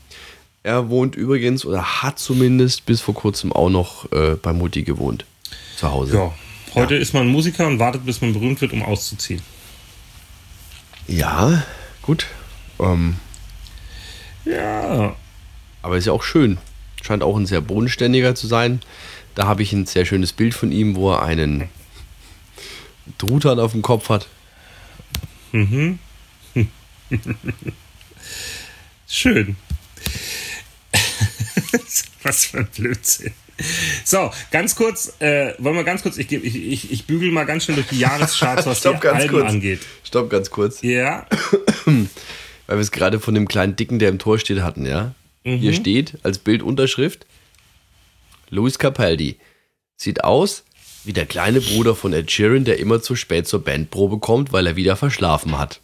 er 0.62 0.90
wohnt 0.90 1.16
übrigens 1.16 1.66
oder 1.66 2.04
hat 2.04 2.20
zumindest 2.20 2.86
bis 2.86 3.02
vor 3.02 3.16
kurzem 3.16 3.52
auch 3.52 3.70
noch 3.70 4.12
äh, 4.12 4.36
bei 4.36 4.54
Mutti 4.54 4.84
gewohnt. 4.84 5.26
Zu 5.78 5.92
Hause. 5.92 6.16
Ja. 6.16 6.34
Heute 6.76 6.96
ist 6.96 7.14
man 7.14 7.28
Musiker 7.28 7.68
und 7.68 7.80
wartet, 7.80 8.06
bis 8.06 8.22
man 8.22 8.34
berühmt 8.34 8.62
wird, 8.62 8.72
um 8.72 8.84
auszuziehen. 8.84 9.42
Ja, 11.08 11.64
gut. 12.02 12.28
Ähm, 12.80 13.18
Ja. 14.46 15.16
Aber 15.82 15.98
ist 15.98 16.06
ja 16.06 16.14
auch 16.14 16.24
schön. 16.24 16.58
Scheint 17.02 17.24
auch 17.24 17.36
ein 17.38 17.46
sehr 17.46 17.62
bodenständiger 17.62 18.36
zu 18.36 18.48
sein. 18.48 18.80
Da 19.36 19.48
habe 19.48 19.64
ich 19.64 19.74
ein 19.74 19.86
sehr 19.86 20.06
schönes 20.06 20.32
Bild 20.34 20.54
von 20.54 20.72
ihm, 20.72 20.96
wo 20.96 21.12
er 21.12 21.24
einen 21.24 21.68
Truthahn 23.18 23.60
auf 23.60 23.74
dem 23.74 23.82
Kopf 23.82 24.10
hat. 24.10 24.28
Schön. 29.08 29.56
Was 32.24 32.46
für 32.46 32.60
ein 32.60 32.68
Blödsinn. 32.68 33.34
So, 34.04 34.32
ganz 34.52 34.76
kurz, 34.76 35.14
äh, 35.20 35.54
wollen 35.60 35.76
wir 35.76 35.84
ganz 35.84 36.02
kurz, 36.02 36.18
ich, 36.18 36.32
ich, 36.32 36.56
ich, 36.56 36.92
ich 36.92 37.06
bügel 37.06 37.32
mal 37.32 37.46
ganz 37.46 37.66
schnell 37.66 37.76
durch 37.76 37.88
die 37.88 38.00
Jahrescharts, 38.00 38.66
was 38.66 38.82
die 38.82 38.88
Alben 38.90 39.44
angeht. 39.44 39.82
Stopp 40.04 40.30
ganz 40.30 40.50
kurz. 40.50 40.82
Ja, 40.82 41.28
Weil 41.86 42.78
wir 42.78 42.82
es 42.82 42.92
gerade 42.92 43.20
von 43.20 43.34
dem 43.34 43.48
kleinen 43.48 43.76
Dicken, 43.76 44.00
der 44.00 44.10
im 44.10 44.20
Tor 44.20 44.40
steht, 44.40 44.62
hatten, 44.62 44.86
ja? 44.86 45.14
Hier 45.44 45.74
steht 45.74 46.18
als 46.24 46.40
Bildunterschrift 46.40 47.26
Louis 48.50 48.80
Capaldi. 48.80 49.38
Sieht 49.98 50.24
aus 50.24 50.64
wie 51.04 51.12
der 51.12 51.26
kleine 51.26 51.60
Bruder 51.60 51.96
von 51.96 52.14
Ed 52.14 52.32
Sheeran, 52.32 52.64
der 52.64 52.80
immer 52.80 53.02
zu 53.02 53.18
spät 53.18 53.46
zur 53.46 53.62
Bandprobe 53.64 54.20
kommt, 54.20 54.54
weil 54.54 54.68
er 54.68 54.78
wieder 54.78 54.96
verschlafen 54.96 55.58
hat. 55.58 55.82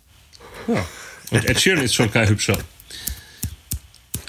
ja. 0.67 0.85
Und 1.31 1.45
Ed 1.45 1.59
Sheeran 1.59 1.83
ist 1.83 1.93
schon 1.93 2.09
kein 2.09 2.29
hübscher. 2.29 2.57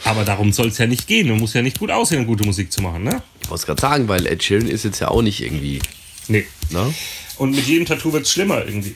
Aber 0.05 0.25
darum 0.25 0.53
soll 0.53 0.69
es 0.69 0.79
ja 0.79 0.87
nicht 0.87 1.07
gehen. 1.07 1.29
Man 1.29 1.39
muss 1.39 1.55
ja 1.55 1.63
nicht 1.63 1.79
gut 1.79 1.91
aussehen, 1.91 2.21
um 2.21 2.27
gute 2.27 2.45
Musik 2.45 2.73
zu 2.73 2.81
machen, 2.83 3.05
ne? 3.05 3.23
Ich 3.43 3.49
wollte 3.51 3.61
es 3.63 3.67
gerade 3.67 3.81
sagen, 3.81 4.09
weil 4.09 4.27
Ed 4.27 4.43
Sheeran 4.43 4.69
ist 4.69 4.85
jetzt 4.85 5.01
ja 5.01 5.09
auch 5.09 5.23
nicht 5.23 5.41
irgendwie, 5.43 5.81
Nee. 6.29 6.47
ne? 6.71 6.93
Und 7.37 7.53
mit 7.53 7.67
jedem 7.67 7.87
Tattoo 7.87 8.13
wird 8.13 8.25
es 8.25 8.33
schlimmer 8.33 8.65
irgendwie. 8.65 8.95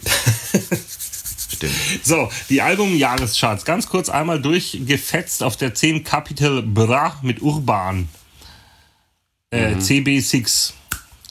Stimmt. 1.53 1.73
So, 2.03 2.31
die 2.51 2.61
Album-Jahrescharts. 2.61 3.65
Ganz 3.65 3.87
kurz 3.89 4.09
einmal 4.09 4.41
durchgefetzt 4.43 5.43
auf 5.43 5.57
der 5.57 5.75
10 5.75 6.05
Capital 6.05 6.63
Bra 6.63 7.19
mit 7.23 7.41
Urban. 7.43 8.09
Äh, 9.51 9.75
CB6. 9.77 10.73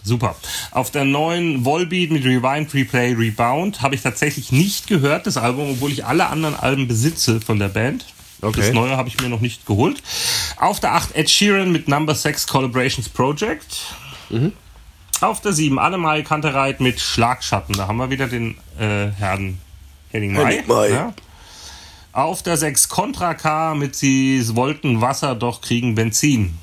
Super. 0.03 0.35
Auf 0.71 0.91
der 0.91 1.05
neuen 1.05 1.65
Volbeat 1.65 2.11
mit 2.11 2.25
Rewind, 2.25 2.73
Replay, 2.73 3.13
Rebound 3.13 3.81
habe 3.81 3.95
ich 3.95 4.01
tatsächlich 4.01 4.51
nicht 4.51 4.87
gehört, 4.87 5.27
das 5.27 5.37
Album, 5.37 5.71
obwohl 5.71 5.91
ich 5.91 6.05
alle 6.05 6.27
anderen 6.27 6.55
Alben 6.55 6.87
besitze 6.87 7.39
von 7.39 7.59
der 7.59 7.69
Band. 7.69 8.05
Okay. 8.43 8.61
Das 8.61 8.73
neue 8.73 8.97
habe 8.97 9.09
ich 9.09 9.19
mir 9.21 9.29
noch 9.29 9.41
nicht 9.41 9.65
geholt. 9.65 10.01
Auf 10.57 10.79
der 10.79 10.93
8 10.93 11.15
Ed 11.15 11.29
Sheeran 11.29 11.71
mit 11.71 11.87
Number 11.87 12.13
6 12.13 12.47
Collaborations 12.47 13.09
Project. 13.09 13.95
Auf 15.21 15.41
der 15.41 15.53
7 15.53 15.79
Annemai 15.79 16.21
Kantereit 16.23 16.81
mit 16.81 16.99
Schlagschatten. 16.99 17.75
Da 17.75 17.87
haben 17.87 17.97
wir 17.97 18.09
wieder 18.09 18.27
den 18.27 18.57
äh, 18.79 19.07
Herrn 19.17 19.59
Henning 20.09 20.33
May. 20.33 20.45
Henning 20.45 20.67
May. 20.67 20.91
Ja. 20.91 21.13
Auf 22.11 22.43
der 22.43 22.57
6 22.57 22.89
Contra 22.89 23.33
K 23.33 23.73
mit 23.73 23.95
Sie 23.95 24.43
wollten 24.55 25.01
Wasser, 25.01 25.35
doch 25.35 25.61
kriegen 25.61 25.95
Benzin. 25.95 26.57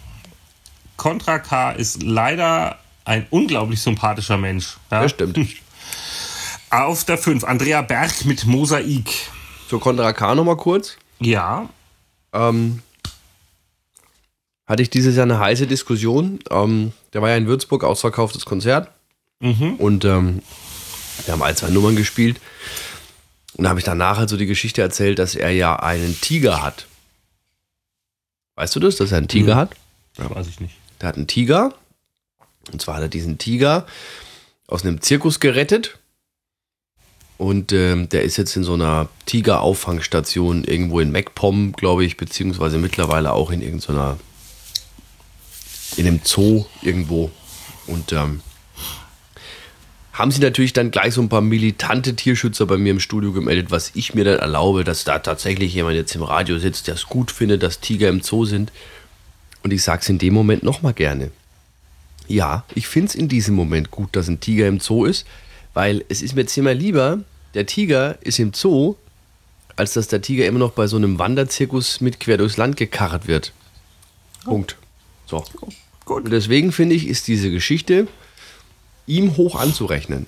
Contra 0.96 1.38
K 1.38 1.72
ist 1.72 2.02
leider 2.02 2.78
ein 3.04 3.26
unglaublich 3.30 3.80
sympathischer 3.80 4.36
Mensch. 4.36 4.76
Ja? 4.90 5.02
Das 5.02 5.12
stimmt. 5.12 5.38
Auf 6.70 7.04
der 7.04 7.18
5 7.18 7.42
Andrea 7.42 7.82
Berg 7.82 8.24
mit 8.26 8.44
Mosaik. 8.46 9.10
Zur 9.68 9.80
Contra 9.80 10.12
K 10.12 10.34
nochmal 10.34 10.56
kurz. 10.56 10.96
Ja, 11.20 11.68
ähm, 12.32 12.82
hatte 14.66 14.82
ich 14.82 14.90
dieses 14.90 15.16
Jahr 15.16 15.24
eine 15.24 15.38
heiße 15.38 15.66
Diskussion. 15.66 16.38
Ähm, 16.50 16.92
der 17.12 17.22
war 17.22 17.30
ja 17.30 17.36
in 17.36 17.46
Würzburg, 17.46 17.84
ausverkauftes 17.84 18.44
Konzert. 18.44 18.90
Und 19.78 20.04
ähm, 20.04 20.42
wir 21.24 21.32
haben 21.32 21.42
ein, 21.42 21.56
zwei 21.56 21.70
Nummern 21.70 21.96
gespielt. 21.96 22.40
Und 23.54 23.64
da 23.64 23.70
habe 23.70 23.80
ich 23.80 23.84
danach 23.84 24.18
halt 24.18 24.28
so 24.28 24.36
die 24.36 24.46
Geschichte 24.46 24.80
erzählt, 24.80 25.18
dass 25.18 25.34
er 25.34 25.50
ja 25.50 25.76
einen 25.76 26.18
Tiger 26.20 26.62
hat. 26.62 26.86
Weißt 28.54 28.74
du 28.76 28.80
das, 28.80 28.96
dass 28.96 29.12
er 29.12 29.18
einen 29.18 29.28
Tiger 29.28 29.56
hat? 29.56 29.74
das 30.16 30.30
weiß 30.30 30.46
ich 30.48 30.60
nicht. 30.60 30.74
Der 31.00 31.08
hat 31.08 31.16
einen 31.16 31.26
Tiger. 31.26 31.74
Und 32.72 32.80
zwar 32.80 32.96
hat 32.96 33.02
er 33.02 33.08
diesen 33.08 33.38
Tiger 33.38 33.86
aus 34.66 34.84
einem 34.84 35.00
Zirkus 35.00 35.40
gerettet. 35.40 35.98
Und 37.40 37.72
ähm, 37.72 38.10
der 38.10 38.22
ist 38.22 38.36
jetzt 38.36 38.54
in 38.54 38.64
so 38.64 38.74
einer 38.74 39.08
Tiger-Auffangstation 39.24 40.62
irgendwo 40.64 41.00
in 41.00 41.10
MacPom, 41.10 41.72
glaube 41.72 42.04
ich, 42.04 42.18
beziehungsweise 42.18 42.76
mittlerweile 42.76 43.32
auch 43.32 43.50
in 43.50 43.62
irgendeiner 43.62 44.18
in 45.96 46.06
einem 46.06 46.20
Zoo 46.22 46.66
irgendwo. 46.82 47.30
Und 47.86 48.12
ähm, 48.12 48.42
haben 50.12 50.30
sie 50.30 50.42
natürlich 50.42 50.74
dann 50.74 50.90
gleich 50.90 51.14
so 51.14 51.22
ein 51.22 51.30
paar 51.30 51.40
militante 51.40 52.14
Tierschützer 52.14 52.66
bei 52.66 52.76
mir 52.76 52.90
im 52.90 53.00
Studio 53.00 53.32
gemeldet, 53.32 53.70
was 53.70 53.92
ich 53.94 54.12
mir 54.12 54.24
dann 54.24 54.38
erlaube, 54.38 54.84
dass 54.84 55.04
da 55.04 55.18
tatsächlich 55.18 55.72
jemand 55.72 55.96
jetzt 55.96 56.14
im 56.14 56.22
Radio 56.22 56.58
sitzt, 56.58 56.88
der 56.88 56.94
es 56.96 57.06
gut 57.06 57.30
findet, 57.30 57.62
dass 57.62 57.80
Tiger 57.80 58.10
im 58.10 58.20
Zoo 58.20 58.44
sind. 58.44 58.70
Und 59.62 59.72
ich 59.72 59.82
sage 59.82 60.02
es 60.02 60.10
in 60.10 60.18
dem 60.18 60.34
Moment 60.34 60.62
nochmal 60.62 60.92
gerne. 60.92 61.30
Ja, 62.28 62.64
ich 62.74 62.86
finde 62.86 63.08
es 63.08 63.14
in 63.14 63.28
diesem 63.28 63.54
Moment 63.54 63.90
gut, 63.90 64.14
dass 64.14 64.28
ein 64.28 64.40
Tiger 64.40 64.68
im 64.68 64.78
Zoo 64.78 65.06
ist, 65.06 65.26
weil 65.72 66.04
es 66.10 66.20
ist 66.20 66.34
mir 66.34 66.42
jetzt 66.42 66.58
immer 66.58 66.74
lieber, 66.74 67.20
der 67.54 67.66
Tiger 67.66 68.18
ist 68.22 68.38
im 68.38 68.52
Zoo, 68.54 68.96
als 69.76 69.94
dass 69.94 70.08
der 70.08 70.22
Tiger 70.22 70.46
immer 70.46 70.58
noch 70.58 70.72
bei 70.72 70.86
so 70.86 70.96
einem 70.96 71.18
Wanderzirkus 71.18 72.00
mit 72.00 72.20
quer 72.20 72.36
durchs 72.38 72.56
Land 72.56 72.76
gekarrt 72.76 73.26
wird. 73.26 73.52
Punkt. 74.44 74.76
So. 75.26 75.44
Gut. 76.04 76.24
Und 76.24 76.30
deswegen 76.30 76.72
finde 76.72 76.94
ich, 76.96 77.06
ist 77.06 77.28
diese 77.28 77.50
Geschichte 77.50 78.08
ihm 79.06 79.36
hoch 79.36 79.56
anzurechnen, 79.56 80.26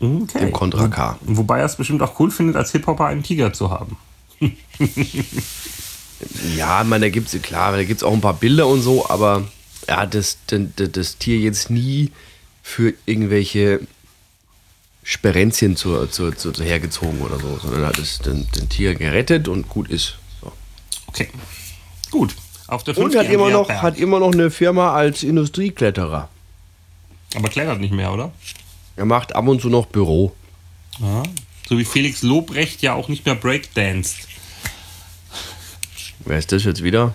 Okay. 0.00 0.38
dem 0.40 0.52
Contra 0.52 0.88
K. 0.88 1.18
Wobei 1.22 1.60
er 1.60 1.66
es 1.66 1.76
bestimmt 1.76 2.02
auch 2.02 2.18
cool 2.20 2.30
findet, 2.30 2.56
als 2.56 2.72
Hip-Hopper 2.72 3.06
einen 3.06 3.22
Tiger 3.22 3.52
zu 3.52 3.70
haben. 3.70 3.96
Ja, 6.56 6.82
ich 6.82 6.88
meine, 6.88 7.06
da 7.06 7.10
gibt 7.10 7.32
es, 7.32 7.42
klar, 7.42 7.72
da 7.72 7.82
gibt 7.84 7.98
es 8.00 8.04
auch 8.04 8.12
ein 8.12 8.20
paar 8.20 8.34
Bilder 8.34 8.66
und 8.66 8.80
so, 8.82 9.08
aber 9.08 9.44
er 9.86 9.96
hat 9.98 10.14
das, 10.14 10.38
das, 10.46 10.62
das 10.76 11.18
Tier 11.18 11.38
jetzt 11.38 11.70
nie 11.70 12.12
für 12.62 12.94
irgendwelche 13.04 13.80
Sperenzien 15.04 15.76
zur, 15.76 16.10
zur, 16.10 16.34
zur, 16.36 16.54
zur 16.54 16.64
hergezogen 16.64 17.20
oder 17.20 17.38
so, 17.38 17.58
sondern 17.58 17.82
er 17.82 17.88
hat 17.88 17.98
das, 17.98 18.18
den, 18.18 18.48
den 18.52 18.68
Tier 18.70 18.94
gerettet 18.94 19.48
und 19.48 19.68
gut 19.68 19.88
ist. 19.90 20.16
So. 20.40 20.50
Okay. 21.06 21.28
Gut. 22.10 22.34
Auf 22.66 22.82
der 22.84 22.96
Und 22.96 23.12
5 23.12 23.24
hat 23.24 23.30
immer, 23.30 23.50
noch, 23.50 23.68
hat 23.68 23.98
immer 23.98 24.18
noch 24.18 24.32
eine 24.32 24.50
Firma 24.50 24.94
als 24.94 25.22
Industriekletterer. 25.22 26.30
Aber 27.36 27.48
klettert 27.48 27.80
nicht 27.80 27.92
mehr, 27.92 28.12
oder? 28.12 28.32
Er 28.96 29.04
macht 29.04 29.36
ab 29.36 29.46
und 29.46 29.60
zu 29.60 29.68
noch 29.68 29.86
Büro. 29.86 30.34
So 31.68 31.78
wie 31.78 31.84
Felix 31.84 32.22
Lobrecht 32.22 32.80
ja 32.80 32.94
auch 32.94 33.08
nicht 33.08 33.26
mehr 33.26 33.34
breakdanced. 33.34 34.28
Wer 36.20 36.38
ist 36.38 36.52
das 36.52 36.64
jetzt 36.64 36.82
wieder? 36.82 37.14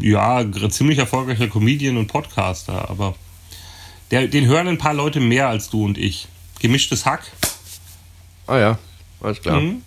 Ja, 0.00 0.44
ziemlich 0.70 0.98
erfolgreicher 0.98 1.48
Comedian 1.48 1.96
und 1.96 2.06
Podcaster, 2.06 2.88
aber 2.88 3.14
der, 4.10 4.28
den 4.28 4.46
hören 4.46 4.68
ein 4.68 4.78
paar 4.78 4.94
Leute 4.94 5.20
mehr 5.20 5.48
als 5.48 5.68
du 5.70 5.84
und 5.84 5.98
ich. 5.98 6.28
Gemischtes 6.60 7.06
Hack. 7.06 7.22
Ah 8.46 8.58
ja, 8.58 8.78
alles 9.20 9.40
klar. 9.40 9.60
Mhm. 9.60 9.82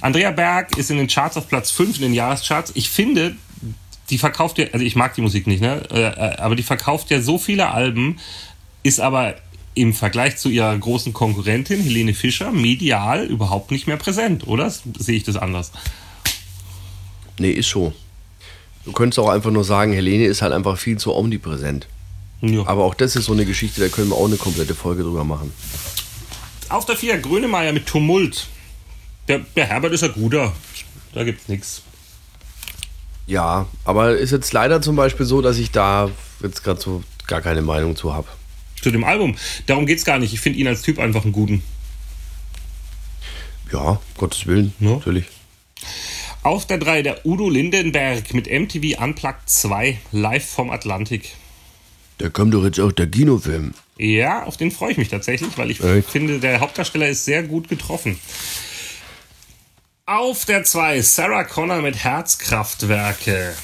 Andrea 0.00 0.30
Berg 0.30 0.76
ist 0.78 0.90
in 0.90 0.96
den 0.96 1.06
Charts 1.06 1.36
auf 1.36 1.48
Platz 1.48 1.70
5 1.70 1.96
in 1.96 2.02
den 2.02 2.14
Jahrescharts. 2.14 2.72
Ich 2.74 2.88
finde, 2.88 3.36
die 4.10 4.18
verkauft 4.18 4.58
ja, 4.58 4.66
also 4.72 4.84
ich 4.84 4.96
mag 4.96 5.14
die 5.14 5.20
Musik 5.20 5.46
nicht, 5.46 5.60
ne? 5.60 5.82
Äh, 5.90 6.02
äh, 6.02 6.36
aber 6.38 6.56
die 6.56 6.62
verkauft 6.62 7.10
ja 7.10 7.20
so 7.20 7.38
viele 7.38 7.70
Alben, 7.70 8.18
ist 8.82 9.00
aber 9.00 9.34
im 9.74 9.92
Vergleich 9.92 10.38
zu 10.38 10.48
ihrer 10.48 10.76
großen 10.76 11.12
Konkurrentin 11.12 11.82
Helene 11.82 12.14
Fischer 12.14 12.50
medial 12.50 13.26
überhaupt 13.26 13.70
nicht 13.70 13.86
mehr 13.86 13.98
präsent, 13.98 14.46
oder? 14.46 14.70
Sehe 14.70 15.16
ich 15.16 15.24
das 15.24 15.36
anders? 15.36 15.72
Nee, 17.38 17.50
ist 17.50 17.68
so. 17.68 17.92
Du 18.86 18.92
könntest 18.92 19.18
auch 19.18 19.28
einfach 19.28 19.50
nur 19.50 19.64
sagen, 19.64 19.92
Helene 19.92 20.24
ist 20.24 20.40
halt 20.40 20.52
einfach 20.52 20.78
viel 20.78 20.96
zu 20.96 21.14
omnipräsent. 21.14 21.86
Ja. 22.40 22.66
Aber 22.66 22.84
auch 22.84 22.94
das 22.94 23.16
ist 23.16 23.24
so 23.26 23.32
eine 23.32 23.44
Geschichte, 23.46 23.80
da 23.80 23.88
können 23.88 24.10
wir 24.10 24.16
auch 24.16 24.26
eine 24.26 24.36
komplette 24.36 24.74
Folge 24.74 25.02
drüber 25.02 25.24
machen. 25.24 25.52
Auf 26.68 26.84
der 26.84 26.96
4 26.96 27.18
Grönemeyer 27.18 27.72
mit 27.72 27.86
Tumult. 27.86 28.48
Der, 29.28 29.38
der 29.56 29.66
Herbert 29.66 29.92
ist 29.92 30.04
ein 30.04 30.12
guter. 30.12 30.52
Da 31.14 31.24
gibt's 31.24 31.48
nichts. 31.48 31.82
Ja, 33.26 33.66
aber 33.84 34.16
ist 34.16 34.30
jetzt 34.30 34.52
leider 34.52 34.82
zum 34.82 34.94
Beispiel 34.96 35.26
so, 35.26 35.40
dass 35.42 35.58
ich 35.58 35.70
da 35.70 36.10
jetzt 36.42 36.62
gerade 36.62 36.80
so 36.80 37.02
gar 37.26 37.40
keine 37.40 37.62
Meinung 37.62 37.96
zu 37.96 38.12
habe. 38.14 38.28
Zu 38.82 38.90
dem 38.90 39.02
Album. 39.04 39.36
Darum 39.66 39.86
geht's 39.86 40.04
gar 40.04 40.18
nicht. 40.18 40.32
Ich 40.32 40.40
finde 40.40 40.58
ihn 40.58 40.68
als 40.68 40.82
Typ 40.82 40.98
einfach 40.98 41.24
einen 41.24 41.32
guten. 41.32 41.62
Ja, 43.72 44.00
Gottes 44.16 44.46
Willen, 44.46 44.72
Ja. 44.78 44.90
natürlich. 44.90 45.24
Auf 46.42 46.66
der 46.66 46.78
3 46.78 47.02
der 47.02 47.26
Udo 47.26 47.48
Lindenberg 47.50 48.32
mit 48.32 48.46
MTV 48.46 49.02
Unplugged 49.02 49.48
2 49.50 49.98
live 50.12 50.46
vom 50.48 50.70
Atlantik. 50.70 51.34
Da 52.18 52.28
kommt 52.30 52.54
doch 52.54 52.64
jetzt 52.64 52.80
auch 52.80 52.92
der 52.92 53.06
Kinofilm. 53.08 53.74
Ja, 53.98 54.44
auf 54.44 54.56
den 54.56 54.70
freue 54.70 54.92
ich 54.92 54.98
mich 54.98 55.08
tatsächlich, 55.08 55.56
weil 55.56 55.70
ich 55.70 55.82
Echt? 55.82 56.10
finde, 56.10 56.38
der 56.38 56.60
Hauptdarsteller 56.60 57.08
ist 57.08 57.24
sehr 57.24 57.42
gut 57.42 57.68
getroffen. 57.68 58.18
Auf 60.06 60.44
der 60.44 60.64
2 60.64 61.02
Sarah 61.02 61.44
Connor 61.44 61.82
mit 61.82 61.96
Herzkraftwerke. 61.96 63.54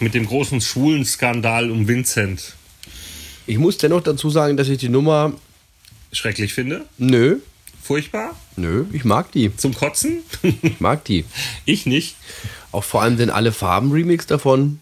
mit 0.00 0.14
dem 0.14 0.26
großen 0.26 0.60
schwulen 0.60 1.04
Skandal 1.04 1.70
um 1.70 1.86
Vincent. 1.86 2.54
Ich 3.46 3.58
muss 3.58 3.76
dennoch 3.78 4.02
dazu 4.02 4.30
sagen, 4.30 4.56
dass 4.56 4.68
ich 4.68 4.78
die 4.78 4.88
Nummer. 4.88 5.32
Schrecklich 6.12 6.54
finde. 6.54 6.86
Nö, 6.98 7.38
Furchtbar. 7.82 8.36
nö, 8.56 8.84
ich 8.92 9.04
mag 9.04 9.32
die. 9.32 9.54
Zum 9.56 9.74
Kotzen. 9.74 10.22
Ich 10.62 10.80
mag 10.80 11.04
die. 11.04 11.24
ich 11.64 11.86
nicht. 11.86 12.16
Auch 12.72 12.84
vor 12.84 13.02
allem 13.02 13.16
den 13.16 13.30
Alle 13.30 13.52
Farben 13.52 13.90
Remix 13.92 14.26
davon. 14.26 14.80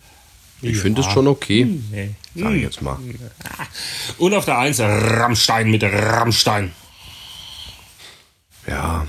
Ich 0.61 0.79
finde 0.79 1.03
es 1.03 1.07
schon 1.07 1.29
okay. 1.29 1.67
Nee. 1.91 2.11
Sag 2.35 2.53
ich 2.53 2.63
jetzt 2.63 2.83
mal. 2.83 2.99
Und 4.19 4.35
auf 4.35 4.45
der 4.45 4.59
1 4.59 4.81
Rammstein 4.81 5.71
mit 5.71 5.83
Rammstein. 5.83 6.73
Ja, 8.67 9.07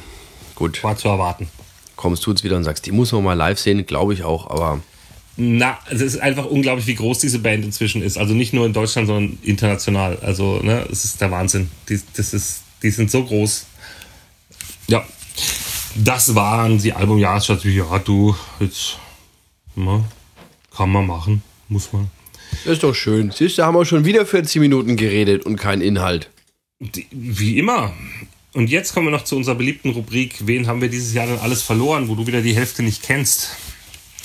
gut. 0.56 0.84
War 0.84 0.96
zu 0.96 1.10
erwarten. 1.10 1.50
Kommst 1.96 2.26
du 2.26 2.32
jetzt 2.32 2.44
wieder 2.44 2.56
und 2.56 2.64
sagst, 2.64 2.86
die 2.86 2.92
muss 2.92 3.12
man 3.12 3.24
mal 3.24 3.34
live 3.34 3.60
sehen, 3.60 3.86
glaube 3.86 4.14
ich 4.14 4.24
auch, 4.24 4.50
aber 4.50 4.80
Na, 5.36 5.80
es 5.90 6.02
ist 6.02 6.20
einfach 6.20 6.46
unglaublich, 6.46 6.88
wie 6.88 6.96
groß 6.96 7.20
diese 7.20 7.40
Band 7.40 7.66
inzwischen 7.66 8.02
ist. 8.02 8.18
Also 8.18 8.34
nicht 8.34 8.54
nur 8.54 8.66
in 8.66 8.74
Deutschland, 8.74 9.08
sondern 9.08 9.38
international. 9.42 10.18
Also, 10.22 10.60
ne, 10.62 10.86
es 10.92 11.04
ist 11.04 11.20
der 11.20 11.32
Wahnsinn. 11.32 11.70
Die, 11.90 12.00
das 12.16 12.34
ist, 12.34 12.64
die 12.84 12.92
sind 12.92 13.10
so 13.12 13.24
groß. 13.24 13.66
Ja. 14.88 15.04
Das 15.96 16.36
waren 16.36 16.78
die 16.78 16.94
Albumjahresschatz. 16.94 17.64
Ja, 17.64 18.00
du, 18.00 18.36
jetzt, 18.60 18.98
na, 19.76 20.04
kann 20.80 20.94
man 20.94 21.06
machen, 21.06 21.42
muss 21.68 21.92
man. 21.92 22.10
das 22.64 22.76
ist 22.76 22.84
doch 22.84 22.96
schön. 22.96 23.32
Siehst 23.32 23.58
du, 23.58 23.64
haben 23.64 23.76
wir 23.76 23.84
schon 23.84 24.06
wieder 24.06 24.26
40 24.26 24.62
Minuten 24.62 24.96
geredet 24.96 25.46
und 25.46 25.58
kein 25.58 25.82
Inhalt. 25.82 26.30
Wie 27.12 27.60
immer. 27.60 27.92
Und 28.54 28.70
jetzt 28.70 28.94
kommen 28.94 29.08
wir 29.08 29.12
noch 29.12 29.26
zu 29.26 29.36
unserer 29.36 29.56
beliebten 29.56 29.90
Rubrik. 29.90 30.48
Wen 30.48 30.68
haben 30.68 30.80
wir 30.80 30.88
dieses 30.88 31.14
Jahr 31.14 31.28
denn 31.28 31.40
alles 31.40 31.64
verloren, 31.64 32.08
wo 32.08 32.16
du 32.16 32.28
wieder 32.28 32.42
die 32.42 32.56
Hälfte 32.56 32.82
nicht 32.82 33.04
kennst? 33.04 33.58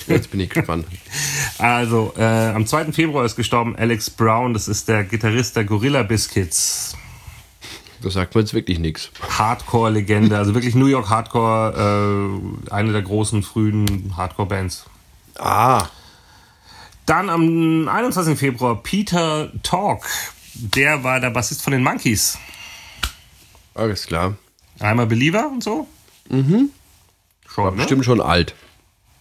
Jetzt 0.07 0.31
bin 0.31 0.39
ich 0.39 0.49
gespannt. 0.49 0.85
Also, 1.57 2.13
äh, 2.17 2.23
am 2.23 2.65
2. 2.65 2.91
Februar 2.91 3.25
ist 3.25 3.35
gestorben 3.35 3.75
Alex 3.75 4.09
Brown. 4.09 4.53
Das 4.53 4.67
ist 4.69 4.87
der 4.87 5.03
Gitarrist 5.03 5.55
der 5.55 5.65
Gorilla 5.65 6.03
Biscuits. 6.03 6.95
Das 8.01 8.13
sagt 8.13 8.35
mir 8.35 8.41
jetzt 8.41 8.53
wirklich 8.53 8.79
nichts. 8.79 9.09
Hardcore-Legende, 9.29 10.37
also 10.37 10.53
wirklich 10.53 10.75
New 10.75 10.87
York 10.87 11.09
Hardcore, 11.09 12.29
äh, 12.67 12.71
eine 12.71 12.91
der 12.91 13.01
großen 13.01 13.41
frühen 13.41 14.13
Hardcore-Bands. 14.15 14.85
Ah, 15.37 15.87
Dann 17.05 17.29
am 17.29 17.87
21. 17.87 18.37
Februar 18.37 18.81
Peter 18.81 19.51
Talk. 19.63 20.07
Der 20.53 21.03
war 21.03 21.19
der 21.19 21.29
Bassist 21.29 21.61
von 21.61 21.71
den 21.71 21.83
Monkeys. 21.83 22.37
alles 23.73 24.07
klar. 24.07 24.35
Einmal 24.79 25.05
Believer 25.05 25.47
und 25.51 25.63
so. 25.63 25.87
Mhm. 26.29 26.69
Schon, 27.47 27.71
ne? 27.75 27.77
Bestimmt 27.77 28.05
schon 28.05 28.21
alt. 28.21 28.55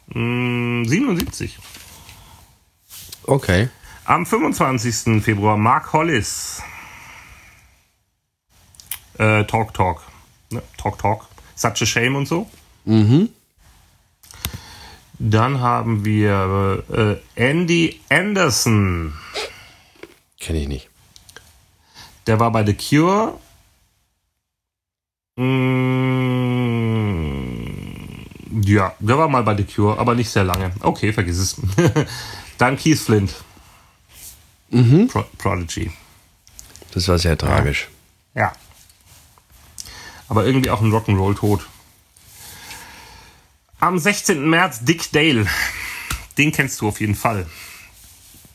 Mm, 0.09 0.85
77. 0.85 1.59
Okay. 3.25 3.69
Am 4.05 4.27
25. 4.27 5.23
Februar 5.23 5.57
Mark 5.57 5.93
Hollis. 5.93 6.63
Äh, 9.19 9.45
Talk 9.45 9.75
Talk. 9.75 10.03
Ne? 10.51 10.63
Talk 10.77 10.99
Talk. 10.99 11.27
Such 11.55 11.83
a 11.83 11.87
Shame 11.87 12.17
und 12.17 12.27
so. 12.27 12.49
Mhm. 12.85 13.31
Dann 15.27 15.61
haben 15.61 16.05
wir 16.05 16.85
äh, 16.93 17.17
Andy 17.35 17.99
Anderson. 18.11 19.15
Kenne 20.39 20.61
ich 20.61 20.69
nicht. 20.69 20.91
Der 22.27 22.39
war 22.39 22.53
bei 22.53 22.63
The 22.63 22.75
Cure. 22.75 23.39
Mm, 25.37 25.45
ja, 28.67 28.95
der 28.99 29.17
war 29.17 29.29
mal 29.29 29.43
bei 29.45 29.57
The 29.57 29.65
Cure, 29.65 29.99
aber 29.99 30.15
nicht 30.15 30.29
sehr 30.29 30.45
lange. 30.45 30.73
Okay, 30.81 31.11
vergiss 31.11 31.39
es. 31.39 31.57
Dann 32.59 32.77
Keith 32.77 32.99
Flint. 32.99 33.33
Pro 35.09 35.25
Prodigy. 35.39 35.91
Das 36.93 37.09
war 37.09 37.19
sehr 37.19 37.39
tragisch. 37.39 37.89
Ja. 38.35 38.53
Aber 40.29 40.45
irgendwie 40.45 40.69
auch 40.69 40.83
ein 40.83 40.93
Rock'n'Roll-Tod. 40.93 41.67
Am 43.85 43.99
16. 43.99 44.49
März 44.49 44.81
Dick 44.81 45.13
Dale. 45.13 45.47
Den 46.39 46.53
kennst 46.53 46.81
du 46.81 46.89
auf 46.89 47.01
jeden 47.01 47.15
Fall. 47.15 47.45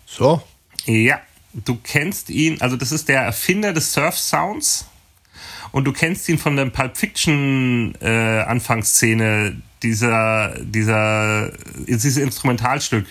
So. 0.07 0.41
Ja, 0.88 1.21
du 1.53 1.75
kennst 1.84 2.32
ihn, 2.32 2.59
also 2.61 2.75
das 2.75 2.91
ist 2.91 3.09
der 3.09 3.21
Erfinder 3.21 3.71
des 3.71 3.93
Surf-Sounds. 3.93 4.88
Und 5.71 5.86
du 5.86 5.93
kennst 5.93 6.27
ihn 6.30 6.39
von 6.39 6.55
der 6.55 6.65
Pulp 6.65 6.97
Fiction 6.97 7.93
äh, 8.01 8.39
Anfangsszene, 8.39 9.61
dieser, 9.84 10.55
dieser, 10.61 11.51
diese 11.75 12.21
Instrumentalstück. 12.23 13.05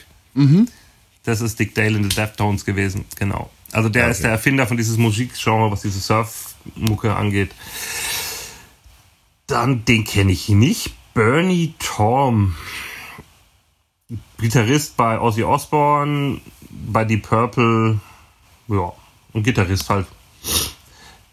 Das 1.22 1.40
ist 1.40 1.60
Dick 1.60 1.76
Dale 1.76 1.98
in 1.98 2.10
the 2.10 2.16
Deftones 2.16 2.64
gewesen, 2.64 3.04
genau. 3.14 3.48
Also 3.70 3.88
der 3.88 4.02
Okay. 4.06 4.10
ist 4.10 4.24
der 4.24 4.32
Erfinder 4.32 4.66
von 4.66 4.76
dieses 4.76 4.96
Musikgenre, 4.96 5.70
was 5.70 5.82
diese 5.82 6.00
Surf-Mucke 6.00 7.14
angeht. 7.14 7.52
Dann, 9.46 9.84
den 9.84 10.02
kenne 10.02 10.32
ich 10.32 10.48
nicht. 10.48 10.94
Bernie 11.18 11.74
Torm. 11.80 12.54
Gitarrist 14.38 14.96
bei 14.96 15.18
Ozzy 15.18 15.42
Osbourne, 15.42 16.40
bei 16.70 17.04
Deep 17.04 17.28
Purple. 17.28 17.98
Ja, 18.68 18.92
und 19.32 19.42
Gitarrist 19.42 19.90
halt. 19.90 20.06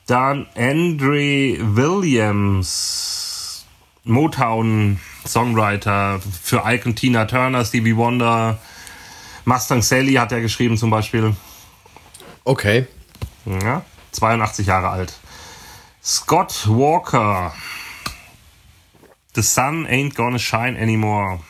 Dann 0.07 0.47
Andre 0.55 1.59
Williams. 1.75 3.63
Motown 4.05 4.99
Songwriter 5.23 6.19
für 6.41 6.63
Ike 6.65 6.89
und 6.89 6.95
Tina 6.95 7.25
Turner, 7.25 7.63
Stevie 7.63 7.95
Wonder. 7.95 8.57
Mustang 9.43 9.83
Sally 9.83 10.13
hat 10.13 10.31
er 10.31 10.41
geschrieben 10.41 10.79
zum 10.79 10.89
Beispiel. 10.89 11.35
Okay. 12.43 12.87
Ja, 13.45 13.85
82 14.13 14.65
Jahre 14.65 14.89
alt. 14.89 15.13
Scott 16.03 16.67
Walker. 16.67 17.53
The 19.35 19.43
sun 19.43 19.85
ain't 19.87 20.15
gonna 20.15 20.39
shine 20.39 20.77
anymore. 20.79 21.41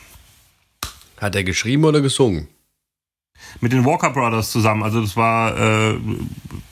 Hat 1.18 1.34
er 1.34 1.44
geschrieben 1.44 1.84
oder 1.84 2.00
gesungen? 2.00 2.48
Mit 3.60 3.72
den 3.72 3.84
Walker 3.84 4.10
Brothers 4.10 4.50
zusammen. 4.50 4.82
Also 4.82 5.00
das 5.00 5.16
war, 5.16 5.56
äh, 5.56 5.98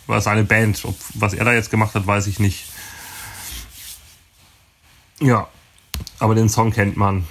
war 0.06 0.20
seine 0.20 0.44
Band. 0.44 0.84
Ob, 0.84 0.96
was 1.14 1.34
er 1.34 1.44
da 1.44 1.52
jetzt 1.52 1.70
gemacht 1.70 1.94
hat, 1.94 2.06
weiß 2.06 2.26
ich 2.26 2.40
nicht. 2.40 2.66
Ja, 5.20 5.48
aber 6.18 6.34
den 6.34 6.48
Song 6.48 6.72
kennt 6.72 6.96
man. 6.96 7.26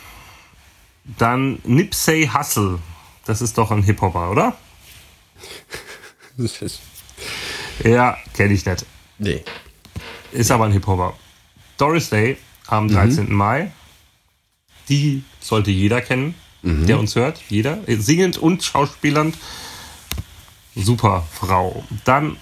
Dann 1.17 1.59
Nipsey 1.65 2.29
Hussle. 2.33 2.79
Das 3.25 3.41
ist 3.41 3.57
doch 3.57 3.71
ein 3.71 3.83
Hip-Hopper, 3.83 4.31
oder? 4.31 4.57
Ja, 7.83 8.17
kenne 8.33 8.53
ich 8.53 8.65
nicht. 8.65 8.85
nee. 9.17 9.43
Ist 10.31 10.51
aber 10.51 10.65
ein 10.65 10.71
Hip-Hopper. 10.71 11.13
Doris 11.77 12.09
Day 12.09 12.37
am 12.77 12.89
13. 12.89 13.31
Mai. 13.31 13.71
Die 14.89 15.23
sollte 15.39 15.71
jeder 15.71 16.01
kennen, 16.01 16.35
der 16.61 16.99
uns 16.99 17.15
hört. 17.15 17.41
Jeder. 17.49 17.79
Singend 17.87 18.37
und 18.37 18.63
schauspielernd. 18.63 19.37
Super 20.75 21.25
Frau. 21.31 21.83
Dann 22.03 22.37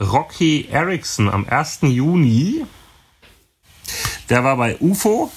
Rocky 0.00 0.68
Erickson 0.70 1.28
am 1.28 1.46
1. 1.46 1.80
Juni. 1.82 2.64
Der 4.28 4.44
war 4.44 4.56
bei 4.56 4.76
UFO. 4.78 5.30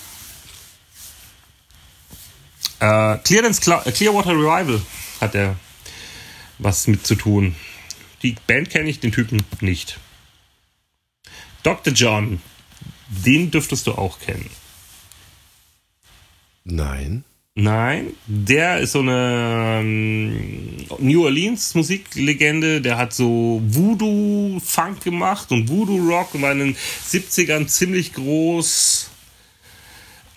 Äh, 2.80 3.18
Clearance 3.18 3.62
Cla 3.62 3.80
Clearwater 3.80 4.32
Revival 4.32 4.82
hat 5.20 5.36
er 5.36 5.56
was 6.58 6.88
mit 6.88 7.06
zu 7.06 7.16
tun. 7.16 7.56
Die 8.24 8.36
Band 8.48 8.70
kenne 8.70 8.90
ich, 8.90 9.00
den 9.00 9.12
Typen 9.12 9.44
nicht. 9.62 10.00
Dr. 11.64 11.94
John, 11.94 12.42
den 13.12 13.52
dürftest 13.52 13.88
du 13.88 13.94
auch 13.94 14.20
kennen. 14.20 14.50
Nein. 16.64 17.24
Nein, 17.54 18.14
der 18.28 18.80
ist 18.80 18.94
so 18.94 19.00
eine 19.00 19.80
ähm, 19.82 20.88
New 21.00 21.26
Orleans 21.26 21.76
Musiklegende, 21.76 22.80
der 22.80 22.98
hat 22.98 23.14
so 23.14 23.62
Voodoo-Funk 23.66 25.04
gemacht 25.04 25.52
und 25.52 25.68
Voodoo-Rock 25.68 26.36
und 26.36 26.44
war 26.44 26.54
in 26.54 26.60
den 26.60 26.76
70ern 26.76 27.68
ziemlich 27.68 28.14
groß. 28.14 29.11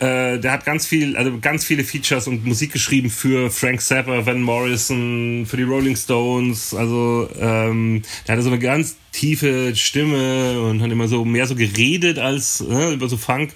Äh, 0.00 0.40
der 0.40 0.50
hat 0.50 0.64
ganz 0.64 0.86
viel, 0.86 1.16
also 1.16 1.38
ganz 1.38 1.64
viele 1.64 1.84
Features 1.84 2.26
und 2.26 2.44
Musik 2.44 2.72
geschrieben 2.72 3.10
für 3.10 3.50
Frank 3.50 3.80
Zappa, 3.80 4.26
Van 4.26 4.42
Morrison, 4.42 5.46
für 5.46 5.56
die 5.56 5.62
Rolling 5.62 5.94
Stones. 5.96 6.74
Also 6.74 7.28
ähm, 7.38 8.02
der 8.26 8.32
hatte 8.32 8.42
so 8.42 8.50
eine 8.50 8.58
ganz 8.58 8.96
tiefe 9.12 9.74
Stimme 9.76 10.60
und 10.62 10.82
hat 10.82 10.90
immer 10.90 11.06
so 11.06 11.24
mehr 11.24 11.46
so 11.46 11.54
geredet 11.54 12.18
als 12.18 12.60
äh, 12.60 12.94
über 12.94 13.08
so 13.08 13.16
Funk. 13.16 13.52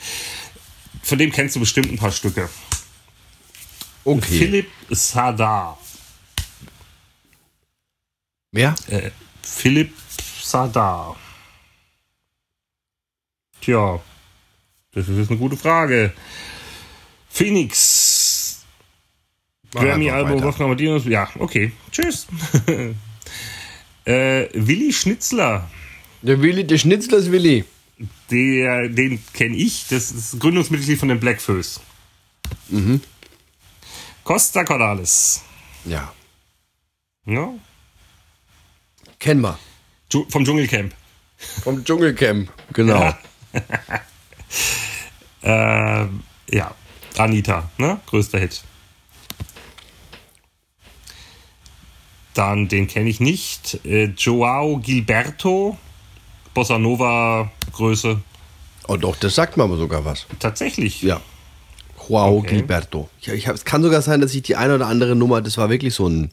Von 1.02 1.18
dem 1.18 1.32
kennst 1.32 1.56
du 1.56 1.60
bestimmt 1.60 1.90
ein 1.90 1.98
paar 1.98 2.12
Stücke. 2.12 2.48
Okay. 4.04 4.38
Philipp 4.38 4.68
Sadar. 4.90 5.78
Wer? 8.52 8.74
Äh, 8.88 9.10
Philipp 9.42 9.92
Sadar. 10.40 11.16
Tja, 13.60 14.00
das 15.06 15.16
ist 15.16 15.30
eine 15.30 15.38
gute 15.38 15.56
Frage. 15.56 16.12
Phoenix. 17.28 18.64
Grammy-Album. 19.72 20.42
Wolfgang 20.42 20.70
Amadeus. 20.70 21.04
Ja, 21.04 21.28
okay. 21.38 21.72
Tschüss. 21.92 22.26
äh, 24.04 24.48
Willi 24.54 24.92
Schnitzler. 24.92 25.70
Der 26.22 26.40
Willi, 26.42 26.66
der 26.66 26.78
Schnitzler 26.78 27.18
ist 27.18 27.30
Willi. 27.30 27.64
Der, 28.30 28.88
den 28.88 29.22
kenne 29.32 29.56
ich. 29.56 29.86
Das 29.88 30.10
ist 30.10 30.40
Gründungsmitglied 30.40 30.98
von 30.98 31.08
den 31.08 31.20
Blackfoes. 31.20 31.80
Mhm. 32.68 33.00
Costa 34.24 34.64
Cordalis. 34.64 35.42
Ja. 35.84 36.12
Ja? 37.24 37.54
Kennen 39.18 39.42
wir. 39.42 39.58
Vom 40.28 40.44
Dschungelcamp. 40.44 40.94
Vom 41.62 41.84
Dschungelcamp. 41.84 42.50
Genau. 42.72 43.14
Äh, 45.48 46.06
ja, 46.54 46.74
Anita, 47.16 47.70
ne? 47.78 47.98
Größter 48.06 48.38
Hit. 48.38 48.62
Dann, 52.34 52.68
den 52.68 52.86
kenne 52.86 53.08
ich 53.08 53.18
nicht. 53.18 53.84
Äh, 53.84 54.12
Joao 54.16 54.76
Gilberto, 54.78 55.76
Bossa 56.54 56.78
Nova 56.78 57.50
Größe. 57.72 58.20
Oh 58.86 58.96
doch, 58.96 59.16
das 59.16 59.34
sagt 59.34 59.56
mir 59.56 59.64
aber 59.64 59.76
sogar 59.76 60.04
was. 60.04 60.26
Tatsächlich. 60.38 61.02
Ja. 61.02 61.20
Joao 62.08 62.38
Okay. 62.38 62.56
Gilberto. 62.56 63.08
Ich, 63.20 63.28
ich 63.28 63.48
hab, 63.48 63.54
es 63.54 63.64
kann 63.64 63.82
sogar 63.82 64.02
sein, 64.02 64.20
dass 64.20 64.34
ich 64.34 64.42
die 64.42 64.56
eine 64.56 64.74
oder 64.74 64.86
andere 64.86 65.16
Nummer, 65.16 65.40
das 65.40 65.58
war 65.58 65.68
wirklich 65.70 65.94
so 65.94 66.06
ein, 66.08 66.30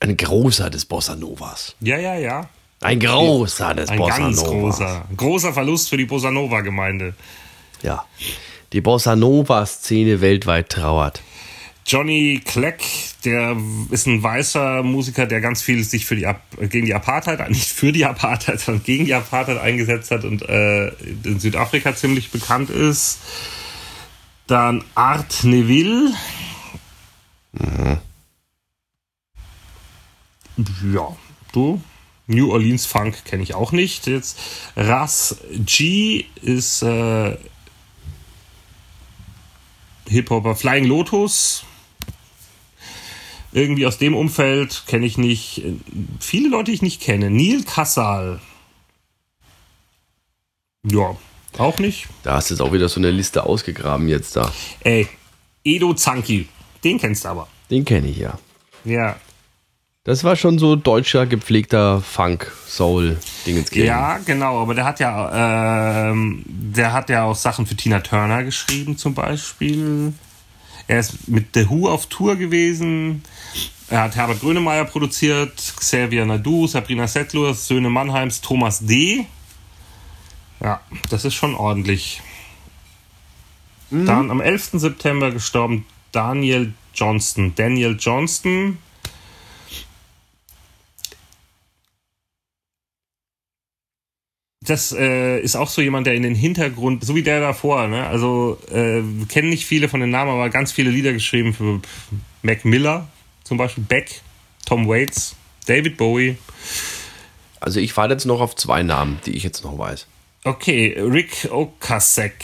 ein 0.00 0.16
großer 0.16 0.68
des 0.70 0.84
Bossa 0.86 1.14
Novas. 1.14 1.76
ja, 1.80 1.98
ja. 1.98 2.14
ja. 2.16 2.48
Ein 2.80 2.98
großer 2.98 3.74
des 3.74 3.90
Ein 3.90 3.98
Bossa 3.98 4.18
ganz 4.18 4.36
Novas. 4.38 4.50
großer. 4.50 5.04
Großer 5.16 5.52
Verlust 5.52 5.88
für 5.88 5.96
die 5.96 6.04
Bossa 6.04 6.32
Nova 6.32 6.62
Gemeinde. 6.62 7.14
Ja. 7.82 8.04
Die 8.72 8.80
Bossa 8.80 9.16
Nova-Szene 9.16 10.20
weltweit 10.20 10.70
trauert. 10.70 11.22
Johnny 11.84 12.40
Clegg, 12.44 12.84
der 13.24 13.56
ist 13.90 14.06
ein 14.06 14.22
weißer 14.22 14.82
Musiker, 14.82 15.26
der 15.26 15.40
ganz 15.40 15.62
viel 15.62 15.82
sich 15.82 16.06
für 16.06 16.14
die 16.16 16.28
gegen 16.68 16.86
die 16.86 16.94
Apartheid, 16.94 17.40
nicht 17.50 17.68
für 17.68 17.92
die 17.92 18.04
Apartheid, 18.04 18.60
sondern 18.60 18.84
gegen 18.84 19.04
die 19.04 19.14
Apartheid 19.14 19.58
eingesetzt 19.58 20.10
hat 20.10 20.24
und 20.24 20.42
äh, 20.48 20.88
in 21.24 21.40
Südafrika 21.40 21.94
ziemlich 21.94 22.30
bekannt 22.30 22.70
ist. 22.70 23.18
Dann 24.46 24.84
Art 24.94 25.44
Neville. 25.44 26.12
Ja, 30.92 31.16
du. 31.52 31.82
New 32.26 32.52
Orleans 32.52 32.86
Funk 32.86 33.24
kenne 33.24 33.42
ich 33.42 33.54
auch 33.54 33.72
nicht. 33.72 34.06
Jetzt 34.06 34.38
Ras 34.76 35.36
G 35.50 36.24
ist 36.40 36.82
äh, 36.82 37.36
Hip-Hopper. 40.12 40.54
Flying 40.54 40.84
Lotus. 40.84 41.64
Irgendwie 43.52 43.86
aus 43.86 43.98
dem 43.98 44.14
Umfeld 44.14 44.84
kenne 44.86 45.04
ich 45.04 45.18
nicht. 45.18 45.62
Viele 46.20 46.48
Leute, 46.48 46.70
die 46.70 46.74
ich 46.74 46.82
nicht 46.82 47.02
kenne. 47.02 47.30
Neil 47.30 47.64
Kassal. 47.64 48.40
Ja, 50.84 51.16
auch 51.58 51.78
nicht. 51.78 52.08
Da 52.22 52.34
hast 52.34 52.50
du 52.50 52.54
jetzt 52.54 52.60
auch 52.60 52.72
wieder 52.72 52.88
so 52.88 52.98
eine 52.98 53.10
Liste 53.10 53.44
ausgegraben 53.44 54.08
jetzt 54.08 54.36
da. 54.36 54.50
Ey, 54.80 55.06
Edo 55.64 55.94
Zanki. 55.94 56.48
Den 56.82 56.98
kennst 56.98 57.24
du 57.24 57.28
aber. 57.28 57.48
Den 57.70 57.84
kenne 57.84 58.08
ich 58.08 58.16
ja. 58.16 58.38
Ja. 58.84 59.16
Das 60.04 60.24
war 60.24 60.34
schon 60.34 60.58
so 60.58 60.74
deutscher, 60.74 61.26
gepflegter 61.26 62.00
Funk, 62.00 62.50
Soul, 62.66 63.18
Dingens 63.46 63.72
Ja, 63.72 64.18
genau, 64.18 64.60
aber 64.60 64.74
der 64.74 64.84
hat 64.84 64.98
ja, 64.98 66.10
ähm, 66.10 66.42
der 66.44 66.92
hat 66.92 67.08
ja 67.08 67.22
auch 67.22 67.36
Sachen 67.36 67.66
für 67.66 67.76
Tina 67.76 68.00
Turner 68.00 68.42
geschrieben, 68.42 68.98
zum 68.98 69.14
Beispiel. 69.14 70.12
Er 70.88 70.98
ist 70.98 71.28
mit 71.28 71.54
The 71.54 71.70
Who 71.70 71.88
auf 71.88 72.06
Tour 72.06 72.34
gewesen. 72.34 73.22
Er 73.90 74.02
hat 74.02 74.16
Herbert 74.16 74.40
Grönemeyer 74.40 74.86
produziert, 74.86 75.54
Xavier 75.76 76.26
Nadu, 76.26 76.66
Sabrina 76.66 77.06
Settler, 77.06 77.54
Söhne 77.54 77.88
Mannheims, 77.88 78.40
Thomas 78.40 78.84
D. 78.84 79.26
Ja, 80.60 80.80
das 81.10 81.24
ist 81.24 81.34
schon 81.34 81.54
ordentlich. 81.54 82.20
Dann 83.90 84.30
am 84.30 84.40
11. 84.40 84.70
September 84.80 85.30
gestorben 85.30 85.86
Daniel 86.10 86.72
Johnston. 86.94 87.54
Daniel 87.54 87.96
Johnston. 88.00 88.78
Das 94.64 94.92
äh, 94.92 95.40
ist 95.40 95.56
auch 95.56 95.68
so 95.68 95.82
jemand, 95.82 96.06
der 96.06 96.14
in 96.14 96.22
den 96.22 96.34
Hintergrund, 96.36 97.04
so 97.04 97.14
wie 97.16 97.22
der 97.22 97.40
davor, 97.40 97.88
ne? 97.88 98.06
Also 98.06 98.58
äh, 98.70 99.02
kennen 99.28 99.48
nicht 99.48 99.66
viele 99.66 99.88
von 99.88 100.00
den 100.00 100.10
Namen, 100.10 100.30
aber 100.30 100.50
ganz 100.50 100.70
viele 100.72 100.90
Lieder 100.90 101.12
geschrieben 101.12 101.52
für 101.52 101.80
Mac 102.42 102.64
Miller 102.64 103.08
zum 103.44 103.58
Beispiel 103.58 103.84
Beck, 103.84 104.20
Tom 104.64 104.86
Waits, 104.88 105.34
David 105.66 105.96
Bowie. 105.96 106.36
Also 107.60 107.80
ich 107.80 107.96
warte 107.96 108.14
jetzt 108.14 108.24
noch 108.24 108.40
auf 108.40 108.54
zwei 108.56 108.82
Namen, 108.82 109.20
die 109.26 109.32
ich 109.32 109.42
jetzt 109.42 109.64
noch 109.64 109.76
weiß. 109.78 110.06
Okay, 110.44 110.96
Rick 110.98 111.48
Okasek 111.50 112.34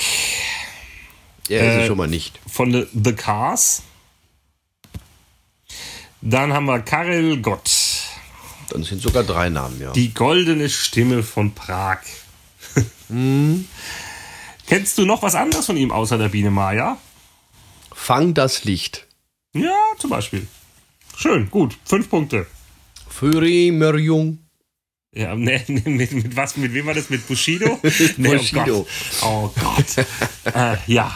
Der 1.48 1.60
ist 1.78 1.84
Äh, 1.84 1.86
schon 1.86 1.98
mal 1.98 2.06
nicht. 2.08 2.38
von 2.50 2.72
The, 2.72 2.86
The 2.92 3.12
Cars. 3.12 3.82
Dann 6.20 6.52
haben 6.52 6.66
wir 6.66 6.80
Karel 6.80 7.38
Gott, 7.40 7.70
Dann 8.70 8.82
sind 8.84 9.00
sogar 9.00 9.24
drei 9.24 9.48
Namen, 9.48 9.80
ja. 9.80 9.92
die 9.92 10.12
goldene 10.12 10.68
Stimme 10.68 11.22
von 11.22 11.54
Prag. 11.54 12.00
Kennst 14.66 14.98
du 14.98 15.06
noch 15.06 15.22
was 15.22 15.34
anderes 15.34 15.66
von 15.66 15.76
ihm 15.76 15.90
außer 15.90 16.18
der 16.18 16.28
Biene 16.28 16.50
Maya? 16.50 16.98
Fang 17.92 18.34
das 18.34 18.64
Licht. 18.64 19.06
Ja, 19.54 19.74
zum 19.98 20.10
Beispiel. 20.10 20.46
Schön, 21.16 21.50
gut. 21.50 21.76
Fünf 21.84 22.10
Punkte. 22.10 22.46
Führi 23.08 23.70
Merjung. 23.72 24.38
Ja, 25.12 25.34
ne, 25.36 25.64
ne, 25.66 25.82
mit, 25.86 26.12
mit 26.12 26.36
was? 26.36 26.56
Mit 26.56 26.72
wem 26.74 26.86
war 26.86 26.94
das? 26.94 27.10
Mit 27.10 27.26
Bushido? 27.26 27.80
Nee, 28.16 28.36
Bushido. 28.36 28.86
Oh 29.22 29.48
Gott. 29.48 29.86
Oh 29.96 30.04
Gott. 30.44 30.54
äh, 30.54 30.76
ja, 30.86 31.10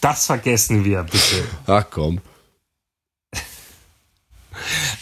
das 0.00 0.26
vergessen 0.26 0.84
wir 0.84 1.02
bitte. 1.04 1.44
Ach 1.66 1.84
komm. 1.88 2.20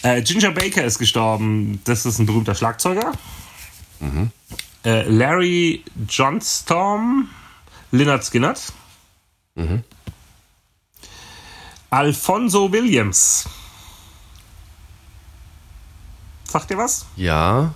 Äh, 0.02 0.22
Ginger 0.22 0.52
Baker 0.52 0.84
ist 0.84 0.98
gestorben. 0.98 1.80
Das 1.84 2.06
ist 2.06 2.18
ein 2.18 2.26
berühmter 2.26 2.54
Schlagzeuger. 2.54 3.12
Äh, 4.84 5.02
Larry 5.08 5.82
Johnstorm, 6.08 7.28
Lynyrd 7.90 8.24
Skynyrd. 8.24 8.60
Alfonso 11.90 12.70
Williams. 12.70 13.48
Sagt 16.44 16.70
ihr 16.70 16.78
was? 16.78 17.06
Ja. 17.16 17.74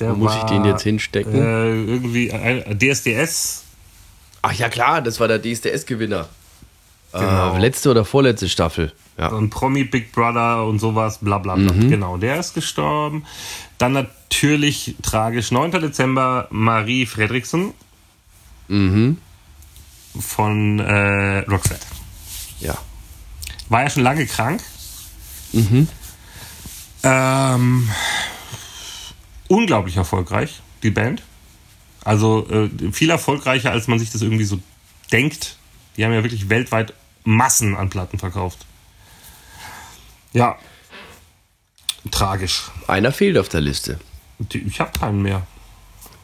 Der 0.00 0.10
Wo 0.10 0.16
muss 0.16 0.34
ich 0.36 0.42
den 0.44 0.64
jetzt 0.64 0.82
hinstecken? 0.82 1.34
Äh, 1.34 1.84
irgendwie 1.84 2.32
ein, 2.32 2.78
DSDS. 2.78 3.64
Ach 4.42 4.52
ja 4.52 4.68
klar, 4.68 5.02
das 5.02 5.18
war 5.20 5.28
der 5.28 5.40
DSDS-Gewinner. 5.42 6.28
Genau. 7.12 7.54
Äh, 7.56 7.58
letzte 7.58 7.90
oder 7.90 8.04
vorletzte 8.04 8.48
Staffel. 8.48 8.92
Ja. 9.18 9.28
und 9.28 9.50
Promi 9.50 9.82
Big 9.82 10.12
Brother 10.12 10.64
und 10.64 10.78
sowas, 10.78 11.18
bla 11.20 11.38
bla 11.38 11.56
bla. 11.56 11.72
Genau, 11.72 12.16
der 12.18 12.38
ist 12.38 12.54
gestorben. 12.54 13.24
Dann 13.78 13.92
natürlich 13.92 14.94
tragisch, 15.02 15.50
9. 15.50 15.72
Dezember, 15.72 16.46
Marie 16.50 17.04
Fredriksen 17.04 17.72
von 20.20 20.78
äh, 20.78 21.38
Roxette. 21.50 21.86
ja. 22.60 22.76
War 23.70 23.82
ja 23.82 23.90
schon 23.90 24.02
lange 24.04 24.24
krank. 24.26 24.62
Ähm, 27.02 27.88
unglaublich 29.48 29.96
erfolgreich, 29.96 30.60
die 30.82 30.90
Band. 30.90 31.22
Also 32.04 32.46
äh, 32.48 32.70
viel 32.92 33.10
erfolgreicher, 33.10 33.70
als 33.72 33.88
man 33.88 33.98
sich 33.98 34.10
das 34.10 34.22
irgendwie 34.22 34.44
so 34.44 34.58
denkt. 35.12 35.57
Die 35.98 36.04
haben 36.04 36.12
ja 36.12 36.22
wirklich 36.22 36.48
weltweit 36.48 36.94
Massen 37.24 37.76
an 37.76 37.90
Platten 37.90 38.18
verkauft. 38.18 38.64
Ja. 40.32 40.56
Tragisch. 42.10 42.70
Einer 42.86 43.10
fehlt 43.12 43.36
auf 43.36 43.48
der 43.48 43.60
Liste. 43.60 43.98
Ich 44.48 44.80
habe 44.80 44.96
keinen 44.96 45.22
mehr. 45.22 45.44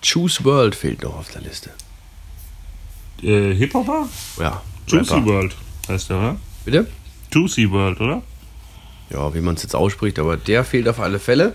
Choose 0.01 0.45
World 0.45 0.77
fehlt 0.77 1.03
noch 1.03 1.17
auf 1.17 1.31
der 1.33 1.43
Liste. 1.43 1.71
Äh, 3.21 3.53
Hip-Hopper? 3.55 4.09
Ja. 4.39 4.63
Juicy 4.87 5.15
Rapper. 5.15 5.27
World 5.27 5.57
heißt 5.89 6.11
der, 6.11 6.19
oder? 6.19 6.37
Bitte? 6.65 6.87
Juicy 7.33 7.71
World, 7.71 8.01
oder? 8.01 8.23
Ja, 9.11 9.35
wie 9.35 9.41
man 9.41 9.57
es 9.57 9.65
jetzt 9.65 9.75
ausspricht, 9.75 10.21
aber 10.21 10.37
der 10.37 10.65
fehlt 10.65 10.89
auf 10.89 11.01
alle 11.01 11.19
Fälle. 11.19 11.53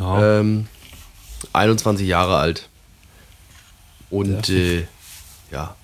Ja. 0.00 0.40
Ähm, 0.40 0.68
21 1.52 2.06
Jahre 2.06 2.38
alt. 2.38 2.68
Und 4.08 4.48
äh, 4.48 4.86
ja. 5.50 5.74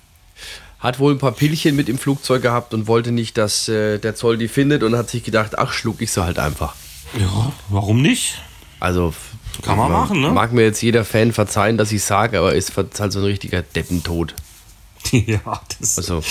Hat 0.83 0.99
wohl 0.99 1.13
ein 1.13 1.17
paar 1.17 1.31
Pillchen 1.31 1.77
mit 1.77 1.87
im 1.87 1.97
Flugzeug 1.97 2.41
gehabt 2.41 2.73
und 2.73 2.87
wollte 2.87 3.11
nicht, 3.13 3.37
dass 3.37 3.69
äh, 3.69 3.99
der 3.99 4.15
Zoll 4.15 4.37
die 4.37 4.49
findet 4.49 4.83
und 4.83 4.97
hat 4.97 5.09
sich 5.09 5.23
gedacht, 5.23 5.57
ach, 5.57 5.71
schluck 5.71 6.01
ich 6.01 6.11
sie 6.11 6.21
halt 6.21 6.37
einfach. 6.39 6.75
ja, 7.17 7.53
warum 7.69 8.01
nicht? 8.01 8.41
Also 8.81 9.13
Kann 9.61 9.77
man 9.77 9.89
machen, 9.89 10.19
ne? 10.19 10.29
Mag 10.31 10.51
mir 10.51 10.63
jetzt 10.63 10.81
jeder 10.81 11.05
Fan 11.05 11.31
verzeihen, 11.31 11.77
dass 11.77 11.93
ich 11.93 12.03
sage, 12.03 12.37
aber 12.37 12.53
ist 12.53 12.75
halt 12.75 13.13
so 13.13 13.19
ein 13.19 13.25
richtiger 13.25 13.61
Deppentod. 13.61 14.35
ja, 15.11 15.39
das. 15.79 15.97
Also, 15.97 16.21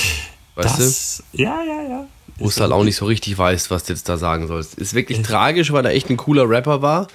weißt 0.57 0.78
du? 0.78 0.82
das 0.82 1.22
ja, 1.32 1.62
ja, 1.62 1.82
ja. 1.88 2.07
Wo 2.36 2.50
du 2.50 2.61
halt 2.61 2.72
auch 2.72 2.84
nicht 2.84 2.96
so 2.96 3.07
richtig 3.07 3.38
weißt, 3.38 3.70
was 3.70 3.84
du 3.84 3.94
jetzt 3.94 4.07
da 4.09 4.18
sagen 4.18 4.48
sollst. 4.48 4.74
Ist 4.74 4.92
wirklich 4.92 5.22
tragisch, 5.22 5.72
weil 5.72 5.84
er 5.86 5.92
echt 5.92 6.11
ein 6.11 6.18
cooler 6.18 6.46
Rapper 6.46 6.82
war. 6.82 7.09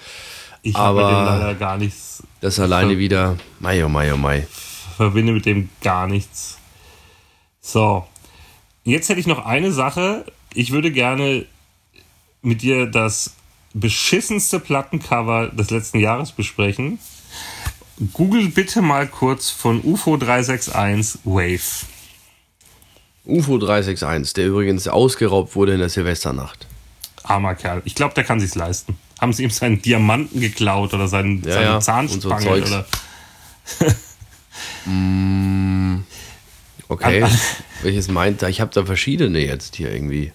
Ich 0.63 0.75
habe 0.75 1.01
mit 1.01 1.07
dem 1.07 1.25
leider 1.25 1.53
gar 1.53 1.77
nichts, 1.77 2.23
Das 2.41 2.59
alleine 2.59 2.97
wieder, 2.97 3.35
mei, 3.59 3.85
oh 3.85 3.89
mei, 3.89 4.11
oh 4.11 4.17
mei. 4.17 4.47
verbinde 4.95 5.33
mit 5.33 5.45
dem 5.45 5.69
gar 5.81 6.07
nichts. 6.07 6.56
So, 7.68 8.07
jetzt 8.86 9.09
hätte 9.09 9.20
ich 9.20 9.28
noch 9.28 9.45
eine 9.45 9.74
Sache. 9.74 10.24
Ich 10.53 10.72
würde 10.72 10.89
gerne 10.89 11.45
mit 12.41 12.61
dir 12.61 12.86
das 12.86 13.34
beschissenste 13.74 14.61
Plattencover 14.61 15.49
des 15.49 15.70
letzten 15.70 15.99
Jahres 15.99 16.32
besprechen. 16.32 16.97
Google 18.13 18.47
bitte 18.47 18.82
mal 18.82 19.05
kurz 19.05 19.49
von 19.49 19.84
UFO 19.84 20.15
361 20.15 21.20
Wave. 21.26 21.86
UFO 23.26 23.57
361, 23.57 24.34
der 24.36 24.47
übrigens 24.47 24.88
ausgeraubt 24.88 25.53
wurde 25.57 25.74
in 25.74 25.80
der 25.80 25.89
Silvesternacht. 25.89 26.68
Armer 27.24 27.55
Kerl. 27.55 27.82
Ich 27.84 27.95
glaube, 27.95 28.13
der 28.13 28.24
kann 28.24 28.39
sich's 28.39 28.55
leisten. 28.55 28.97
Haben 29.20 29.34
sie 29.34 29.43
ihm 29.43 29.49
seinen 29.49 29.82
Diamanten 29.82 30.39
geklaut 30.39 30.93
oder 30.93 31.09
seinen, 31.09 31.43
Ja, 31.43 31.51
seine 31.51 31.65
ja, 31.65 31.80
Zahnspange 31.82 32.41
so 32.41 32.49
oder 32.49 32.86
Okay, 36.89 37.21
An- 37.23 37.31
welches 37.81 38.07
meint 38.07 38.41
er? 38.41 38.49
Ich 38.49 38.61
habe 38.61 38.73
da 38.73 38.85
verschiedene 38.85 39.39
jetzt 39.39 39.75
hier 39.75 39.91
irgendwie. 39.91 40.31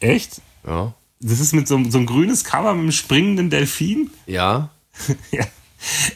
echt? 0.00 0.40
Ja. 0.66 0.94
Das 1.20 1.40
ist 1.40 1.54
mit 1.54 1.66
so, 1.66 1.82
so 1.88 1.96
ein 1.98 2.04
grünes 2.06 2.44
Cover 2.44 2.74
mit 2.74 2.82
einem 2.82 2.92
springenden 2.92 3.48
Delfin. 3.50 4.10
Ja, 4.26 4.70
Ja. 5.30 5.46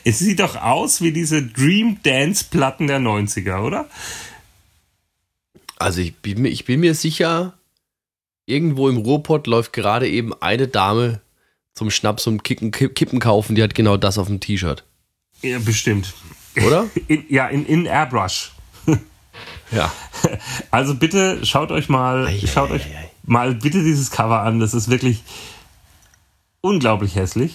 Es 0.05 0.19
sieht 0.19 0.41
doch 0.41 0.57
aus 0.57 1.01
wie 1.03 1.13
diese 1.13 1.43
Dream 1.43 1.99
Dance 2.03 2.45
Platten 2.51 2.87
der 2.87 2.99
90er, 2.99 3.61
oder? 3.63 3.89
also 5.77 6.01
ich 6.01 6.15
bin, 6.17 6.43
mir- 6.43 6.49
ich 6.51 6.65
bin 6.65 6.81
mir 6.81 6.95
sicher, 6.95 7.55
irgendwo 8.47 8.89
im 8.89 8.97
Ruhrpott 8.99 9.47
läuft 9.47 9.73
gerade 9.73 10.09
eben 10.09 10.33
eine 10.43 10.69
Dame 10.69 11.21
zum 11.75 11.91
Schnaps 11.91 12.27
und 12.27 12.43
Kicken, 12.45 12.71
Kipp- 12.71 12.95
Kippen 12.95 13.21
kaufen, 13.21 13.55
die 13.55 13.63
hat 13.63 13.75
genau 13.75 13.97
das 13.97 14.19
auf 14.19 14.27
dem 14.27 14.41
T-Shirt. 14.41 14.85
Ja, 15.43 15.59
bestimmt. 15.59 16.13
Oder? 16.67 16.89
In, 17.09 17.25
ja, 17.29 17.47
in, 17.49 17.65
in 17.65 17.87
Airbrush. 17.87 18.53
Ja. 19.73 19.93
Also 20.71 20.95
bitte 20.95 21.45
schaut 21.45 21.71
euch 21.71 21.89
mal, 21.89 22.27
Ei, 22.27 22.41
schaut 22.47 22.71
ei, 22.71 22.75
euch 22.75 22.87
ei, 22.87 22.99
ei. 22.99 23.11
mal 23.25 23.55
bitte 23.55 23.83
dieses 23.83 24.11
Cover 24.11 24.43
an. 24.43 24.61
Das 24.61 24.75
ist 24.75 24.89
wirklich 24.89 25.23
unglaublich 26.61 27.17
hässlich. 27.17 27.55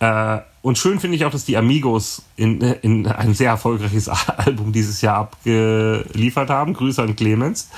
Äh, 0.00 0.40
und 0.62 0.78
schön 0.78 0.98
finde 1.00 1.16
ich 1.16 1.24
auch, 1.24 1.30
dass 1.30 1.44
die 1.44 1.56
Amigos 1.56 2.22
in, 2.36 2.60
in 2.60 3.06
ein 3.06 3.34
sehr 3.34 3.50
erfolgreiches 3.50 4.08
Album 4.36 4.72
dieses 4.72 5.00
Jahr 5.00 5.18
abgeliefert 5.18 6.50
haben. 6.50 6.74
Grüße 6.74 7.02
an 7.02 7.14
Clemens. 7.16 7.68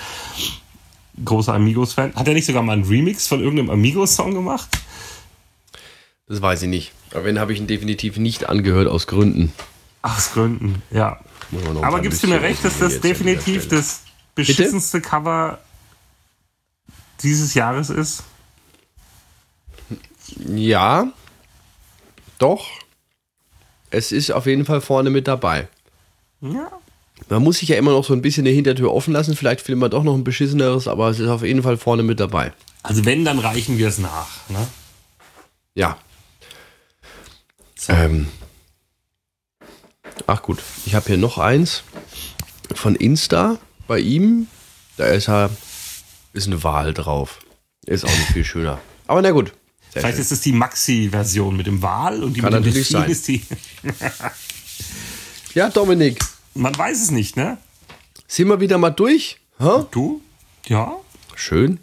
Großer 1.25 1.55
Amigos-Fan. 1.55 2.15
Hat 2.15 2.27
er 2.27 2.35
nicht 2.35 2.47
sogar 2.47 2.63
mal 2.63 2.73
einen 2.73 2.85
Remix 2.85 3.27
von 3.27 3.41
irgendeinem 3.41 3.71
Amigos-Song 3.71 4.35
gemacht? 4.35 4.69
Das 6.27 6.41
weiß 6.41 6.63
ich 6.63 6.69
nicht. 6.69 6.93
Aber 7.13 7.25
wenn 7.25 7.39
habe 7.39 7.53
ich 7.53 7.61
ihn 7.61 7.67
definitiv 7.67 8.17
nicht 8.17 8.49
angehört 8.49 8.89
aus 8.89 9.07
Gründen. 9.07 9.53
Aus 10.03 10.33
Gründen, 10.33 10.83
ja. 10.91 11.19
Aber 11.83 12.01
gibst 12.01 12.23
du 12.23 12.29
mir 12.29 12.41
recht, 12.41 12.65
dass 12.65 12.79
das 12.79 13.01
definitiv 13.01 13.69
das 13.69 14.03
beschissenste 14.35 15.01
Cover 15.01 15.59
dieses 17.23 17.55
Jahres 17.55 17.91
ist? 17.91 18.25
Ja, 20.47 21.13
doch. 22.39 22.67
Es 23.91 24.11
ist 24.11 24.33
auf 24.33 24.47
jeden 24.47 24.65
Fall 24.65 24.81
vorne 24.81 25.11
mit 25.11 25.29
dabei. 25.29 25.69
Ja. 26.41 26.71
Man 27.29 27.43
muss 27.43 27.59
sich 27.59 27.69
ja 27.69 27.77
immer 27.77 27.93
noch 27.93 28.05
so 28.05 28.13
ein 28.13 28.23
bisschen 28.23 28.45
eine 28.45 28.55
Hintertür 28.55 28.93
offen 28.93 29.13
lassen. 29.13 29.37
Vielleicht 29.37 29.61
findet 29.61 29.81
man 29.81 29.91
doch 29.91 30.03
noch 30.03 30.15
ein 30.15 30.25
beschisseneres, 30.25 30.89
aber 30.89 31.09
es 31.09 31.21
ist 31.21 31.29
auf 31.29 31.43
jeden 31.43 31.63
Fall 31.63 31.77
vorne 31.77 32.03
mit 32.03 32.19
dabei. 32.21 32.53
Also 32.83 33.05
wenn, 33.05 33.25
dann 33.25 33.39
reichen 33.39 33.79
wir 33.79 33.89
es 33.89 33.99
nach. 33.99 34.29
Ne? 34.49 34.67
Ja. 35.75 35.97
Ähm. 37.89 38.29
Ach 40.27 40.43
gut, 40.43 40.59
ich 40.87 40.95
habe 40.95 41.07
hier 41.07 41.17
noch 41.19 41.39
eins 41.39 41.83
von 42.75 42.95
Insta 42.97 43.59
bei 43.87 43.99
ihm. 43.99 44.47
Da 44.97 45.07
ist 45.07 45.29
er, 45.29 45.51
ist 46.33 46.47
eine 46.47 46.63
Wahl 46.63 46.95
drauf. 46.95 47.41
Ist 47.87 48.05
auch 48.05 48.11
nicht 48.11 48.33
viel 48.33 48.45
schöner. 48.45 48.81
Aber 49.07 49.21
na 49.23 49.31
gut. 49.33 49.53
Vielleicht 49.91 50.15
schön. 50.17 50.23
ist 50.23 50.33
es 50.33 50.41
die 50.41 50.53
Maxi-Version 50.53 51.57
mit 51.57 51.67
dem 51.67 51.83
Wal 51.83 52.23
und 52.25 52.35
die 52.35 52.41
Kann 52.41 52.53
mit 52.53 52.65
dem 52.65 52.73
Delfin 52.75 52.85
sein. 53.01 53.11
ist 53.11 53.29
die. 53.29 53.43
Ja, 55.55 55.71
Dominik, 55.71 56.19
Man 56.55 56.77
weiß 56.77 57.01
es 57.01 57.11
nicht, 57.13 57.37
ne? 57.37 57.59
sind 58.27 58.49
wir 58.49 58.59
wieder 58.61 58.77
mal 58.79 58.91
durch? 58.91 59.39
Hä? 59.61 59.85
Du? 59.93 60.21
Ja? 60.67 60.97
Schön. 61.37 61.79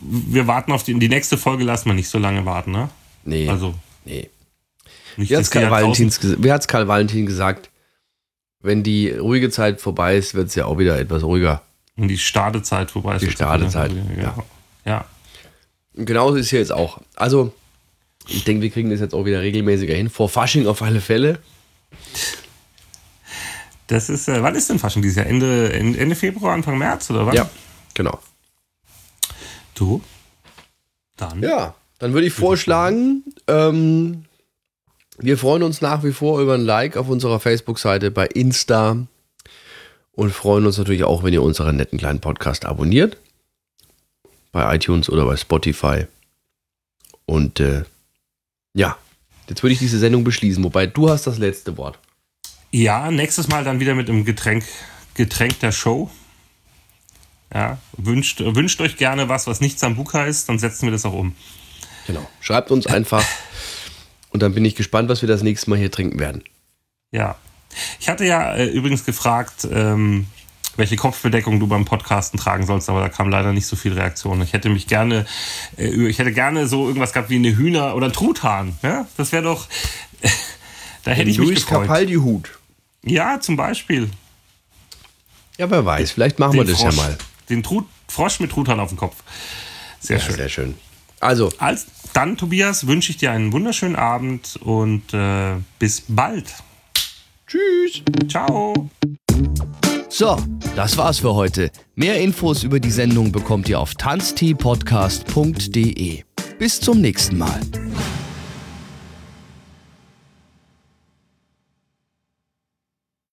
Wir 0.00 0.48
warten 0.48 0.72
auf 0.72 0.82
die, 0.82 0.98
die 0.98 1.08
nächste 1.08 1.38
Folge, 1.38 1.62
lassen 1.62 1.86
wir 1.86 1.94
nicht 1.94 2.08
so 2.08 2.18
lange 2.18 2.44
warten, 2.44 2.72
ne? 2.72 2.90
Nee. 3.24 3.48
Also, 3.48 3.74
nee. 4.04 4.30
Nicht, 5.16 5.30
Wie 5.30 5.36
hat 5.36 5.50
Karl, 5.50 5.70
Valentins, 5.70 6.20
wie 6.22 6.52
hat's 6.52 6.68
Karl 6.68 6.88
Valentin 6.88 7.26
gesagt? 7.26 7.70
Wenn 8.60 8.82
die 8.82 9.10
ruhige 9.10 9.50
Zeit 9.50 9.80
vorbei 9.80 10.16
ist, 10.16 10.34
wird 10.34 10.48
es 10.48 10.54
ja 10.54 10.64
auch 10.64 10.78
wieder 10.78 10.98
etwas 10.98 11.22
ruhiger. 11.22 11.62
Und 11.96 12.08
die 12.08 12.18
Stadezeit 12.18 12.90
vorbei 12.90 13.16
ist. 13.16 13.22
Die 13.22 13.30
Stadezeit, 13.30 13.92
ja. 14.16 14.34
Ja. 14.84 15.04
Und 15.94 16.06
genauso 16.06 16.36
ist 16.36 16.50
hier 16.50 16.58
jetzt 16.58 16.72
auch. 16.72 17.00
Also, 17.14 17.52
ich 18.26 18.44
denke, 18.44 18.62
wir 18.62 18.70
kriegen 18.70 18.90
das 18.90 19.00
jetzt 19.00 19.14
auch 19.14 19.24
wieder 19.26 19.40
regelmäßiger 19.42 19.94
hin. 19.94 20.08
Vor 20.08 20.28
Fasching 20.28 20.66
auf 20.66 20.82
alle 20.82 21.00
Fälle. 21.00 21.38
Das 23.86 24.08
ist, 24.08 24.28
äh, 24.28 24.42
wann 24.42 24.54
ist 24.54 24.70
denn 24.70 24.78
Fasching 24.78 25.02
dieses 25.02 25.16
Jahr? 25.16 25.26
Ende, 25.26 25.72
Ende 25.72 25.98
Ende 25.98 26.16
Februar, 26.16 26.54
Anfang 26.54 26.78
März 26.78 27.10
oder 27.10 27.26
was? 27.26 27.34
Ja, 27.34 27.48
genau. 27.92 28.18
Du? 29.74 30.02
Dann? 31.16 31.42
Ja, 31.42 31.74
dann 31.98 32.12
würde 32.12 32.26
ich 32.26 32.32
vorschlagen, 32.32 33.24
ähm, 33.46 34.24
wir 35.18 35.38
freuen 35.38 35.62
uns 35.62 35.80
nach 35.80 36.02
wie 36.02 36.12
vor 36.12 36.40
über 36.40 36.54
ein 36.54 36.64
Like 36.64 36.96
auf 36.96 37.08
unserer 37.08 37.40
Facebook-Seite 37.40 38.10
bei 38.10 38.26
Insta 38.26 38.96
und 40.12 40.32
freuen 40.32 40.66
uns 40.66 40.78
natürlich 40.78 41.04
auch, 41.04 41.22
wenn 41.22 41.32
ihr 41.32 41.42
unseren 41.42 41.76
netten 41.76 41.98
kleinen 41.98 42.20
Podcast 42.20 42.64
abonniert. 42.64 43.16
Bei 44.52 44.74
iTunes 44.74 45.10
oder 45.10 45.24
bei 45.24 45.36
Spotify. 45.36 46.06
Und 47.26 47.60
äh, 47.60 47.82
ja, 48.74 48.96
jetzt 49.48 49.62
würde 49.62 49.72
ich 49.72 49.78
diese 49.78 49.98
Sendung 49.98 50.24
beschließen, 50.24 50.62
wobei 50.62 50.86
du 50.86 51.10
hast 51.10 51.26
das 51.26 51.38
letzte 51.38 51.76
Wort. 51.76 51.98
Ja, 52.70 53.10
nächstes 53.10 53.48
Mal 53.48 53.64
dann 53.64 53.80
wieder 53.80 53.94
mit 53.94 54.08
einem 54.08 54.24
Getränk, 54.24 54.64
Getränk 55.14 55.60
der 55.60 55.72
Show. 55.72 56.10
Ja, 57.52 57.78
wünscht, 57.96 58.40
wünscht 58.40 58.80
euch 58.80 58.96
gerne 58.96 59.28
was, 59.28 59.46
was 59.46 59.60
nicht 59.60 59.78
Sambuka 59.78 60.24
ist, 60.24 60.48
dann 60.48 60.58
setzen 60.58 60.86
wir 60.86 60.92
das 60.92 61.04
auch 61.04 61.12
um. 61.12 61.34
Genau. 62.06 62.28
Schreibt 62.40 62.70
uns 62.70 62.86
einfach 62.86 63.24
und 64.34 64.42
dann 64.42 64.52
bin 64.52 64.64
ich 64.64 64.74
gespannt, 64.74 65.08
was 65.08 65.22
wir 65.22 65.28
das 65.28 65.42
nächste 65.42 65.70
Mal 65.70 65.78
hier 65.78 65.90
trinken 65.90 66.18
werden. 66.18 66.42
Ja. 67.12 67.36
Ich 67.98 68.08
hatte 68.08 68.24
ja 68.26 68.54
äh, 68.54 68.66
übrigens 68.66 69.04
gefragt, 69.04 69.66
ähm, 69.72 70.26
welche 70.76 70.96
Kopfbedeckung 70.96 71.60
du 71.60 71.66
beim 71.68 71.84
Podcasten 71.84 72.38
tragen 72.38 72.66
sollst, 72.66 72.88
aber 72.90 73.00
da 73.00 73.08
kam 73.08 73.30
leider 73.30 73.52
nicht 73.52 73.66
so 73.66 73.76
viel 73.76 73.92
Reaktion. 73.92 74.42
Ich 74.42 74.52
hätte 74.52 74.68
mich 74.68 74.86
gerne, 74.88 75.24
äh, 75.78 75.86
ich 76.08 76.18
hätte 76.18 76.32
gerne 76.32 76.66
so 76.66 76.86
irgendwas 76.86 77.12
gehabt 77.12 77.30
wie 77.30 77.36
eine 77.36 77.56
Hühner- 77.56 77.94
oder 77.94 78.12
Truthahn. 78.12 78.76
Ja? 78.82 79.06
Das 79.16 79.30
wäre 79.32 79.44
doch, 79.44 79.68
da 81.04 81.12
hätte 81.12 81.30
ich 81.30 81.38
mich 81.38 81.48
Luis 81.48 81.60
gefreut. 81.66 81.86
Capaldi-Hut. 81.86 82.50
Ja, 83.04 83.38
zum 83.40 83.56
Beispiel. 83.56 84.10
Ja, 85.58 85.70
wer 85.70 85.84
weiß, 85.84 86.10
vielleicht 86.10 86.40
machen 86.40 86.54
wir 86.54 86.64
Den 86.64 86.72
das 86.72 86.82
Frosch. 86.82 86.96
ja 86.96 87.02
mal. 87.02 87.18
Den 87.48 87.62
Trut, 87.62 87.86
Frosch 88.08 88.40
mit 88.40 88.50
Truthahn 88.50 88.80
auf 88.80 88.88
dem 88.88 88.98
Kopf. 88.98 89.16
Sehr 90.00 90.18
Ja, 90.18 90.22
schön. 90.24 90.34
sehr 90.36 90.48
schön. 90.48 90.74
Also, 91.24 91.50
Als, 91.56 91.86
dann, 92.12 92.36
Tobias, 92.36 92.86
wünsche 92.86 93.10
ich 93.10 93.16
dir 93.16 93.32
einen 93.32 93.54
wunderschönen 93.54 93.96
Abend 93.96 94.60
und 94.62 95.14
äh, 95.14 95.54
bis 95.78 96.02
bald. 96.06 96.44
tschüss. 97.46 98.02
Ciao. 98.28 98.90
So, 100.10 100.36
das 100.76 100.98
war's 100.98 101.20
für 101.20 101.34
heute. 101.34 101.70
Mehr 101.94 102.20
Infos 102.20 102.62
über 102.62 102.78
die 102.78 102.90
Sendung 102.90 103.32
bekommt 103.32 103.70
ihr 103.70 103.80
auf 103.80 103.94
tanzteepodcast.de. 103.94 106.24
Bis 106.58 106.78
zum 106.78 107.00
nächsten 107.00 107.38
Mal. 107.38 107.58